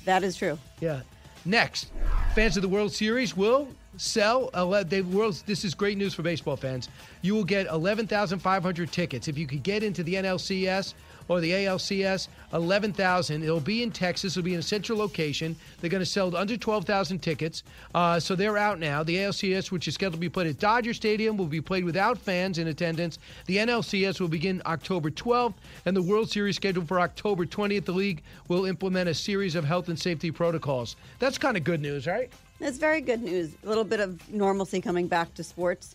[0.05, 0.59] That is true.
[0.81, 1.03] Yeah.
[1.45, 1.93] Next,
[2.35, 4.51] fans of the World Series will sell.
[4.55, 5.41] ele- They world.
[5.47, 6.89] This is great news for baseball fans.
[7.23, 10.95] You will get 11,500 tickets if you could get into the NLCS
[11.31, 12.27] or the ALCS.
[12.52, 13.44] 11,000.
[13.44, 14.36] It'll be in Texas.
[14.36, 15.55] It'll be in a central location.
[15.81, 17.62] They're going to sell under 12,000 tickets.
[17.94, 19.05] Uh, so they're out now.
[19.05, 22.19] The ALCS, which is scheduled to be played at Dodger Stadium, will be played without
[22.19, 23.20] fans in attendance.
[23.47, 25.55] The NLCS will begin October 12th,
[25.86, 27.85] and the World Series scheduled for October 20th.
[27.85, 30.97] The league will implement a series of health and safety protocols.
[31.20, 32.32] That's kind of good news, right?
[32.59, 33.55] That's very good news.
[33.65, 35.94] A little bit of normalcy coming back to sports.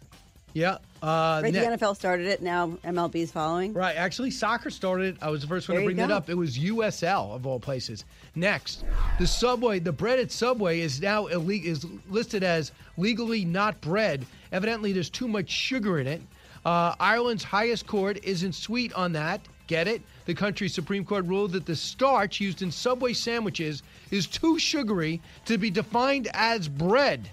[0.55, 0.77] Yeah.
[1.03, 2.41] Uh, right, ne- the NFL started it.
[2.41, 3.73] Now MLB's following.
[3.73, 3.95] Right.
[3.95, 5.17] Actually, soccer started it.
[5.21, 6.29] I was the first one There to bring it up.
[6.29, 8.05] It was USL of all places.
[8.35, 8.85] Next,
[9.19, 14.25] the Subway, the bread at Subway is now ille- is listed as legally not bread.
[14.53, 16.21] Evidently, there's too much sugar in it.
[16.65, 19.41] Uh, Ireland's highest court isn't sweet on that.
[19.67, 20.01] Get it?
[20.25, 25.21] The country's Supreme Court ruled that the starch used in Subway sandwiches is too sugary
[25.45, 27.29] to be defined as bread.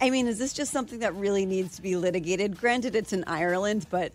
[0.00, 2.58] I mean, is this just something that really needs to be litigated?
[2.58, 4.12] Granted, it's in Ireland, but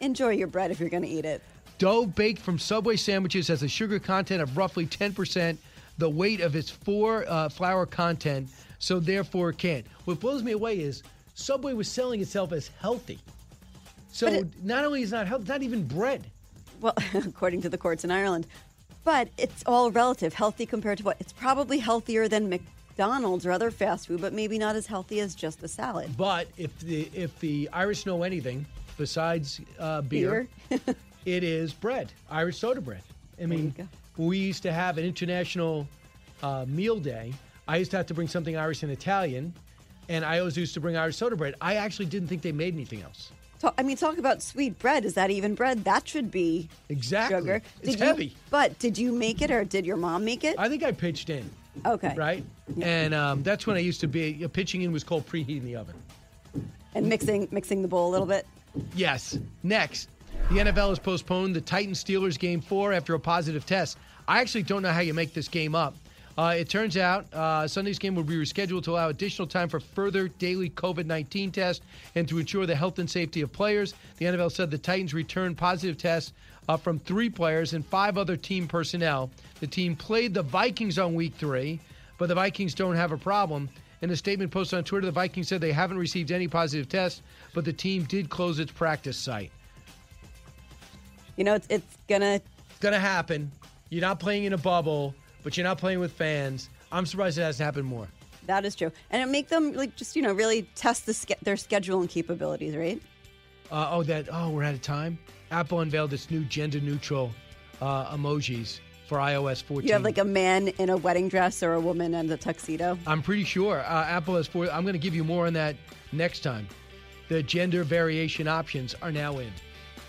[0.00, 1.42] enjoy your bread if you're going to eat it.
[1.78, 5.56] Dough baked from Subway sandwiches has a sugar content of roughly 10%,
[5.98, 9.86] the weight of its four uh, flour content, so therefore it can't.
[10.04, 11.02] What blows me away is
[11.34, 13.18] Subway was selling itself as healthy.
[14.12, 16.26] So it- not only is it not healthy, not even bread.
[16.80, 18.46] Well, according to the courts in Ireland.
[19.04, 20.34] But it's all relative.
[20.34, 21.16] Healthy compared to what?
[21.18, 25.34] It's probably healthier than McDonald's or other fast food, but maybe not as healthy as
[25.34, 26.16] just a salad.
[26.16, 28.66] But if the if the Irish know anything,
[28.96, 30.48] besides uh, beer,
[31.24, 33.02] it is bread, Irish soda bread.
[33.40, 33.74] I mean,
[34.16, 35.86] we used to have an international
[36.42, 37.32] uh, meal day,
[37.68, 39.54] I used to have to bring something Irish and Italian,
[40.08, 41.54] and I always used to bring Irish soda bread.
[41.60, 43.30] I actually didn't think they made anything else.
[43.78, 45.04] I mean, talk about sweet bread.
[45.04, 45.84] Is that even bread?
[45.84, 47.38] That should be Exactly.
[47.38, 47.62] sugar.
[47.80, 48.36] It's you- heavy.
[48.50, 50.56] but did you make it or did your mom make it?
[50.58, 51.48] I think I pitched in.
[51.86, 52.14] Okay.
[52.16, 52.44] Right?
[52.80, 54.46] And um, that's when I used to be.
[54.52, 55.94] Pitching in was called preheating the oven.
[56.94, 58.46] And mixing mixing the bowl a little bit.
[58.94, 59.38] Yes.
[59.62, 60.08] Next,
[60.50, 63.98] the NFL has postponed the Titans Steelers game four after a positive test.
[64.28, 65.94] I actually don't know how you make this game up.
[66.36, 69.80] Uh, it turns out uh, Sunday's game will be rescheduled to allow additional time for
[69.80, 71.84] further daily COVID 19 tests
[72.14, 73.94] and to ensure the health and safety of players.
[74.16, 76.32] The NFL said the Titans returned positive tests
[76.68, 79.30] uh, from three players and five other team personnel.
[79.60, 81.80] The team played the Vikings on week three,
[82.18, 83.68] but the Vikings don't have a problem.
[84.00, 87.22] In a statement posted on Twitter, the Vikings said they haven't received any positive tests,
[87.54, 89.52] but the team did close its practice site.
[91.36, 93.50] You know, it's it's gonna It's going to happen.
[93.90, 96.68] You're not playing in a bubble, but you're not playing with fans.
[96.90, 98.08] I'm surprised it hasn't happened more.
[98.46, 101.56] that is true, and it make them like just you know really test the their
[101.56, 103.00] schedule and capabilities, right?
[103.72, 104.28] Uh, oh, that.
[104.30, 105.18] Oh, we're out of time.
[105.50, 107.32] Apple unveiled its new gender-neutral
[107.80, 109.88] uh, emojis for iOS 14.
[109.88, 112.98] You have like a man in a wedding dress or a woman in a tuxedo.
[113.06, 114.70] I'm pretty sure uh, Apple has four.
[114.70, 115.76] I'm going to give you more on that
[116.12, 116.68] next time.
[117.28, 119.50] The gender variation options are now in.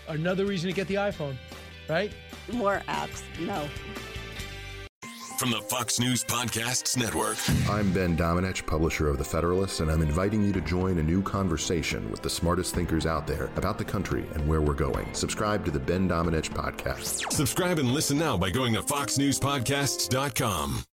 [0.08, 1.36] Another reason to get the iPhone,
[1.88, 2.12] right?
[2.52, 3.22] More apps.
[3.40, 3.66] No.
[5.38, 7.36] From the Fox News Podcasts Network.
[7.68, 11.22] I'm Ben Domenech, publisher of The Federalist, and I'm inviting you to join a new
[11.22, 15.12] conversation with the smartest thinkers out there about the country and where we're going.
[15.12, 17.30] Subscribe to the Ben Domenech podcast.
[17.32, 20.84] Subscribe and listen now by going to foxnewspodcasts.com.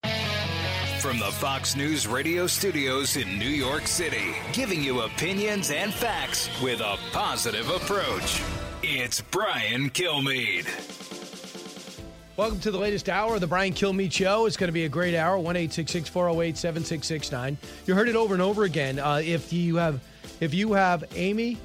[1.00, 6.48] From the Fox News radio studios in New York City, giving you opinions and facts
[6.62, 8.42] with a positive approach.
[8.82, 11.19] It's Brian Kilmeade.
[12.40, 14.46] Welcome to the latest hour of the Brian Kilmeade Show.
[14.46, 15.38] It's going to be a great hour.
[15.38, 17.58] One eight six six four zero eight seven six six nine.
[17.84, 18.98] You heard it over and over again.
[18.98, 20.00] Uh, if you have,
[20.40, 21.58] if you have Amy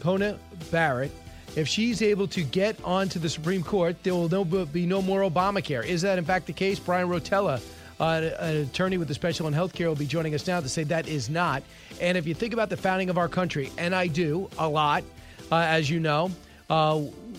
[0.00, 0.34] Coney
[0.70, 1.10] Barrett,
[1.54, 5.20] if she's able to get onto the Supreme Court, there will no, be no more
[5.20, 5.84] Obamacare.
[5.84, 6.78] Is that in fact the case?
[6.78, 7.60] Brian Rotella,
[8.00, 10.82] uh, an attorney with the Special on Healthcare, will be joining us now to say
[10.84, 11.62] that is not.
[12.00, 15.04] And if you think about the founding of our country, and I do a lot,
[15.52, 16.30] uh, as you know.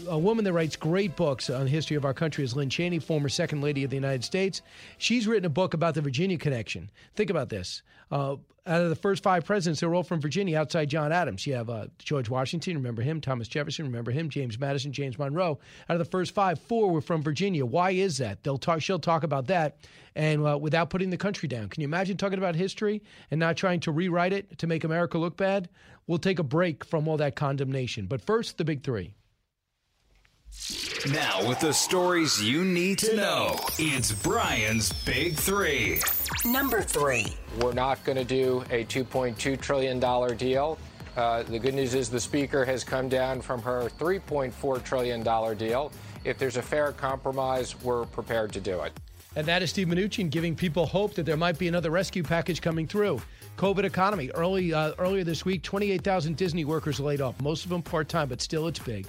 [0.09, 2.99] A woman that writes great books on the history of our country is Lynne Cheney,
[2.99, 4.61] former Second Lady of the United States.
[4.97, 6.89] She's written a book about the Virginia connection.
[7.15, 7.81] Think about this.
[8.11, 11.47] Uh, out of the first five presidents, they were all from Virginia outside John Adams.
[11.47, 15.59] You have uh, George Washington, remember him, Thomas Jefferson, remember him, James Madison, James Monroe.
[15.89, 17.65] Out of the first five, four were from Virginia.
[17.65, 18.43] Why is that?
[18.43, 19.77] They'll talk, she'll talk about that
[20.15, 21.69] and uh, without putting the country down.
[21.69, 23.01] Can you imagine talking about history
[23.31, 25.69] and not trying to rewrite it to make America look bad?
[26.07, 28.05] We'll take a break from all that condemnation.
[28.05, 29.13] But first, the big three.
[31.11, 36.01] Now, with the stories you need to know, it's Brian's Big Three.
[36.43, 37.38] Number three.
[37.61, 39.99] We're not going to do a $2.2 trillion
[40.38, 40.77] deal.
[41.15, 45.91] Uh, the good news is the Speaker has come down from her $3.4 trillion deal.
[46.25, 48.91] If there's a fair compromise, we're prepared to do it.
[49.35, 52.59] And that is Steve Mnuchin giving people hope that there might be another rescue package
[52.59, 53.21] coming through.
[53.57, 54.31] COVID economy.
[54.31, 57.39] Early uh, earlier this week, 28,000 Disney workers laid off.
[57.41, 59.07] Most of them part time, but still, it's big.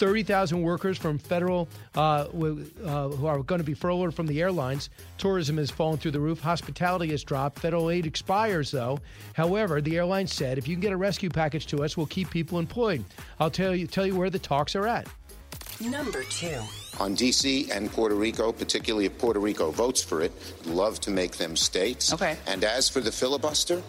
[0.00, 4.40] 30,000 workers from federal uh, w- uh, who are going to be furloughed from the
[4.40, 4.88] airlines.
[5.18, 6.40] Tourism has fallen through the roof.
[6.40, 7.58] Hospitality has dropped.
[7.58, 8.98] Federal aid expires, though.
[9.34, 12.30] However, the airline said, if you can get a rescue package to us, we'll keep
[12.30, 13.04] people employed.
[13.38, 15.06] I'll tell you tell you where the talks are at.
[15.80, 16.58] Number two.
[16.98, 17.70] On D.C.
[17.70, 20.32] and Puerto Rico, particularly if Puerto Rico votes for it,
[20.66, 22.12] love to make them states.
[22.12, 22.36] Okay.
[22.46, 23.82] And as for the filibuster,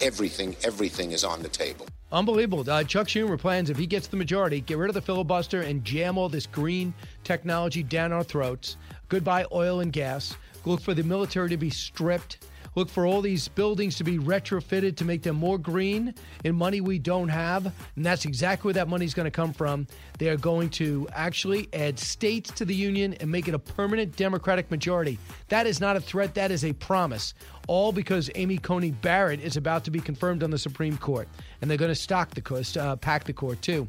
[0.00, 1.86] everything, everything is on the table.
[2.10, 2.64] Unbelievable.
[2.68, 5.84] Uh, Chuck Schumer plans, if he gets the majority, get rid of the filibuster and
[5.84, 8.78] jam all this green technology down our throats.
[9.08, 10.34] Goodbye, oil and gas.
[10.64, 12.38] Look for the military to be stripped.
[12.78, 16.14] Look for all these buildings to be retrofitted to make them more green
[16.44, 17.66] in money we don't have.
[17.96, 19.88] And that's exactly where that money is going to come from.
[20.18, 24.14] They are going to actually add states to the union and make it a permanent
[24.14, 25.18] Democratic majority.
[25.48, 27.34] That is not a threat, that is a promise.
[27.66, 31.26] All because Amy Coney Barrett is about to be confirmed on the Supreme Court.
[31.60, 33.88] And they're going to stock the court, uh, pack the court too.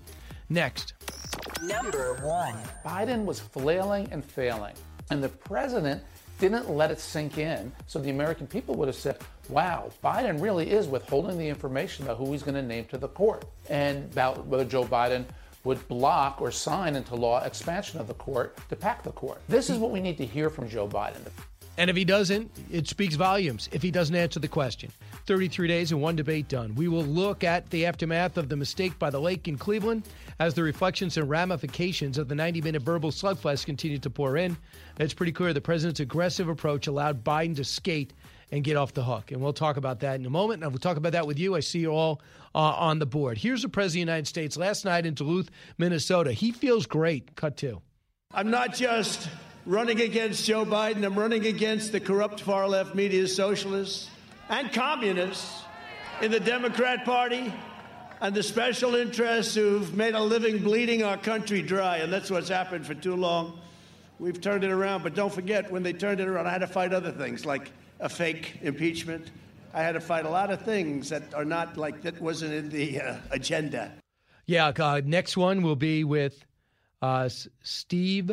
[0.50, 0.96] Next.
[1.62, 2.56] Number one.
[2.84, 4.74] Biden was flailing and failing,
[5.12, 6.02] and the president
[6.40, 7.72] didn't let it sink in.
[7.88, 9.18] So the American people would have said,
[9.50, 13.10] wow, Biden really is withholding the information about who he's going to name to the
[13.10, 15.26] court and about whether Joe Biden
[15.66, 19.42] would block or sign into law expansion of the court to pack the court.
[19.50, 21.20] This is what we need to hear from Joe Biden.
[21.78, 24.92] And if he doesn't, it speaks volumes if he doesn't answer the question.
[25.30, 26.74] 33 days and one debate done.
[26.74, 30.08] We will look at the aftermath of the mistake by the lake in Cleveland
[30.40, 34.58] as the reflections and ramifications of the 90 minute verbal slugfest continue to pour in.
[35.00, 38.12] It's pretty clear the president's aggressive approach allowed Biden to skate
[38.52, 39.32] and get off the hook.
[39.32, 40.64] And we'll talk about that in a moment.
[40.64, 41.56] And we'll talk about that with you.
[41.56, 42.24] I see you all
[42.56, 43.38] uh, on the board.
[43.38, 46.34] Here's the President of the United States last night in Duluth, Minnesota.
[46.34, 47.36] He feels great.
[47.36, 47.84] Cut two.
[48.34, 49.30] I'm not just
[49.68, 54.10] running against Joe Biden, I'm running against the corrupt far left media socialists
[54.50, 55.64] and communists
[56.22, 57.54] in the Democrat Party
[58.22, 61.98] and the special interests who've made a living bleeding our country dry.
[61.98, 63.60] And that's what's happened for too long.
[64.20, 65.04] We've turned it around.
[65.04, 67.72] But don't forget, when they turned it around, I had to fight other things like
[68.00, 69.32] a fake impeachment.
[69.74, 72.70] I had to fight a lot of things that are not like that wasn't in
[72.70, 73.94] the uh, agenda.
[74.46, 76.44] Yeah, uh, next one will be with
[77.02, 77.30] uh,
[77.62, 78.32] Steve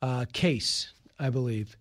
[0.00, 1.76] uh, Case, I believe.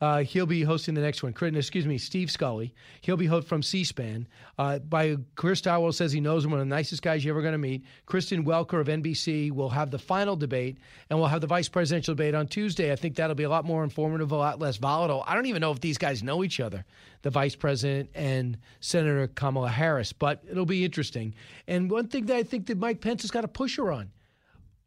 [0.00, 1.34] Uh, he'll be hosting the next one.
[1.38, 2.74] Excuse me, Steve Scully.
[3.02, 4.26] He'll be from C-SPAN.
[4.58, 7.42] Uh, by Chris Stirewalt says he knows him, one of the nicest guys you're ever
[7.42, 7.84] going to meet.
[8.06, 10.78] Kristen Welker of NBC will have the final debate,
[11.10, 12.92] and we'll have the vice presidential debate on Tuesday.
[12.92, 15.22] I think that'll be a lot more informative, a lot less volatile.
[15.26, 16.86] I don't even know if these guys know each other,
[17.20, 21.34] the vice president and Senator Kamala Harris, but it'll be interesting.
[21.66, 24.10] And one thing that I think that Mike Pence has got to push her on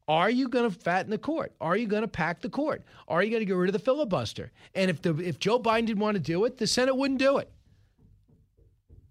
[0.08, 1.54] are you going to fatten the court?
[1.62, 2.84] Are you going to pack the court?
[3.08, 4.52] Are you going to get rid of the filibuster?
[4.76, 7.38] And if the if Joe Biden didn't want to do it, the Senate wouldn't do
[7.38, 7.50] it.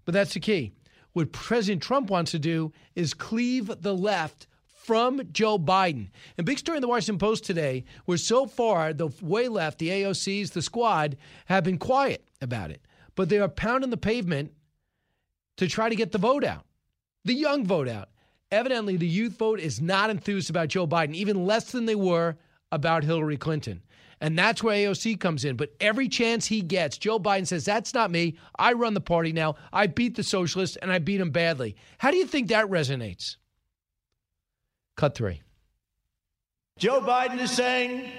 [0.05, 0.73] But that's the key.
[1.13, 6.09] What President Trump wants to do is cleave the left from Joe Biden.
[6.37, 9.89] And big story in the Washington Post today was so far the way left, the
[9.89, 11.17] AOCs, the squad,
[11.47, 12.83] have been quiet about it.
[13.15, 14.53] But they are pounding the pavement
[15.59, 16.65] to try to get the vote out,
[17.25, 18.09] the young vote out.
[18.53, 22.37] Evidently, the youth vote is not enthused about Joe Biden, even less than they were
[22.71, 23.83] about Hillary Clinton.
[24.21, 25.57] And that's where AOC comes in.
[25.57, 28.37] But every chance he gets, Joe Biden says, That's not me.
[28.57, 29.57] I run the party now.
[29.73, 31.77] I beat the socialists and I beat them badly.
[31.99, 33.37] How do you think that resonates?
[34.97, 35.41] Cut three.
[36.79, 38.11] Joe Biden is saying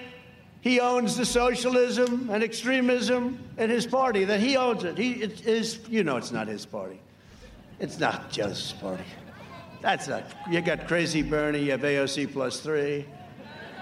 [0.62, 4.98] he owns the socialism and extremism in his party, that he owns it.
[4.98, 7.00] He it is, you know, it's not his party.
[7.80, 9.04] It's not Joe's party.
[9.84, 10.24] That's not.
[10.50, 11.60] You got crazy Bernie.
[11.60, 13.06] You have AOC plus three.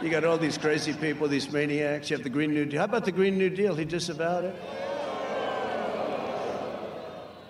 [0.01, 2.09] You got all these crazy people, these maniacs.
[2.09, 2.79] You have the Green New Deal.
[2.79, 3.75] How about the Green New Deal?
[3.75, 4.55] He disavowed it.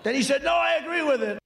[0.02, 1.38] Then he said, "No, I agree with it."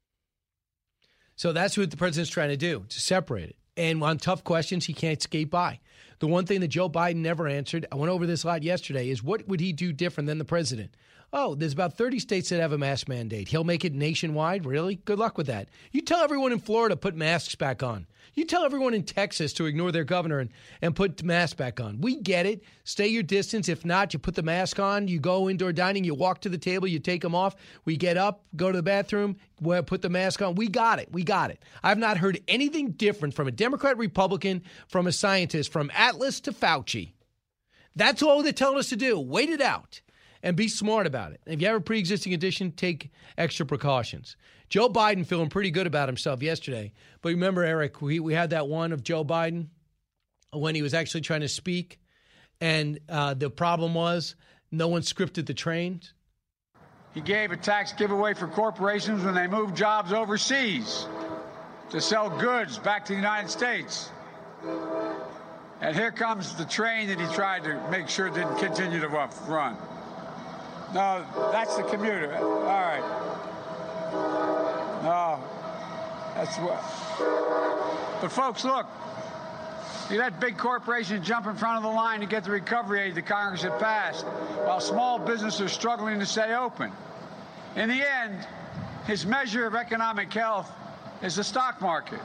[1.36, 3.56] So that's what the president's trying to do to separate it.
[3.76, 5.78] And on tough questions, he can't skate by.
[6.18, 9.10] The one thing that Joe Biden never answered, I went over this a lot yesterday,
[9.10, 10.94] is what would he do different than the president?
[11.32, 13.48] Oh, there's about 30 states that have a mask mandate.
[13.48, 14.64] He'll make it nationwide?
[14.64, 14.96] Really?
[14.96, 15.68] Good luck with that.
[15.92, 18.06] You tell everyone in Florida put masks back on.
[18.34, 20.50] You tell everyone in Texas to ignore their governor and,
[20.82, 22.02] and put masks back on.
[22.02, 22.62] We get it.
[22.84, 23.66] Stay your distance.
[23.66, 26.58] If not, you put the mask on, you go indoor dining, you walk to the
[26.58, 27.56] table, you take them off.
[27.86, 29.36] We get up, go to the bathroom,
[29.86, 30.54] put the mask on.
[30.54, 31.08] We got it.
[31.10, 31.62] We got it.
[31.82, 36.52] I've not heard anything different from a Democrat, Republican, from a scientist, from Atlas to
[36.52, 37.12] Fauci.
[37.96, 39.18] That's all they're telling us to do.
[39.18, 40.00] Wait it out
[40.42, 41.40] and be smart about it.
[41.46, 44.36] If you have a pre existing condition, take extra precautions.
[44.68, 46.92] Joe Biden feeling pretty good about himself yesterday.
[47.22, 49.68] But remember, Eric, we, we had that one of Joe Biden
[50.52, 51.98] when he was actually trying to speak,
[52.60, 54.36] and uh, the problem was
[54.70, 56.14] no one scripted the trains.
[57.14, 61.06] He gave a tax giveaway for corporations when they moved jobs overseas
[61.90, 64.10] to sell goods back to the United States.
[65.80, 69.76] And here comes the train that he tried to make sure didn't continue to run.
[70.94, 72.34] No, that's the commuter.
[72.36, 73.02] All right.
[75.02, 75.38] No,
[76.34, 76.82] that's what.
[78.20, 78.86] But folks, look.
[80.10, 83.16] You let big corporations jump in front of the line to get the recovery aid
[83.16, 86.92] that Congress had passed, while small businesses are struggling to stay open.
[87.74, 88.46] In the end,
[89.06, 90.70] his measure of economic health
[91.22, 92.20] is the stock market.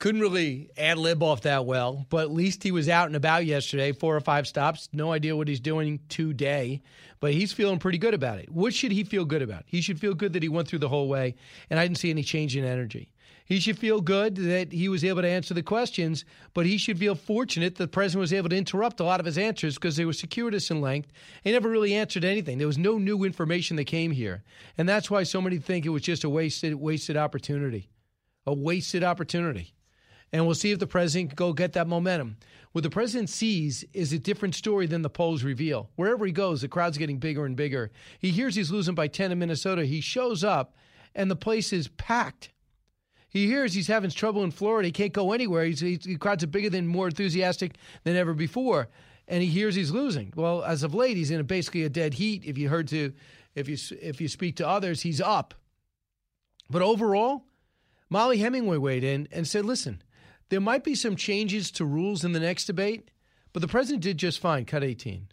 [0.00, 3.44] Couldn't really ad lib off that well, but at least he was out and about
[3.44, 4.88] yesterday, four or five stops.
[4.94, 6.80] No idea what he's doing today,
[7.20, 8.50] but he's feeling pretty good about it.
[8.50, 9.64] What should he feel good about?
[9.66, 11.34] He should feel good that he went through the whole way,
[11.68, 13.12] and I didn't see any change in energy.
[13.44, 16.24] He should feel good that he was able to answer the questions,
[16.54, 19.26] but he should feel fortunate that the president was able to interrupt a lot of
[19.26, 21.12] his answers because they were circuitous in length.
[21.44, 22.56] He never really answered anything.
[22.56, 24.44] There was no new information that came here,
[24.78, 27.90] and that's why so many think it was just a wasted wasted opportunity,
[28.46, 29.74] a wasted opportunity
[30.32, 32.36] and we'll see if the president can go get that momentum.
[32.72, 35.90] What the president sees is a different story than the polls reveal.
[35.96, 37.90] Wherever he goes, the crowd's getting bigger and bigger.
[38.20, 39.84] He hears he's losing by 10 in Minnesota.
[39.84, 40.76] He shows up,
[41.14, 42.50] and the place is packed.
[43.28, 44.88] He hears he's having trouble in Florida.
[44.88, 45.64] He can't go anywhere.
[45.64, 48.88] He's, he's, the crowds are bigger than, more enthusiastic than ever before.
[49.26, 50.32] and he hears he's losing.
[50.36, 52.44] Well, as of late, he's in a, basically a dead heat.
[52.44, 53.12] If you heard to,
[53.54, 55.54] if you if you speak to others, he's up.
[56.68, 57.44] But overall,
[58.08, 60.02] Mollie Hemingway weighed in and said, "Listen,
[60.50, 63.10] there might be some changes to rules in the next debate,
[63.52, 65.28] but the president did just fine." Cut eighteen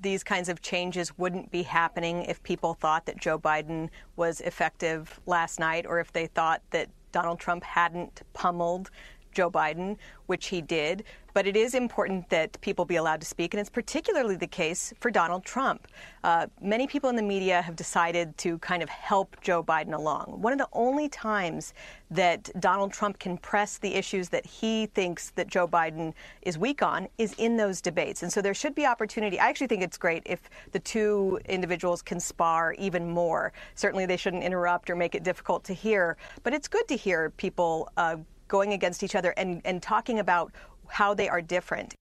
[0.00, 5.20] these kinds of changes wouldn't be happening if people thought that Joe Biden was effective
[5.26, 8.90] last night or if they thought that Donald Trump hadn't pummeled
[9.32, 9.96] Joe Biden,
[10.26, 11.04] which he did.
[11.34, 14.92] But it is important that people be allowed to speak, and it's particularly the case
[15.00, 15.86] for Donald Trump.
[16.24, 20.40] Uh, many people in the media have decided to kind of help Joe Biden along.
[20.40, 21.74] One of the only times
[22.10, 26.12] that Donald Trump can press the issues that he thinks that Joe Biden
[26.42, 28.22] is weak on is in those debates.
[28.22, 29.38] And so there should be opportunity.
[29.38, 33.52] I actually think it's great if the two individuals can spar even more.
[33.74, 37.30] Certainly they shouldn't interrupt or make it difficult to hear, but it's good to hear
[37.30, 38.16] people uh,
[38.48, 40.52] going against each other and, and talking about
[40.90, 41.94] how they are different.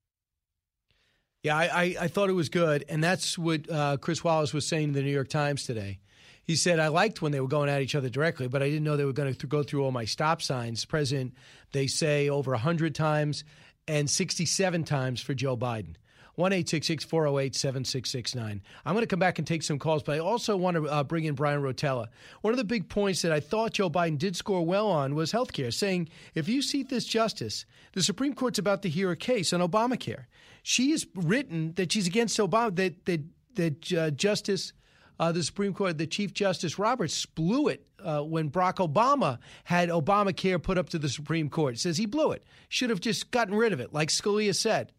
[1.44, 2.84] Yeah, I, I, I thought it was good.
[2.90, 6.00] And that's what uh, Chris Wallace was saying in the New York Times today.
[6.44, 8.84] He said, I liked when they were going at each other directly, but I didn't
[8.84, 10.84] know they were going to go through all my stop signs.
[10.84, 11.36] President,
[11.72, 13.44] they say over 100 times
[13.88, 15.96] and 67 times for Joe Biden.
[16.40, 18.62] 1 408 7669.
[18.86, 21.04] I'm going to come back and take some calls, but I also want to uh,
[21.04, 22.08] bring in Brian Rotella.
[22.42, 25.34] One of the big points that I thought Joe Biden did score well on was
[25.34, 29.18] health care, saying if you seat this justice, the Supreme Court's about to hear a
[29.18, 30.28] case on Obamacare.
[30.64, 33.22] She has written that she's against Obama, that, that,
[33.56, 34.72] that uh, Justice.
[35.20, 39.90] Uh, the Supreme Court, the Chief Justice Roberts blew it uh, when Barack Obama had
[39.90, 41.78] Obamacare put up to the Supreme Court.
[41.78, 42.46] Says he blew it.
[42.70, 44.94] Should have just gotten rid of it, like Scalia said.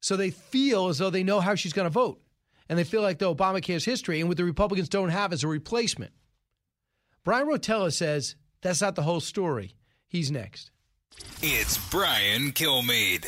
[0.00, 2.20] So they feel as though they know how she's going to vote.
[2.68, 5.48] And they feel like the Obamacare's history and what the Republicans don't have is a
[5.48, 6.12] replacement.
[7.24, 9.74] Brian Rotella says that's not the whole story.
[10.08, 10.70] He's next.
[11.42, 13.26] It's Brian Kilmeade.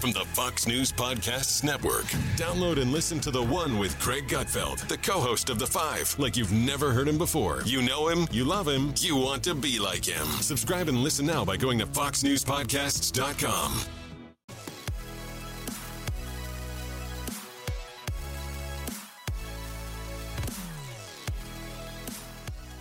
[0.00, 2.06] From the Fox News Podcasts Network.
[2.36, 6.12] Download and listen to The One with Greg Gutfeld, the co host of The Five,
[6.18, 7.62] like you've never heard him before.
[7.64, 10.26] You know him, you love him, you want to be like him.
[10.40, 14.01] Subscribe and listen now by going to FoxNewsPodcasts.com.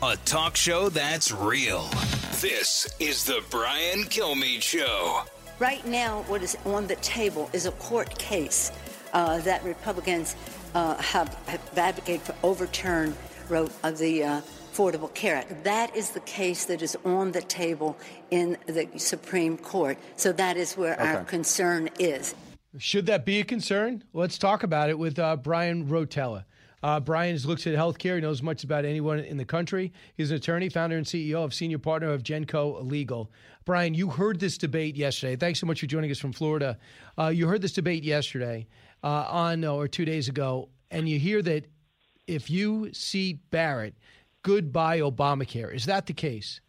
[0.03, 1.83] A talk show that's real.
[2.41, 5.21] This is the Brian Kilmeade Show.
[5.59, 8.71] Right now, what is on the table is a court case
[9.13, 10.35] uh, that Republicans
[10.73, 13.15] uh, have, have, advocated for overturn
[13.51, 14.41] of the uh,
[14.73, 15.63] Affordable Care Act.
[15.65, 17.95] That is the case that is on the table
[18.31, 19.99] in the Supreme Court.
[20.15, 21.03] So that is where okay.
[21.03, 22.33] our concern is.
[22.79, 24.03] Should that be a concern?
[24.13, 26.45] Let's talk about it with uh, Brian Rotella.
[26.83, 28.15] Uh, Brian looked at healthcare.
[28.15, 29.93] He knows much about anyone in the country.
[30.15, 33.31] He's an attorney, founder and CEO of senior partner of Genco Legal.
[33.65, 35.35] Brian, you heard this debate yesterday.
[35.35, 36.77] Thanks so much for joining us from Florida.
[37.17, 38.67] Uh, you heard this debate yesterday
[39.03, 41.67] uh, on or two days ago, and you hear that
[42.27, 43.95] if you see Barrett,
[44.41, 45.73] goodbye Obamacare.
[45.73, 46.61] Is that the case?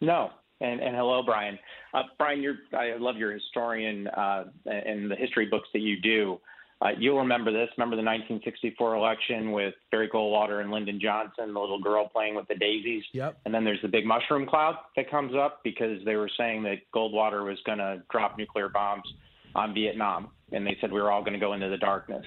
[0.00, 0.30] No.
[0.60, 1.58] And, and hello, Brian.
[1.92, 6.40] Uh, Brian, I love your historian uh, and the history books that you do.
[6.82, 7.68] Uh, you'll remember this.
[7.76, 12.46] Remember the 1964 election with Barry Goldwater and Lyndon Johnson, the little girl playing with
[12.48, 13.04] the daisies?
[13.12, 13.38] Yep.
[13.44, 16.78] And then there's the big mushroom cloud that comes up because they were saying that
[16.94, 19.04] Goldwater was going to drop nuclear bombs
[19.54, 20.28] on Vietnam.
[20.52, 22.24] And they said we were all going to go into the darkness.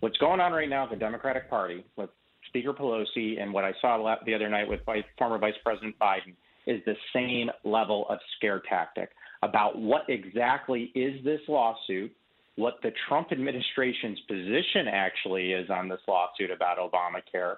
[0.00, 2.10] What's going on right now at the Democratic Party with
[2.48, 6.34] Speaker Pelosi and what I saw the other night with Vice, former Vice President Biden
[6.66, 9.10] is the same level of scare tactic
[9.42, 12.12] about what exactly is this lawsuit
[12.60, 17.56] what the Trump administration's position actually is on this lawsuit about Obamacare,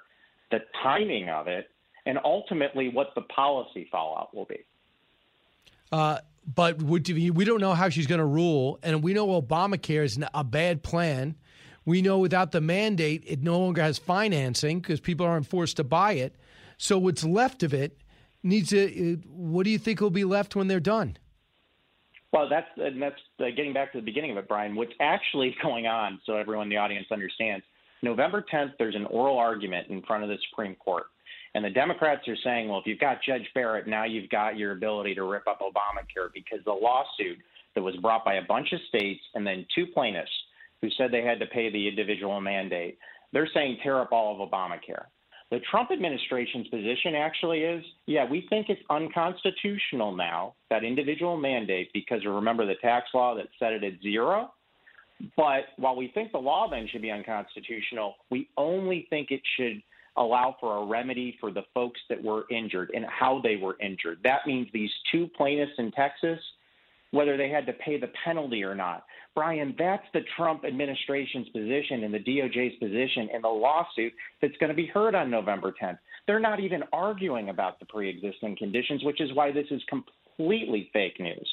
[0.53, 1.69] the timing of it,
[2.07, 4.65] and ultimately what the policy fallout will be.
[5.91, 6.19] Uh,
[6.55, 10.45] but we don't know how she's going to rule, and we know Obamacare is a
[10.45, 11.35] bad plan.
[11.85, 15.85] We know without the mandate, it no longer has financing because people aren't forced to
[15.85, 16.37] buy it.
[16.79, 17.99] So what's left of it
[18.43, 19.21] needs to.
[19.29, 21.17] What do you think will be left when they're done?
[22.33, 24.75] Well, that's and that's uh, getting back to the beginning of it, Brian.
[24.75, 27.65] What's actually going on, so everyone in the audience understands.
[28.05, 31.05] November 10th, there's an oral argument in front of the Supreme Court,
[31.55, 34.73] and the Democrats are saying, well, if you've got Judge Barrett, now you've got your
[34.73, 37.39] ability to rip up Obamacare because the lawsuit
[37.77, 40.31] that was brought by a bunch of states and then two plaintiffs
[40.81, 42.99] who said they had to pay the individual mandate,
[43.33, 45.05] they're saying tear up all of Obamacare.
[45.53, 51.91] The Trump administration's position actually is yeah, we think it's unconstitutional now, that individual mandate,
[51.93, 54.55] because remember the tax law that set it at zero.
[55.37, 59.83] But while we think the law then should be unconstitutional, we only think it should
[60.17, 64.21] allow for a remedy for the folks that were injured and how they were injured.
[64.25, 66.39] That means these two plaintiffs in Texas,
[67.13, 69.05] whether they had to pay the penalty or not.
[69.35, 74.69] Brian, that's the Trump administration's position and the DOJ's position in the lawsuit that's going
[74.69, 75.99] to be heard on November 10th.
[76.27, 80.91] They're not even arguing about the pre existing conditions, which is why this is completely
[80.93, 81.51] fake news.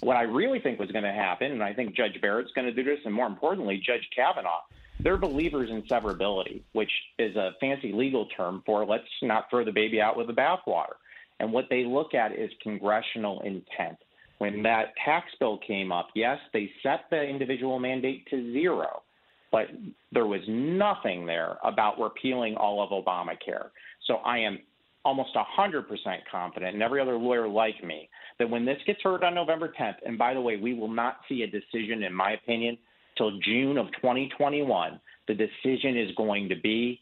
[0.00, 2.72] What I really think was going to happen, and I think Judge Barrett's going to
[2.72, 4.62] do this, and more importantly, Judge Kavanaugh,
[5.00, 9.72] they're believers in severability, which is a fancy legal term for let's not throw the
[9.72, 10.94] baby out with the bathwater.
[11.38, 13.96] And what they look at is congressional intent.
[14.40, 19.02] When that tax bill came up, yes, they set the individual mandate to zero,
[19.52, 19.66] but
[20.12, 23.66] there was nothing there about repealing all of Obamacare.
[24.06, 24.58] So I am
[25.04, 25.84] almost 100%
[26.32, 28.08] confident, and every other lawyer like me,
[28.38, 31.18] that when this gets heard on November 10th, and by the way, we will not
[31.28, 32.78] see a decision, in my opinion,
[33.18, 34.98] till June of 2021,
[35.28, 36.98] the decision is going to be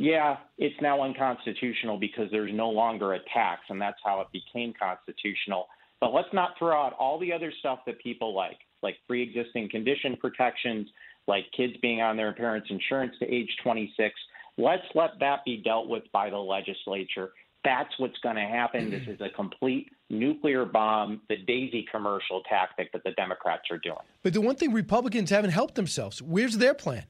[0.00, 4.72] yeah, it's now unconstitutional because there's no longer a tax, and that's how it became
[4.80, 5.66] constitutional.
[6.00, 9.68] But let's not throw out all the other stuff that people like, like pre existing
[9.70, 10.88] condition protections,
[11.26, 14.14] like kids being on their parents' insurance to age 26.
[14.56, 17.30] Let's let that be dealt with by the legislature.
[17.64, 18.90] That's what's going to happen.
[18.90, 23.98] This is a complete nuclear bomb, the Daisy commercial tactic that the Democrats are doing.
[24.22, 26.22] But the one thing Republicans haven't helped themselves.
[26.22, 27.04] Where's their plan?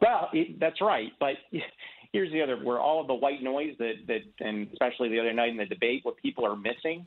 [0.00, 1.12] Well, it, that's right.
[1.20, 1.34] But
[2.12, 5.32] here's the other: where all of the white noise that that, and especially the other
[5.32, 7.06] night in the debate, what people are missing.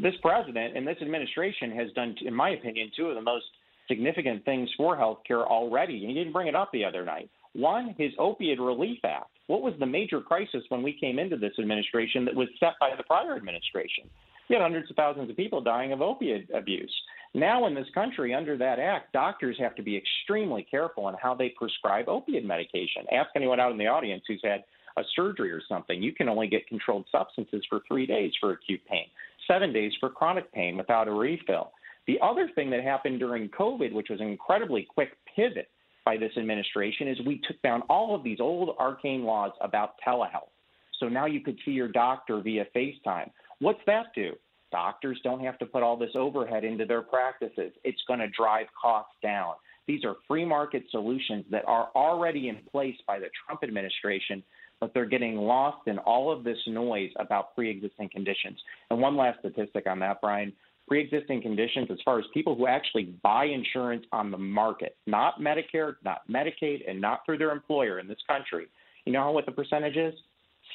[0.00, 3.46] This president and this administration has done, in my opinion, two of the most
[3.88, 5.98] significant things for healthcare already.
[6.06, 7.30] He didn't bring it up the other night.
[7.54, 9.30] One, his Opioid Relief Act.
[9.48, 12.90] What was the major crisis when we came into this administration that was set by
[12.96, 14.04] the prior administration?
[14.48, 16.94] We had hundreds of thousands of people dying of opiate abuse.
[17.34, 21.34] Now, in this country, under that act, doctors have to be extremely careful on how
[21.34, 23.04] they prescribe opiate medication.
[23.12, 24.64] Ask anyone out in the audience who's had
[24.96, 26.02] a surgery or something.
[26.02, 29.06] You can only get controlled substances for three days for acute pain,
[29.48, 31.72] seven days for chronic pain without a refill.
[32.06, 35.68] The other thing that happened during COVID, which was an incredibly quick pivot
[36.04, 40.52] by this administration, is we took down all of these old arcane laws about telehealth.
[41.00, 43.30] So now you could see your doctor via FaceTime.
[43.58, 44.34] What's that do?
[44.70, 47.72] Doctors don't have to put all this overhead into their practices.
[47.84, 49.54] It's going to drive costs down.
[49.86, 54.42] These are free market solutions that are already in place by the Trump administration,
[54.80, 58.58] but they're getting lost in all of this noise about pre existing conditions.
[58.90, 60.52] And one last statistic on that, Brian
[60.88, 65.40] pre existing conditions, as far as people who actually buy insurance on the market, not
[65.40, 68.66] Medicare, not Medicaid, and not through their employer in this country,
[69.04, 70.14] you know what the percentage is?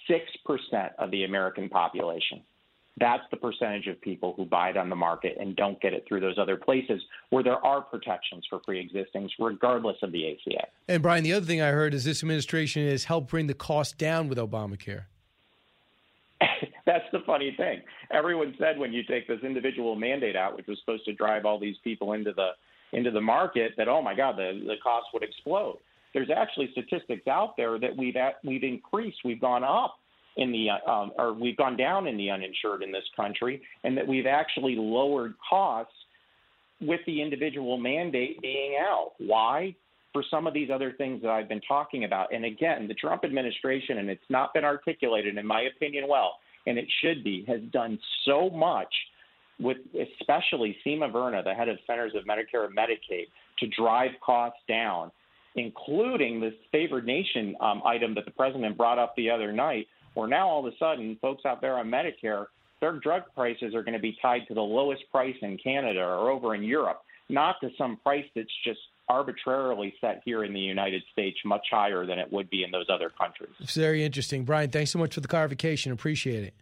[0.10, 2.42] 6% of the American population.
[3.00, 6.06] That's the percentage of people who buy it on the market and don't get it
[6.08, 7.02] through those other places
[7.32, 10.68] where there are protections for pre existings, regardless of the ACA.
[10.88, 13.98] And Brian, the other thing I heard is this administration has helped bring the cost
[13.98, 15.06] down with Obamacare.
[16.86, 17.82] That's the funny thing.
[18.12, 21.60] Everyone said when you take this individual mandate out, which was supposed to drive all
[21.60, 22.50] these people into the
[22.92, 25.80] into the market, that oh my God, the the cost would explode.
[26.14, 29.98] There's actually statistics out there that we've at, we've increased, we've gone up
[30.38, 34.08] in the um, or we've gone down in the uninsured in this country, and that
[34.08, 35.94] we've actually lowered costs
[36.82, 39.12] with the individual mandate being out.
[39.20, 39.76] Why?
[40.12, 42.34] For some of these other things that I've been talking about.
[42.34, 46.34] And again, the Trump administration, and it's not been articulated, in my opinion, well,
[46.68, 48.94] and it should be, has done so much
[49.60, 49.78] with
[50.20, 53.26] especially Seema Verma, the head of Centers of Medicare and Medicaid,
[53.60, 55.12] to drive costs down,
[55.56, 60.28] including this favored nation um, item that the president brought up the other night, where
[60.28, 62.46] now all of a sudden folks out there on Medicare,
[62.82, 66.30] their drug prices are going to be tied to the lowest price in Canada or
[66.32, 68.80] over in Europe, not to some price that's just
[69.10, 72.86] arbitrarily set here in the United States much higher than it would be in those
[72.90, 73.52] other countries.
[73.60, 74.44] It's very interesting.
[74.44, 75.92] Brian, thanks so much for the clarification.
[75.92, 76.54] Appreciate it.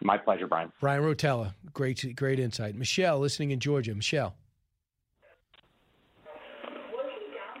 [0.00, 0.72] My pleasure, Brian.
[0.80, 2.74] Brian Rotella, great, great insight.
[2.74, 3.94] Michelle, listening in Georgia.
[3.94, 4.34] Michelle.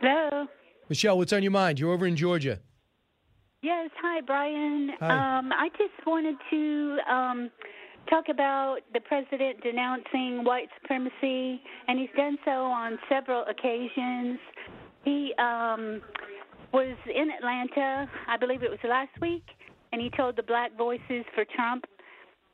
[0.00, 0.46] Hello.
[0.88, 1.80] Michelle, what's on your mind?
[1.80, 2.60] You're over in Georgia.
[3.66, 3.90] Yes.
[4.00, 4.90] Hi, Brian.
[5.00, 5.38] Hi.
[5.38, 7.50] Um, I just wanted to um,
[8.08, 14.38] talk about the president denouncing white supremacy, and he's done so on several occasions.
[15.04, 16.00] He um,
[16.72, 19.42] was in Atlanta, I believe it was last week,
[19.90, 21.86] and he told the Black Voices for Trump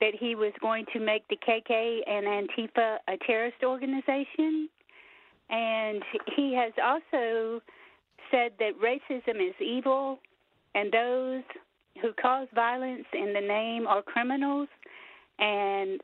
[0.00, 4.66] that he was going to make the KK and Antifa a terrorist organization.
[5.50, 6.02] And
[6.34, 7.60] he has also
[8.30, 10.18] said that racism is evil
[10.74, 11.42] and those
[12.00, 14.68] who cause violence in the name are criminals
[15.38, 16.00] and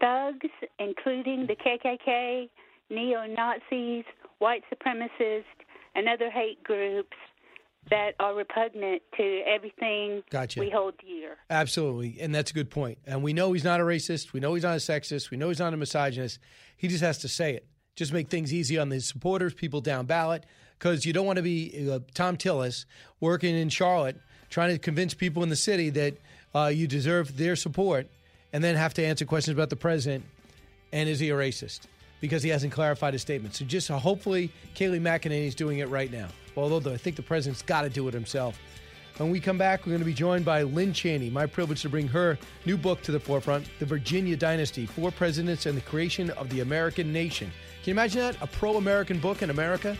[0.00, 2.48] thugs, including the KKK,
[2.90, 4.04] neo Nazis,
[4.38, 5.44] white supremacists,
[5.94, 7.16] and other hate groups,
[7.90, 10.58] that are repugnant to everything Gotcha.
[10.58, 11.36] we hold dear.
[11.48, 12.98] Absolutely, and that's a good point.
[13.06, 14.32] And we know he's not a racist.
[14.32, 15.30] We know he's not a sexist.
[15.30, 16.40] We know he's not a misogynist.
[16.76, 17.66] He just has to say it.
[17.94, 20.44] Just make things easy on his supporters, people down ballot,
[20.78, 22.84] because you don't want to be uh, Thom Tillis
[23.20, 24.16] working in Charlotte
[24.50, 26.14] trying to convince people in the city that
[26.54, 28.08] uh, you deserve their support,
[28.52, 30.24] and then have to answer questions about the president
[30.92, 31.80] and is he a racist
[32.20, 33.54] because he hasn't clarified his statement.
[33.54, 36.28] So just uh, hopefully Kayleigh McEnany is doing it right now.
[36.56, 38.58] Although I think the president's got to do it himself.
[39.18, 41.28] When we come back, we're going to be joined by Lynne Cheney.
[41.30, 45.66] My privilege to bring her new book to the forefront, The Virginia Dynasty Four Presidents
[45.66, 47.50] and the Creation of the American Nation.
[47.82, 48.36] Can you imagine that?
[48.40, 49.96] A pro American book in America?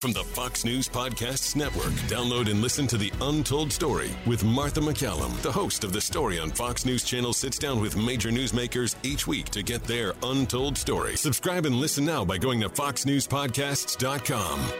[0.00, 4.80] From the Fox News Podcasts Network, download and listen to The Untold Story with Martha
[4.80, 5.40] MacCallum.
[5.42, 9.26] The host of The Story on Fox News Channel sits down with major newsmakers each
[9.26, 11.16] week to get their untold story.
[11.16, 14.72] Subscribe and listen now by going to foxnewspodcasts.com.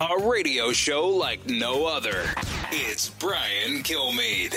[0.00, 2.24] A radio show like no other.
[2.72, 4.54] It's Brian Kilmeade.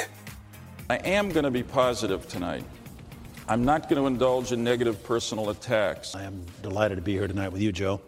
[0.87, 2.63] I am going to be positive tonight.
[3.47, 6.13] I'm not going to indulge in negative personal attacks.
[6.13, 8.01] I am delighted to be here tonight with you, Joe.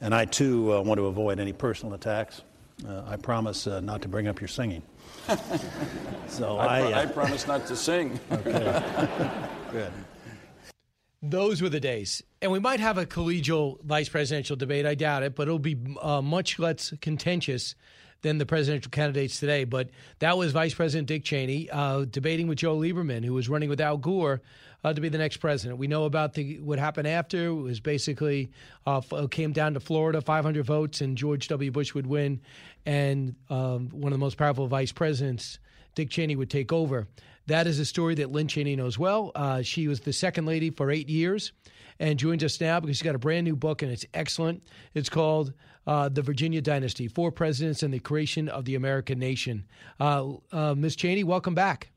[0.00, 2.40] And I, too, uh, want to avoid any personal attacks.
[2.88, 4.82] Uh, I promise uh, not to bring up your singing.
[6.28, 8.18] so I, I, pro- uh, I promise not to sing.
[8.32, 8.82] Okay.
[9.70, 9.92] Good.
[11.22, 12.22] Those were the days.
[12.40, 14.86] And we might have a collegial vice presidential debate.
[14.86, 17.74] I doubt it, but it'll be uh, much less contentious
[18.22, 19.64] than the presidential candidates today.
[19.64, 19.90] But
[20.20, 23.80] that was Vice President Dick Cheney uh, debating with Joe Lieberman, who was running with
[23.80, 24.40] Al Gore
[24.84, 25.78] uh, to be the next president.
[25.78, 27.46] We know about the what happened after.
[27.46, 28.50] It was basically
[28.86, 29.00] uh,
[29.30, 31.70] came down to Florida, 500 votes, and George W.
[31.70, 32.40] Bush would win,
[32.86, 35.58] and um, one of the most powerful vice presidents,
[35.94, 37.06] Dick Cheney, would take over.
[37.46, 39.32] That is a story that Lynne Cheney knows well.
[39.34, 41.52] Uh, she was the second lady for eight years
[41.98, 44.62] and joins us now because she's got a brand new book and it's excellent.
[44.94, 45.52] It's called
[45.86, 49.64] uh, The Virginia Dynasty Four Presidents and the Creation of the American Nation.
[50.00, 50.96] Uh, uh, Ms.
[50.96, 51.90] Cheney, welcome back.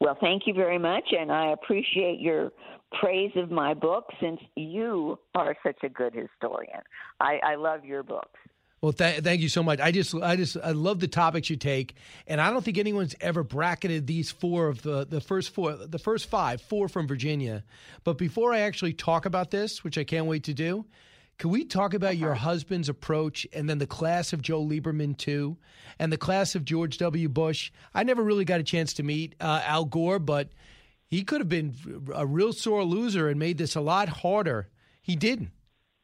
[0.00, 2.52] Well, thank you very much, and I appreciate your
[3.00, 6.82] praise of my book since you are such a good historian.
[7.20, 8.38] I, I love your books.
[8.80, 9.80] Well, th- thank you so much.
[9.80, 11.94] I just, I just, I love the topics you take,
[12.26, 15.98] and I don't think anyone's ever bracketed these four of the the first four, the
[15.98, 17.64] first five, four from Virginia.
[18.04, 20.84] But before I actually talk about this, which I can't wait to do,
[21.38, 25.56] can we talk about your husband's approach and then the class of Joe Lieberman too,
[25.98, 27.28] and the class of George W.
[27.28, 27.72] Bush?
[27.92, 30.48] I never really got a chance to meet uh, Al Gore, but
[31.06, 31.74] he could have been
[32.14, 34.68] a real sore loser and made this a lot harder.
[35.02, 35.50] He didn't.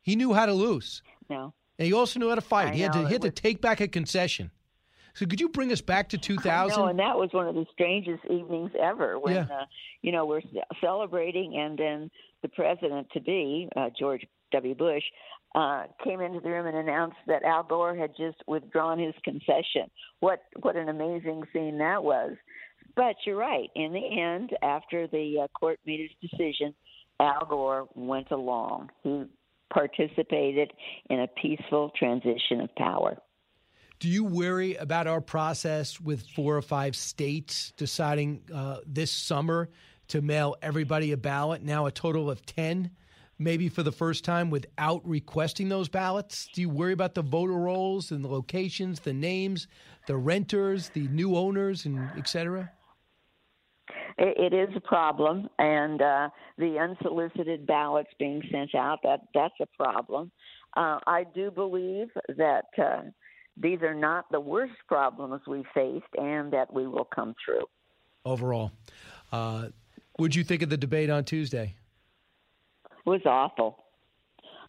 [0.03, 1.03] He knew how to lose.
[1.29, 1.55] No.
[1.79, 2.69] And he also knew how to fight.
[2.69, 4.51] I he had to he had to take back a concession.
[5.15, 6.79] So could you bring us back to 2000?
[6.79, 9.43] No, and that was one of the strangest evenings ever when, Yeah.
[9.51, 9.65] uh,
[10.03, 10.43] you know, we're
[10.81, 12.11] celebrating, and then
[12.43, 14.75] the president to be, uh, George W.
[14.75, 15.03] Bush,
[15.55, 19.91] uh, came into the room and announced that Al Gore had just withdrawn his concession.
[20.21, 22.37] What what an amazing scene that was!
[22.97, 23.69] But you're right.
[23.75, 26.75] In the end, after the uh, court made its decision,
[27.19, 28.91] Al Gore went along.
[29.03, 29.25] He
[29.73, 30.73] participated
[31.09, 33.17] in a peaceful transition of power.
[34.01, 39.69] Do you worry about our process with four or five states deciding uh, this summer
[40.09, 41.63] to mail everybody a ballot?
[41.63, 42.91] Now a total of 10,
[43.41, 46.49] maybe for the first time without requesting those ballots?
[46.53, 49.67] Do you worry about the voter rolls and the locations, the names,
[50.07, 52.71] the renters, the new owners, and et cetera?
[54.19, 59.83] It, is a problem, and uh, the unsolicited ballots being sent out that that's a
[59.83, 60.31] problem.
[60.77, 63.03] Uh, I do believe that uh,
[63.57, 67.65] these are not the worst problems we faced, and that we will come through.
[68.27, 68.73] Overall,
[69.33, 69.69] uh,
[70.17, 71.77] what'd you think of the debate on Tuesday?
[73.05, 73.79] Was awful.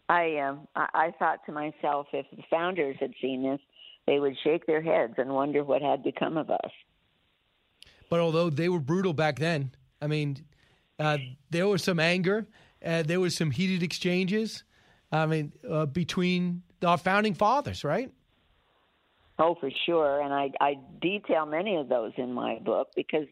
[0.10, 3.60] I um, I thought to myself, if the founders had seen this,
[4.08, 6.72] they would shake their heads and wonder what had become of us.
[8.10, 9.72] But although they were brutal back then,
[10.02, 10.44] I mean,
[11.00, 11.18] uh,
[11.50, 12.46] there was some anger,
[12.86, 14.64] uh, there was some heated exchanges.
[15.12, 18.12] I mean, uh, between our founding fathers, right?
[19.44, 23.26] Oh, for sure, and I, I detail many of those in my book because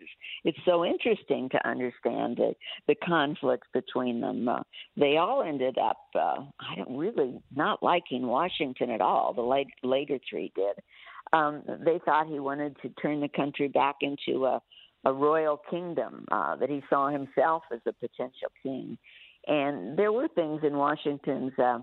[0.43, 2.55] it's so interesting to understand the,
[2.87, 4.49] the conflicts between them.
[4.49, 4.61] Uh,
[4.97, 9.33] they all ended up, uh, I don't really not liking Washington at all.
[9.35, 10.83] The late, later three did.
[11.31, 14.59] Um, they thought he wanted to turn the country back into a,
[15.05, 16.25] a royal kingdom.
[16.31, 18.97] Uh, that he saw himself as a potential king,
[19.45, 21.53] and there were things in Washington's.
[21.59, 21.79] Uh,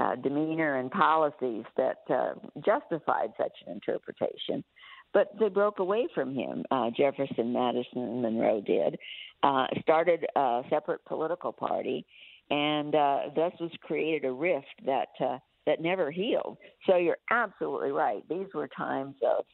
[0.00, 2.32] uh, demeanor and policies that uh,
[2.64, 4.64] justified such an interpretation.
[5.12, 6.64] but they broke away from him.
[6.70, 8.96] Uh, Jefferson, Madison, and Monroe did.
[9.42, 12.06] Uh, started a separate political party,
[12.50, 16.56] and uh, thus was created a rift that uh, that never healed.
[16.86, 18.26] So you're absolutely right.
[18.28, 19.44] These were times of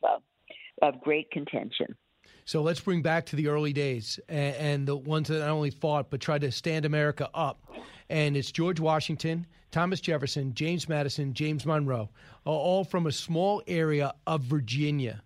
[0.82, 1.96] of great contention.
[2.44, 5.70] So let's bring back to the early days and, and, the ones that not only
[5.70, 7.65] fought but tried to stand America up.
[8.08, 12.08] And it's George Washington, Thomas Jefferson, James Madison, James Monroe,
[12.44, 15.22] all from a small area of Virginia.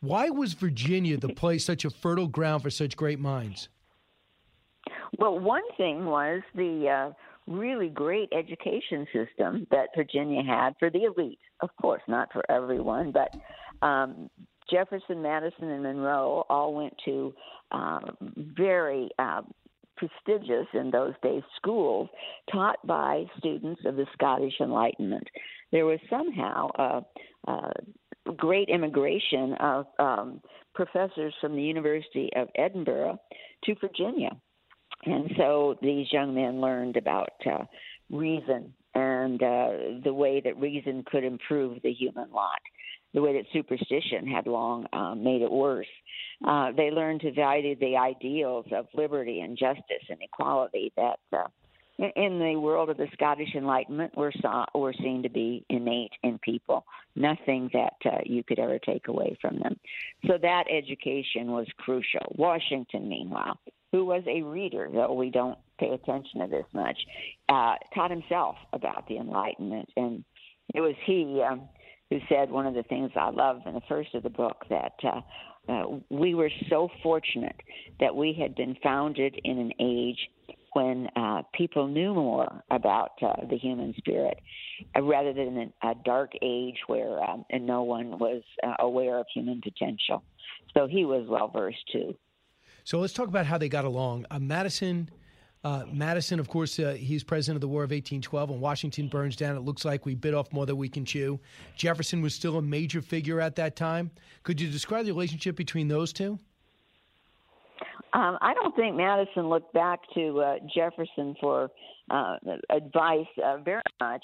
[0.00, 3.68] Why was Virginia the place such a fertile ground for such great minds?
[5.18, 7.12] Well, one thing was the uh,
[7.46, 11.38] really great education system that Virginia had for the elite.
[11.60, 13.34] Of course, not for everyone, but
[13.86, 14.28] um,
[14.70, 17.34] Jefferson, Madison, and Monroe all went to
[17.70, 18.00] uh,
[18.36, 19.42] very uh,
[19.96, 22.08] prestigious in those days schools
[22.52, 25.26] taught by students of the Scottish Enlightenment.
[25.72, 27.72] There was somehow a, a
[28.36, 30.40] great immigration of um,
[30.74, 33.18] professors from the University of Edinburgh
[33.64, 34.30] to Virginia.
[35.04, 37.64] And so these young men learned about uh,
[38.10, 39.68] reason and uh,
[40.04, 42.60] the way that reason could improve the human lot
[43.14, 45.86] the way that superstition had long um, made it worse.
[46.46, 51.46] Uh, they learned to value the ideals of liberty and justice and equality that, uh,
[52.16, 56.38] in the world of the Scottish Enlightenment, were saw, were seen to be innate in
[56.40, 56.84] people.
[57.14, 59.78] Nothing that uh, you could ever take away from them.
[60.26, 62.34] So that education was crucial.
[62.36, 63.60] Washington, meanwhile,
[63.92, 66.98] who was a reader, though we don't pay attention to this much,
[67.48, 70.24] uh, taught himself about the Enlightenment, and
[70.74, 71.40] it was he.
[71.48, 71.68] Um,
[72.14, 74.92] who said one of the things I love in the first of the book that
[75.02, 77.60] uh, uh, we were so fortunate
[77.98, 80.18] that we had been founded in an age
[80.74, 84.38] when uh, people knew more about uh, the human spirit
[84.96, 89.26] uh, rather than a, dark age where um, and no one was uh, aware of
[89.34, 90.22] human potential.
[90.72, 92.14] So he was well versed too.
[92.84, 94.26] So let's talk about how they got along.
[94.30, 95.10] Uh, Madison
[95.64, 98.50] uh, Madison, of course, uh, he's president of the War of 1812.
[98.50, 101.40] When Washington burns down, it looks like we bit off more than we can chew.
[101.76, 104.10] Jefferson was still a major figure at that time.
[104.42, 106.38] Could you describe the relationship between those two?
[108.12, 111.70] Um, I don't think Madison looked back to uh, Jefferson for
[112.10, 112.36] uh,
[112.70, 114.22] advice uh, very much.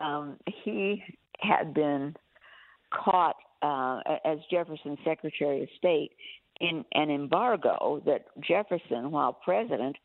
[0.00, 1.02] Um, he
[1.40, 2.14] had been
[2.90, 6.12] caught uh, as Jefferson's Secretary of State
[6.60, 9.96] in an embargo that Jefferson, while president,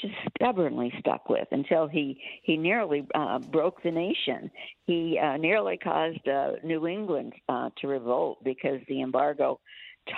[0.00, 4.50] just stubbornly stuck with until he he nearly uh, broke the nation.
[4.86, 9.60] He uh, nearly caused uh, New England uh, to revolt because the embargo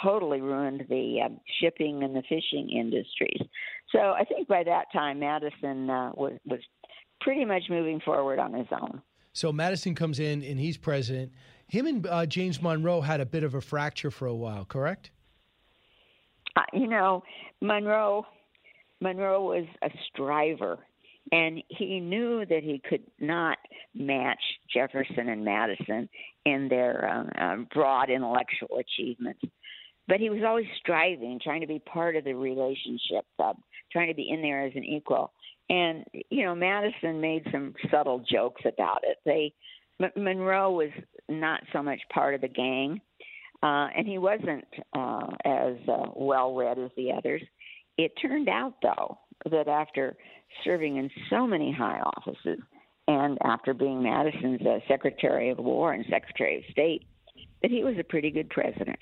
[0.03, 1.29] totally ruined the uh,
[1.61, 3.41] shipping and the fishing industries.
[3.93, 6.61] So I think by that time Madison uh, was was
[7.21, 9.03] pretty much moving forward on his own.
[9.33, 11.33] So Madison comes in and he's president.
[11.69, 15.11] Him and uh, James Monroe had a bit of a fracture for a while, correct?
[16.57, 17.23] Uh, you know,
[17.61, 18.27] Monroe
[19.01, 20.79] Monroe was a striver,
[21.31, 23.59] and he knew that he could not
[23.95, 24.41] match
[24.73, 26.09] Jefferson and Madison
[26.45, 29.41] in their um, um, broad intellectual achievements.
[30.07, 33.53] But he was always striving, trying to be part of the relationship, uh,
[33.93, 35.33] trying to be in there as an equal.
[35.69, 39.19] And you know, Madison made some subtle jokes about it.
[39.27, 39.53] They
[40.01, 40.91] M- Monroe was
[41.29, 43.01] not so much part of the gang,
[43.63, 44.65] uh, and he wasn't
[44.95, 47.43] uh, as uh, well read as the others.
[47.99, 49.19] It turned out, though,
[49.51, 50.17] that after
[50.65, 52.61] serving in so many high offices
[53.09, 57.05] and after being Madison's uh, Secretary of War and Secretary of State,
[57.63, 58.99] that he was a pretty good president.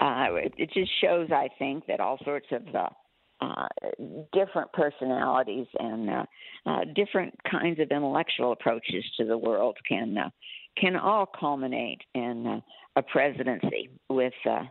[0.00, 0.26] Uh,
[0.58, 2.88] it, just shows, I think, that all sorts of uh,
[3.40, 3.66] uh,
[4.32, 6.24] different personalities and uh,
[6.66, 10.30] uh, different kinds of intellectual approaches to the world can uh,
[10.78, 12.60] can all culminate in uh,
[12.96, 14.62] a presidency with uh,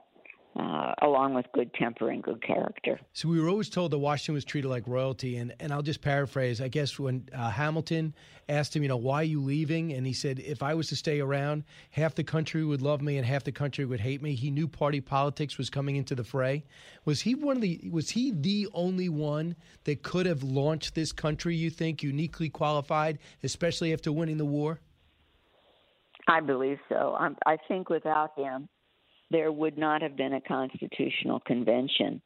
[0.57, 2.99] uh, along with good temper and good character.
[3.14, 6.02] So we were always told that Washington was treated like royalty, and, and I'll just
[6.02, 6.61] paraphrase.
[6.61, 8.14] I guess when uh, Hamilton
[8.48, 10.95] asked him, you know, why are you leaving, and he said, if I was to
[10.95, 14.34] stay around, half the country would love me and half the country would hate me.
[14.36, 16.64] He knew party politics was coming into the fray.
[17.03, 17.82] Was he one of the?
[17.91, 21.56] Was he the only one that could have launched this country?
[21.56, 24.80] You think uniquely qualified, especially after winning the war?
[26.27, 27.15] I believe so.
[27.19, 28.68] I'm, I think without him
[29.31, 32.22] there would not have been a constitutional convention.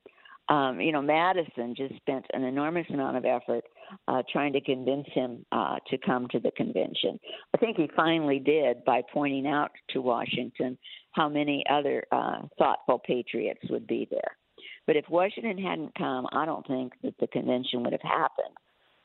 [0.49, 3.63] Um, you know, Madison just spent an enormous amount of effort
[4.07, 7.19] uh, trying to convince him uh, to come to the convention.
[7.53, 10.77] I think he finally did by pointing out to Washington
[11.11, 14.37] how many other uh, thoughtful patriots would be there.
[14.87, 18.55] But if Washington hadn't come, I don't think that the convention would have happened.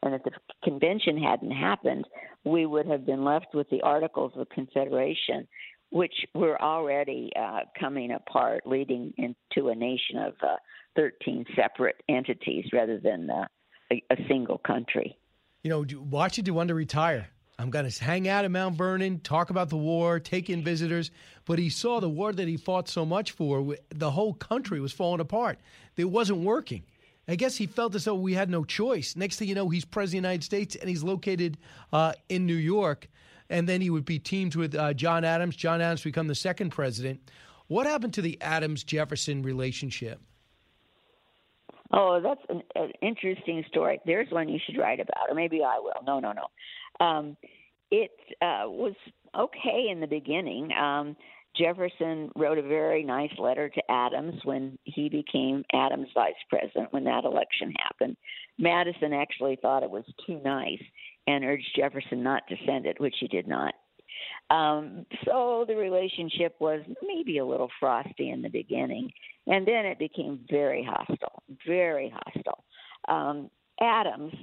[0.02, 2.06] And if the convention hadn't happened,
[2.44, 5.48] we would have been left with the Articles of Confederation,
[5.94, 10.56] which were already uh, coming apart, leading into a nation of uh,
[10.96, 13.46] 13 separate entities rather than uh,
[13.92, 15.16] a, a single country.
[15.62, 17.28] You know, Washington wanted to retire.
[17.60, 21.12] I'm going to hang out at Mount Vernon, talk about the war, take in visitors.
[21.44, 24.92] But he saw the war that he fought so much for, the whole country was
[24.92, 25.60] falling apart.
[25.96, 26.82] It wasn't working.
[27.28, 29.14] I guess he felt as though we had no choice.
[29.14, 31.56] Next thing you know, he's president of the United States and he's located
[31.92, 33.08] uh, in New York.
[33.50, 35.56] And then he would be teamed with uh, John Adams.
[35.56, 37.30] John Adams become the second president.
[37.66, 40.20] What happened to the Adams Jefferson relationship?
[41.92, 44.00] Oh, that's an, an, interesting story.
[44.04, 46.02] There's one you should write about, or maybe I will.
[46.06, 47.04] No, no, no.
[47.04, 47.36] Um,
[47.90, 48.10] it
[48.42, 48.94] uh, was
[49.38, 50.70] okay in the beginning.
[50.72, 51.16] Um,
[51.56, 57.04] Jefferson wrote a very nice letter to Adams when he became Adams vice president when
[57.04, 58.16] that election happened.
[58.58, 60.82] Madison actually thought it was too nice
[61.26, 63.74] and urged Jefferson not to send it, which he did not.
[64.51, 69.10] Um, so the relationship was maybe a little frosty in the beginning,
[69.46, 72.64] and then it became very hostile, very hostile.
[73.09, 74.34] Um, Adams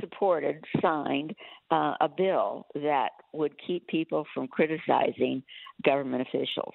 [0.00, 1.34] supported, signed
[1.70, 5.42] uh, a bill that would keep people from criticizing
[5.84, 6.74] government officials.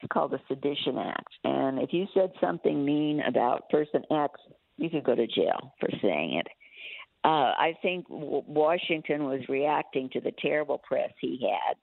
[0.00, 1.32] It's called the Sedition Act.
[1.44, 4.34] And if you said something mean about person X,
[4.76, 6.46] you could go to jail for saying it.
[7.24, 11.76] Uh, I think Washington was reacting to the terrible press he had.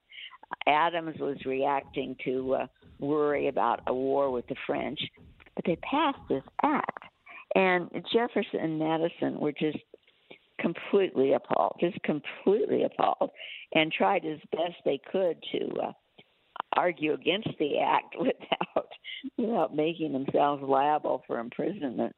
[0.66, 2.66] Adams was reacting to uh,
[2.98, 5.00] worry about a war with the French.
[5.54, 7.04] But they passed this act.
[7.54, 9.78] And Jefferson and Madison were just
[10.60, 13.30] completely appalled, just completely appalled,
[13.74, 15.92] and tried as best they could to uh,
[16.76, 18.88] argue against the act without
[19.36, 22.14] without making themselves liable for imprisonment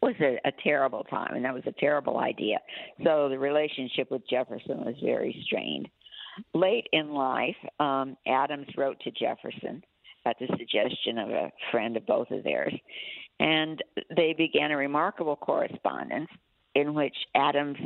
[0.00, 2.58] was a, a terrible time, and that was a terrible idea.
[3.04, 5.88] So the relationship with Jefferson was very strained.
[6.54, 9.82] Late in life, um, Adams wrote to Jefferson
[10.24, 12.74] at the suggestion of a friend of both of theirs,
[13.40, 13.82] and
[14.14, 16.28] they began a remarkable correspondence
[16.74, 17.78] in which Adams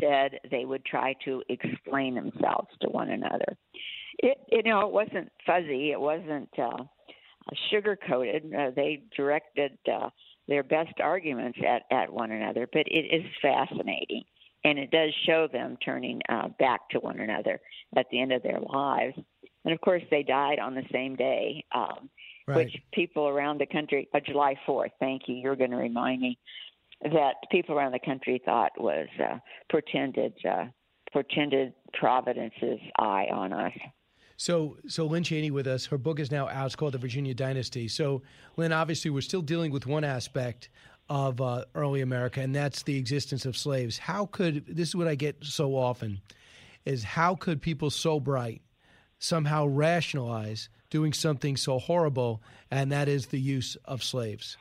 [0.00, 3.56] said they would try to explain themselves to one another.
[4.20, 5.90] It, you know, it wasn't fuzzy.
[5.92, 6.84] It wasn't uh,
[7.70, 8.52] sugar coated.
[8.54, 10.08] Uh, they directed uh,
[10.48, 14.24] their best arguments at at one another, but it is fascinating,
[14.64, 17.60] and it does show them turning uh, back to one another
[17.96, 19.14] at the end of their lives.
[19.64, 21.64] And of course, they died on the same day.
[21.74, 22.08] Um,
[22.46, 22.56] right.
[22.56, 26.38] Which people around the country, uh, July 4th, thank you, you're going to remind me,
[27.02, 29.38] that people around the country thought was uh,
[29.68, 30.64] pretended uh,
[31.12, 33.72] pretended Providence's eye on us.
[34.38, 35.84] So, so Lynne Cheney with us.
[35.86, 36.66] Her book is now out.
[36.66, 37.88] It's called The Virginia Dynasty.
[37.88, 38.22] So,
[38.56, 40.68] Lynne, obviously, we're still dealing with one aspect
[41.10, 43.98] of uh, early America, and that's the existence of slaves.
[43.98, 46.20] How could this is what I get so often
[46.84, 48.62] is how could people so bright
[49.18, 52.40] somehow rationalize doing something so horrible,
[52.70, 54.56] and that is the use of slaves?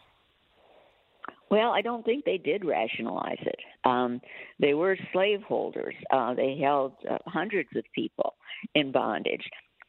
[1.52, 3.60] Well, I don't think they did rationalize it.
[3.86, 4.22] Um,
[4.60, 5.94] they were slaveholders.
[6.12, 8.34] Uh, they held uh, hundreds of people
[8.74, 9.48] in bondage,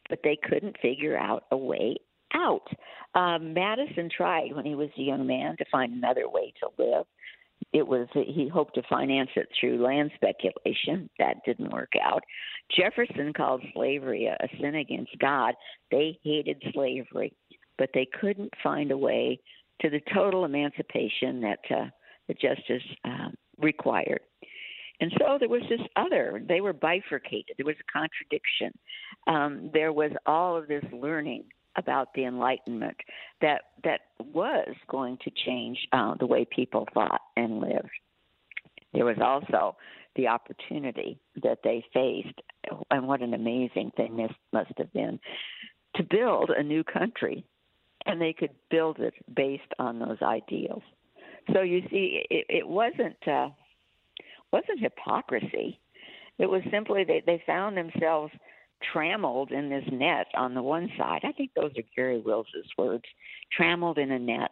[0.08, 1.96] but they couldn't figure out a way
[2.34, 2.66] out.
[3.14, 7.04] Um, Madison tried when he was a young man to find another way to live.
[7.72, 11.10] It was he hoped to finance it through land speculation.
[11.18, 12.22] That didn't work out.
[12.74, 15.54] Jefferson called slavery a, a sin against God.
[15.90, 17.34] They hated slavery,
[17.76, 19.40] but they couldn't find a way
[19.80, 21.86] to the total emancipation that uh,
[22.28, 24.20] the justice uh, required.
[25.00, 27.56] And so there was this other, they were bifurcated.
[27.56, 28.76] There was a contradiction.
[29.26, 31.44] Um, there was all of this learning
[31.76, 32.96] about the Enlightenment
[33.40, 37.90] that that was going to change uh, the way people thought and lived.
[38.92, 39.76] There was also
[40.16, 42.40] the opportunity that they faced,
[42.90, 45.20] and what an amazing thing this must have been,
[45.94, 47.44] to build a new country
[48.06, 50.82] and they could build it based on those ideals.
[51.52, 53.50] So you see, it, it wasn't uh,
[54.52, 55.80] wasn't hypocrisy.
[56.38, 58.32] It was simply they they found themselves
[58.92, 61.20] trammeled in this net on the one side.
[61.24, 63.04] I think those are Garry Wills's words,
[63.56, 64.50] trammeled in a net.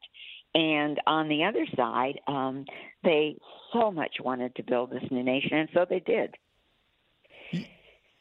[0.55, 2.65] And on the other side, um,
[3.05, 3.37] they
[3.73, 6.35] so much wanted to build this new nation, and so they did.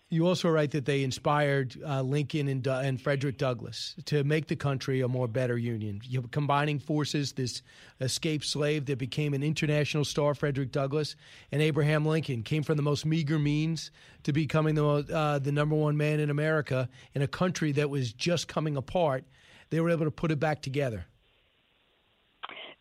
[0.09, 4.47] You also write that they inspired uh, Lincoln and, uh, and, Frederick Douglass to make
[4.47, 5.99] the country a more better union.
[6.03, 7.63] You combining forces, this
[7.99, 11.15] escaped slave that became an international star, Frederick Douglass,
[11.51, 13.89] and Abraham Lincoln came from the most meager means
[14.23, 18.13] to becoming the uh, the number one man in America in a country that was
[18.13, 19.23] just coming apart.
[19.71, 21.05] They were able to put it back together.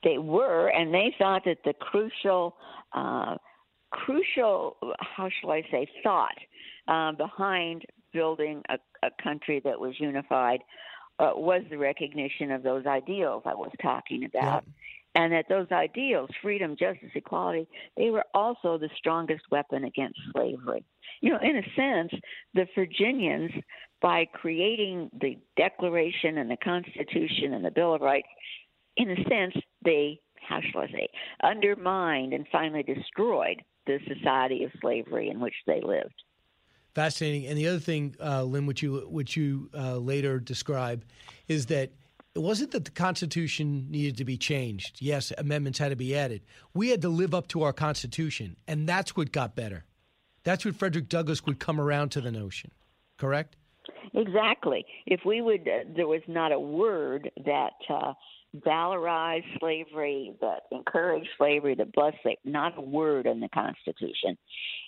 [0.03, 2.57] They were, and they thought that the crucial,
[2.93, 3.37] uh,
[3.91, 6.37] crucial, how shall I say, thought
[6.89, 10.61] uh, behind building a, a country that was unified
[11.19, 14.65] uh, was the recognition of those ideals I was talking about.
[15.17, 20.85] And that those ideals, freedom, justice, equality, they were also the strongest weapon against slavery.
[21.21, 22.21] You know, in a sense,
[22.53, 23.53] the Virginians,
[24.03, 28.27] by creating the Declaration and the Constitution and the Bill of Rights,
[28.97, 29.55] in a sense,
[29.85, 31.09] they, how shall I say,
[31.45, 36.25] undermined and finally destroyed the society of slavery in which they lived.
[36.95, 37.47] Fascinating.
[37.47, 41.05] And the other thing, uh, Lynne, which you which you uh, later describe,
[41.49, 41.91] is that
[42.35, 44.99] it wasn't that the Constitution needed to be changed.
[45.01, 46.43] Yes, amendments had to be added.
[46.73, 49.85] We had to live up to our Constitution, and that's what got better.
[50.45, 52.71] That's what Frederick Douglass would come around to the notion.
[53.19, 53.57] Correct?
[54.13, 54.85] Exactly.
[55.07, 58.13] If we would, uh, there was not a word that uh,
[58.55, 64.37] valorized slavery, that encouraged slavery, that blessed slavery, not a word in the Constitution.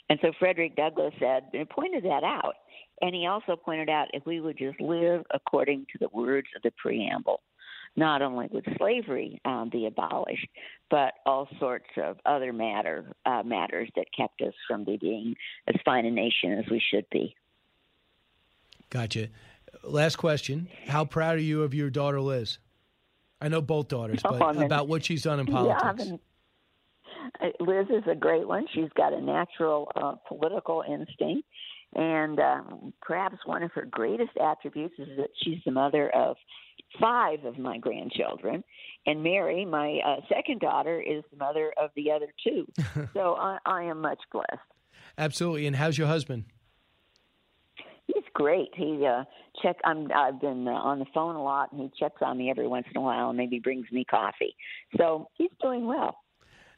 [0.09, 2.55] And so Frederick Douglass said, and pointed that out.
[3.02, 6.62] And he also pointed out if we would just live according to the words of
[6.62, 7.40] the preamble,
[7.97, 10.47] not only would slavery um, be abolished,
[10.90, 15.34] but all sorts of other matter uh, matters that kept us from being
[15.66, 17.34] as fine a nation as we should be.
[18.88, 19.28] Gotcha.
[19.82, 22.59] Last question: How proud are you of your daughter Liz?
[23.40, 26.10] I know both daughters, but Oh, about what she's done in politics.
[26.10, 26.16] Yeah,
[27.60, 28.66] Liz is a great one.
[28.74, 31.46] She's got a natural uh, political instinct.
[31.94, 36.36] And um, perhaps one of her greatest attributes is that she's the mother of
[37.00, 38.64] five of my grandchildren.
[39.06, 42.66] And Mary, my uh, second daughter, is the mother of the other two.
[43.14, 44.60] so I, I am much blessed.
[45.16, 45.66] Absolutely.
[45.66, 46.44] And how's your husband?
[48.36, 48.68] Great.
[48.74, 49.24] He uh
[49.62, 49.76] check.
[49.82, 50.12] I'm.
[50.14, 52.84] I've been uh, on the phone a lot, and he checks on me every once
[52.94, 54.54] in a while, and maybe brings me coffee.
[54.98, 56.18] So he's doing well.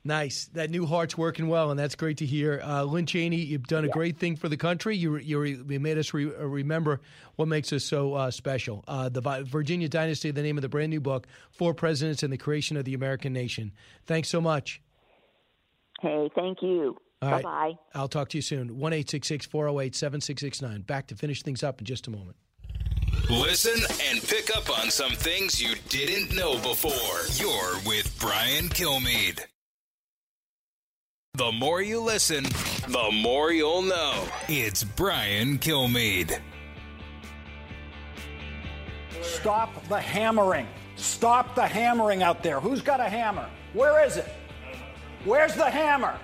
[0.04, 0.44] Nice.
[0.54, 2.60] That new heart's working well, and that's great to hear.
[2.64, 4.96] Uh, Lynne Cheney, you've done a great thing for the country.
[4.96, 7.00] You you, you made us re- uh, remember
[7.34, 8.84] what makes us so uh, special.
[8.86, 12.32] Uh, the Vi- Virginia Dynasty, the name of the brand new book, Four Presidents and
[12.32, 13.72] the Creation of the American Nation.
[14.06, 14.80] Thanks so much.
[16.00, 16.96] Hey, thank you.
[17.20, 17.44] All bye right.
[17.44, 17.78] bye.
[17.94, 18.78] I'll talk to you soon.
[18.78, 20.82] 1 408 7669.
[20.82, 22.36] Back to finish things up in just a moment.
[23.28, 23.74] Listen
[24.08, 26.92] and pick up on some things you didn't know before.
[27.34, 29.40] You're with Brian Kilmeade.
[31.34, 32.44] The more you listen,
[32.88, 34.24] the more you'll know.
[34.48, 36.40] It's Brian Kilmeade.
[39.22, 40.66] Stop the hammering.
[40.96, 42.60] Stop the hammering out there.
[42.60, 43.48] Who's got a hammer?
[43.72, 44.26] Where is it?
[45.24, 46.18] Where's the hammer?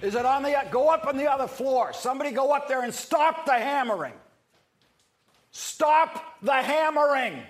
[0.00, 1.92] Is it on the go up on the other floor?
[1.92, 4.14] Somebody go up there and stop the hammering.
[5.50, 7.42] Stop the hammering.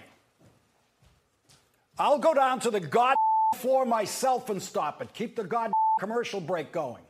[1.99, 3.17] I'll go down to the god
[3.57, 5.13] floor myself and stop it.
[5.13, 7.03] Keep the god commercial break going.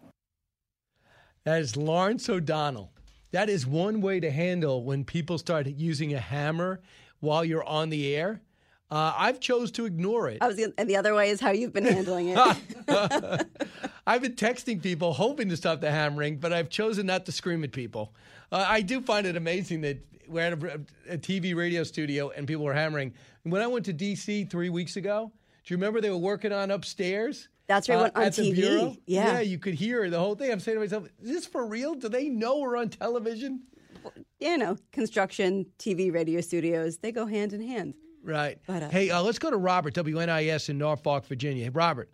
[1.45, 2.91] That is Lawrence O'Donnell.
[3.31, 6.81] That is one way to handle when people start using a hammer
[7.21, 8.41] while you're on the air.
[8.91, 10.39] Uh, I've chose to ignore it.
[10.41, 12.39] I was, gonna- and the other way is how you've been handling it.
[14.07, 17.63] I've been texting people hoping to stop the hammering, but I've chosen not to scream
[17.65, 18.15] at people.
[18.51, 22.47] Uh, I do find it amazing that we're at a, a TV radio studio and
[22.47, 23.13] people are hammering.
[23.43, 25.33] When I went to DC three weeks ago,
[25.65, 27.49] do you remember they were working on upstairs?
[27.67, 28.55] That's right, uh, went on at the TV.
[28.55, 28.97] bureau?
[29.07, 29.33] Yeah.
[29.35, 30.51] yeah, you could hear the whole thing.
[30.51, 31.95] I'm saying to myself, "Is this for real?
[31.95, 33.65] Do they know we're on television?"
[34.41, 37.93] you know, construction, TV, radio studios, they go hand in hand.
[38.29, 38.59] Right.
[38.67, 41.65] But, uh, hey, uh, let's go to Robert, WNIS in Norfolk, Virginia.
[41.65, 42.11] Hey, Robert.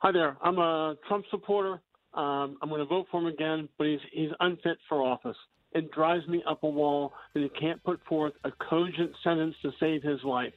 [0.00, 0.36] Hi there.
[0.42, 1.80] I'm a Trump supporter.
[2.12, 5.36] Um, I'm going to vote for him again, but he's he's unfit for office.
[5.70, 9.70] It drives me up a wall that he can't put forth a cogent sentence to
[9.78, 10.52] save his life.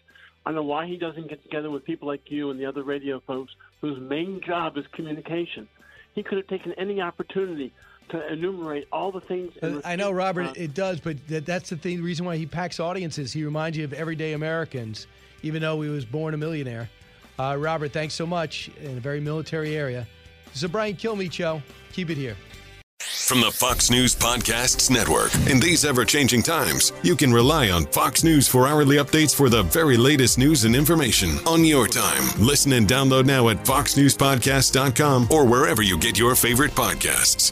[0.47, 3.21] I know why he doesn't get together with people like you and the other radio
[3.27, 5.67] folks whose main job is communication.
[6.15, 7.71] He could have taken any opportunity
[8.09, 9.53] to enumerate all the things.
[9.61, 11.97] in Uh, I know, Robert, uh, it does, but that, that's the thing.
[11.97, 15.07] The reason why he packs audiences, he reminds you of everyday Americans,
[15.43, 16.89] even though he was born a millionaire.
[17.37, 20.07] Uh, Robert, thanks so much in a very military area.
[20.47, 21.61] This is a Brian Kilmeade show.
[21.91, 22.35] Keep it here.
[23.27, 25.33] From the Fox News Podcasts Network.
[25.49, 29.49] In these ever changing times, you can rely on Fox News for hourly updates for
[29.49, 32.23] the very latest news and information on your time.
[32.39, 37.51] Listen and download now at foxnewspodcast.com or wherever you get your favorite podcasts.